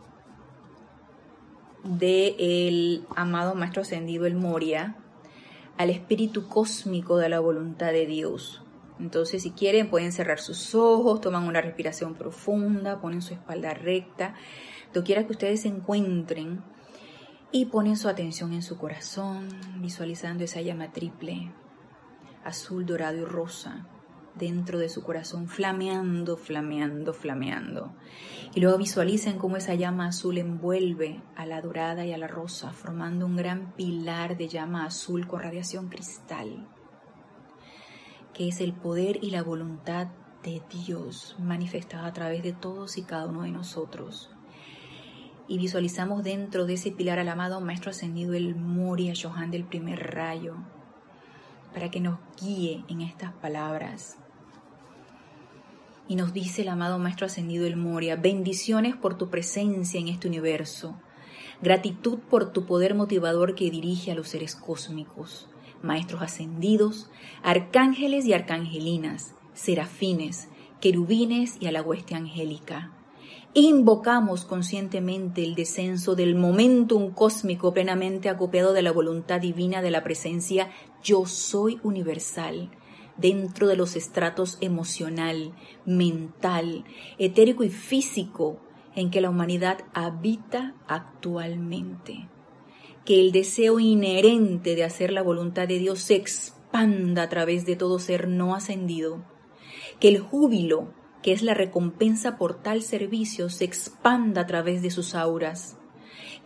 del 1.83 2.37
el 2.39 3.07
amado 3.17 3.57
Maestro 3.57 3.83
Ascendido, 3.83 4.25
el 4.25 4.37
Moria, 4.37 4.95
al 5.79 5.91
espíritu 5.91 6.47
cósmico 6.47 7.17
de 7.17 7.29
la 7.29 7.41
voluntad 7.41 7.91
de 7.91 8.07
Dios. 8.07 8.63
Entonces, 9.01 9.43
si 9.43 9.53
quieren, 9.53 9.91
pueden 9.91 10.13
cerrar 10.13 10.41
sus 10.41 10.75
ojos, 10.75 11.21
toman 11.21 11.45
una 11.45 11.61
respiración 11.61 12.15
profunda, 12.15 13.01
ponen 13.01 13.23
su 13.23 13.35
espalda 13.35 13.75
recta, 13.75 14.35
quiera 15.03 15.27
que 15.27 15.33
ustedes 15.33 15.63
se 15.63 15.69
encuentren 15.69 16.63
y 17.51 17.67
ponen 17.67 17.97
su 17.97 18.09
atención 18.09 18.53
en 18.53 18.63
su 18.63 18.79
corazón, 18.79 19.49
visualizando 19.77 20.45
esa 20.45 20.61
llama 20.61 20.93
triple, 20.93 21.51
azul, 22.45 22.85
dorado 22.85 23.17
y 23.17 23.25
rosa, 23.25 23.87
dentro 24.35 24.79
de 24.79 24.89
su 24.89 25.03
corazón, 25.03 25.49
flameando, 25.49 26.37
flameando, 26.37 27.13
flameando. 27.13 27.95
Y 28.55 28.61
luego 28.61 28.79
visualicen 28.79 29.39
cómo 29.39 29.57
esa 29.57 29.75
llama 29.75 30.09
azul 30.09 30.39
envuelve 30.39 31.23
a 31.37 31.47
la 31.47 31.61
dorada 31.61 32.05
y 32.05 32.13
a 32.13 32.19
la 32.19 32.29
rosa, 32.29 32.73
formando 32.73 33.27
un 33.27 33.37
gran 33.37 33.73
pilar 33.73 34.37
de 34.37 34.49
llama 34.49 34.85
azul 34.85 35.27
con 35.27 35.41
radiación 35.41 35.89
cristal 35.89 36.69
que 38.39 38.47
es 38.47 38.61
el 38.61 38.73
poder 38.73 39.19
y 39.21 39.33
la 39.33 39.43
voluntad 39.43 40.07
de 40.45 40.63
Dios 40.71 41.35
manifestada 41.41 42.07
a 42.07 42.13
través 42.13 42.45
de 42.45 42.53
todos 42.53 42.97
y 42.97 43.03
cada 43.03 43.27
uno 43.27 43.43
de 43.43 43.51
nosotros. 43.51 44.31
Y 45.49 45.59
visualizamos 45.59 46.23
dentro 46.23 46.65
de 46.65 46.75
ese 46.75 46.93
pilar 46.93 47.19
al 47.19 47.31
amado 47.31 47.61
Maestro 47.61 47.91
Ascendido 47.91 48.35
el 48.35 48.55
Moria 48.55 49.13
Johan 49.21 49.51
del 49.51 49.65
primer 49.65 50.15
rayo, 50.15 50.55
para 51.75 51.91
que 51.91 51.99
nos 51.99 52.21
guíe 52.41 52.85
en 52.87 53.01
estas 53.01 53.33
palabras. 53.33 54.19
Y 56.07 56.15
nos 56.15 56.33
dice 56.33 56.63
el 56.63 56.69
amado 56.69 57.01
Maestro 57.01 57.27
Ascendido 57.27 57.67
El 57.67 57.77
Moria, 57.77 58.15
bendiciones 58.15 58.95
por 58.95 59.19
tu 59.19 59.31
presencia 59.31 59.99
en 59.99 60.07
este 60.07 60.29
universo, 60.29 60.95
gratitud 61.61 62.21
por 62.21 62.53
tu 62.53 62.67
poder 62.67 62.95
motivador 62.95 63.57
que 63.57 63.69
dirige 63.69 64.13
a 64.13 64.15
los 64.15 64.29
seres 64.29 64.55
cósmicos, 64.55 65.49
maestros 65.83 66.23
ascendidos, 66.23 67.11
arcángeles 67.43 68.27
y 68.27 68.33
arcangelinas, 68.33 69.35
serafines, 69.55 70.49
querubines 70.81 71.57
y 71.61 71.67
a 71.67 71.73
la 71.73 71.83
hueste 71.83 72.15
angélica. 72.15 72.93
Invocamos 73.55 74.45
conscientemente 74.45 75.43
el 75.43 75.55
descenso 75.55 76.15
del 76.15 76.35
momentum 76.35 77.13
cósmico 77.13 77.73
plenamente 77.73 78.29
acopiado 78.29 78.73
de 78.73 78.83
la 78.83 78.93
voluntad 78.93 79.41
divina 79.41 79.83
de 79.83 79.91
la 79.91 80.05
presencia 80.05 80.71
yo 81.03 81.27
soy 81.27 81.81
universal 81.83 82.71
dentro 83.17 83.67
de 83.67 83.77
los 83.77 83.97
estratos 83.97 84.59
emocional, 84.61 85.53
mental, 85.85 86.85
etérico 87.19 87.65
y 87.65 87.71
físico 87.71 88.61
en 88.95 89.11
que 89.11 89.21
la 89.21 89.31
humanidad 89.31 89.79
habita 89.93 90.75
actualmente. 90.87 92.29
Que 93.09 93.21
el 93.21 93.33
deseo 93.33 93.81
inherente 93.81 94.77
de 94.77 94.85
hacer 94.85 95.13
la 95.13 95.23
voluntad 95.23 95.67
de 95.67 95.79
Dios 95.79 96.01
se 96.01 96.15
expanda 96.15 97.23
a 97.23 97.29
través 97.31 97.65
de 97.65 97.75
todo 97.75 97.99
ser 97.99 98.29
no 98.29 98.55
ascendido. 98.55 99.25
Que 99.99 100.09
el 100.09 100.21
júbilo, 100.21 100.93
que 101.23 101.33
es 101.33 101.43
la 101.43 101.55
recompensa 101.55 102.37
por 102.37 102.63
tal 102.63 102.83
servicio, 102.83 103.49
se 103.49 103.65
expanda 103.65 104.43
a 104.43 104.47
través 104.47 104.83
de 104.83 104.91
sus 104.91 105.15
auras 105.15 105.79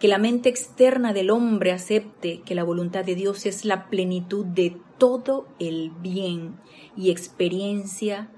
que 0.02 0.08
la 0.08 0.18
mente 0.18 0.48
externa 0.48 1.12
del 1.12 1.30
hombre 1.30 1.70
acepte 1.70 2.40
que 2.40 2.56
la 2.56 2.64
voluntad 2.64 3.04
de 3.04 3.14
Dios 3.14 3.46
es 3.46 3.64
la 3.64 3.88
plenitud 3.88 4.44
de 4.44 4.76
todo 4.98 5.46
el 5.60 5.90
bien 5.90 6.58
y 6.96 7.12
experiencia, 7.12 8.28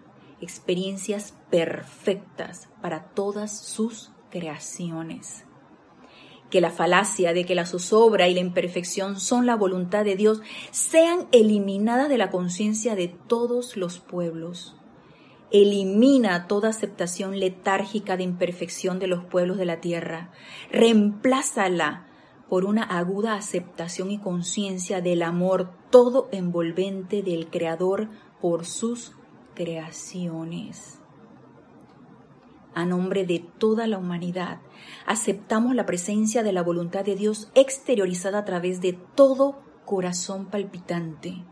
experiencias 0.43 1.33
perfectas 1.49 2.69
para 2.83 3.05
todas 3.15 3.59
sus 3.59 4.13
creaciones. 4.31 5.47
Que 6.51 6.61
la 6.61 6.71
falacia 6.71 7.33
de 7.33 7.45
que 7.45 7.55
la 7.55 7.67
zozobra 7.67 8.29
y 8.29 8.35
la 8.35 8.41
imperfección 8.41 9.19
son 9.19 9.47
la 9.47 9.57
voluntad 9.57 10.05
de 10.05 10.17
Dios 10.17 10.41
sean 10.71 11.27
eliminadas 11.33 12.09
de 12.09 12.19
la 12.19 12.31
conciencia 12.31 12.95
de 12.95 13.09
todos 13.09 13.77
los 13.77 13.99
pueblos 13.99 14.77
Elimina 15.55 16.49
toda 16.49 16.71
aceptación 16.71 17.39
letárgica 17.39 18.17
de 18.17 18.25
imperfección 18.25 18.99
de 18.99 19.07
los 19.07 19.23
pueblos 19.23 19.57
de 19.57 19.65
la 19.65 19.81
tierra. 19.81 20.33
Reemplázala 20.73 22.09
por 22.49 22.65
una 22.65 22.83
aguda 22.83 23.35
aceptación 23.35 24.11
y 24.11 24.19
conciencia 24.19 25.01
del 25.01 25.23
amor 25.23 25.71
todo 25.91 26.29
envolvente 26.33 27.23
del 27.23 27.51
Creador 27.51 28.09
por 28.41 28.65
sus 28.65 29.13
creaciones. 29.55 30.94
A 32.75 32.85
nombre 32.85 33.25
de 33.25 33.39
toda 33.59 33.87
la 33.87 33.99
humanidad, 33.99 34.61
aceptamos 35.07 35.75
la 35.75 35.87
presencia 35.87 36.43
de 36.43 36.53
la 36.53 36.63
voluntad 36.63 37.05
de 37.05 37.15
Dios 37.15 37.51
exteriorizada 37.55 38.39
a 38.39 38.45
través 38.45 38.81
de 38.81 38.99
todo 39.15 39.63
corazón 39.85 40.47
palpitante. 40.47 41.45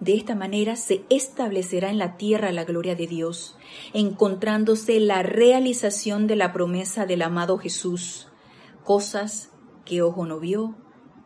De 0.00 0.14
esta 0.14 0.34
manera 0.34 0.76
se 0.76 1.04
establecerá 1.08 1.90
en 1.90 1.98
la 1.98 2.16
tierra 2.16 2.52
la 2.52 2.64
gloria 2.64 2.94
de 2.94 3.06
Dios, 3.06 3.56
encontrándose 3.94 5.00
la 5.00 5.22
realización 5.22 6.26
de 6.26 6.36
la 6.36 6.52
promesa 6.52 7.06
del 7.06 7.22
amado 7.22 7.58
Jesús, 7.58 8.28
cosas 8.84 9.52
que 9.84 10.02
ojo 10.02 10.26
no 10.26 10.38
vio, 10.38 10.74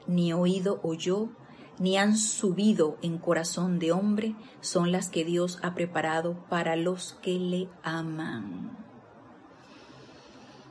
ni 0.07 0.33
oído 0.33 0.81
oyó, 0.83 1.31
ni 1.79 1.97
han 1.97 2.17
subido 2.17 2.99
en 3.03 3.19
corazón 3.19 3.79
de 3.79 3.91
hombre, 3.91 4.37
son 4.61 4.93
las 4.93 5.09
que 5.09 5.25
Dios 5.25 5.59
ha 5.63 5.75
preparado 5.75 6.45
para 6.49 6.77
los 6.77 7.15
que 7.23 7.39
le 7.39 7.69
aman. 7.83 8.90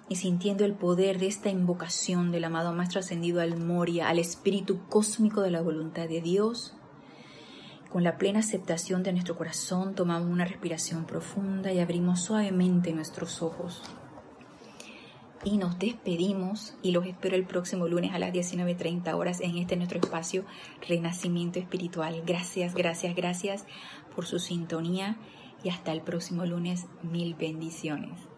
Y 0.10 0.16
sintiendo 0.16 0.66
el 0.66 0.74
poder 0.74 1.20
de 1.20 1.28
esta 1.28 1.50
invocación 1.50 2.32
del 2.32 2.44
amado 2.44 2.74
Maestro 2.74 3.00
Ascendido 3.00 3.42
al 3.42 3.58
Moria, 3.58 4.10
al 4.10 4.20
Espíritu 4.20 4.80
Cósmico 4.90 5.42
de 5.42 5.52
la 5.52 5.62
voluntad 5.62 6.10
de 6.10 6.20
Dios, 6.20 6.76
con 7.90 8.04
la 8.04 8.20
plena 8.20 8.40
aceptación 8.40 9.02
de 9.02 9.12
nuestro 9.12 9.36
corazón, 9.36 9.96
tomamos 9.96 10.30
una 10.30 10.46
respiración 10.46 11.06
profunda 11.06 11.74
y 11.74 11.80
abrimos 11.80 12.22
suavemente 12.22 12.94
nuestros 12.94 13.42
ojos. 13.42 13.82
Y 15.44 15.58
nos 15.58 15.80
despedimos 15.80 16.76
y 16.84 16.92
los 16.92 17.08
espero 17.08 17.36
el 17.36 17.46
próximo 17.46 17.88
lunes 17.88 18.14
a 18.14 18.20
las 18.20 18.32
19.30 18.32 19.12
horas 19.16 19.42
en 19.42 19.58
este 19.58 19.76
nuestro 19.76 20.00
espacio 20.00 20.46
Renacimiento 20.88 21.58
Espiritual. 21.58 22.22
Gracias, 22.28 22.76
gracias, 22.76 23.16
gracias 23.16 23.66
por 24.16 24.28
su 24.28 24.38
sintonía 24.38 25.18
y 25.64 25.70
hasta 25.70 25.92
el 25.92 26.02
próximo 26.02 26.46
lunes. 26.46 26.86
Mil 27.02 27.34
bendiciones. 27.34 28.29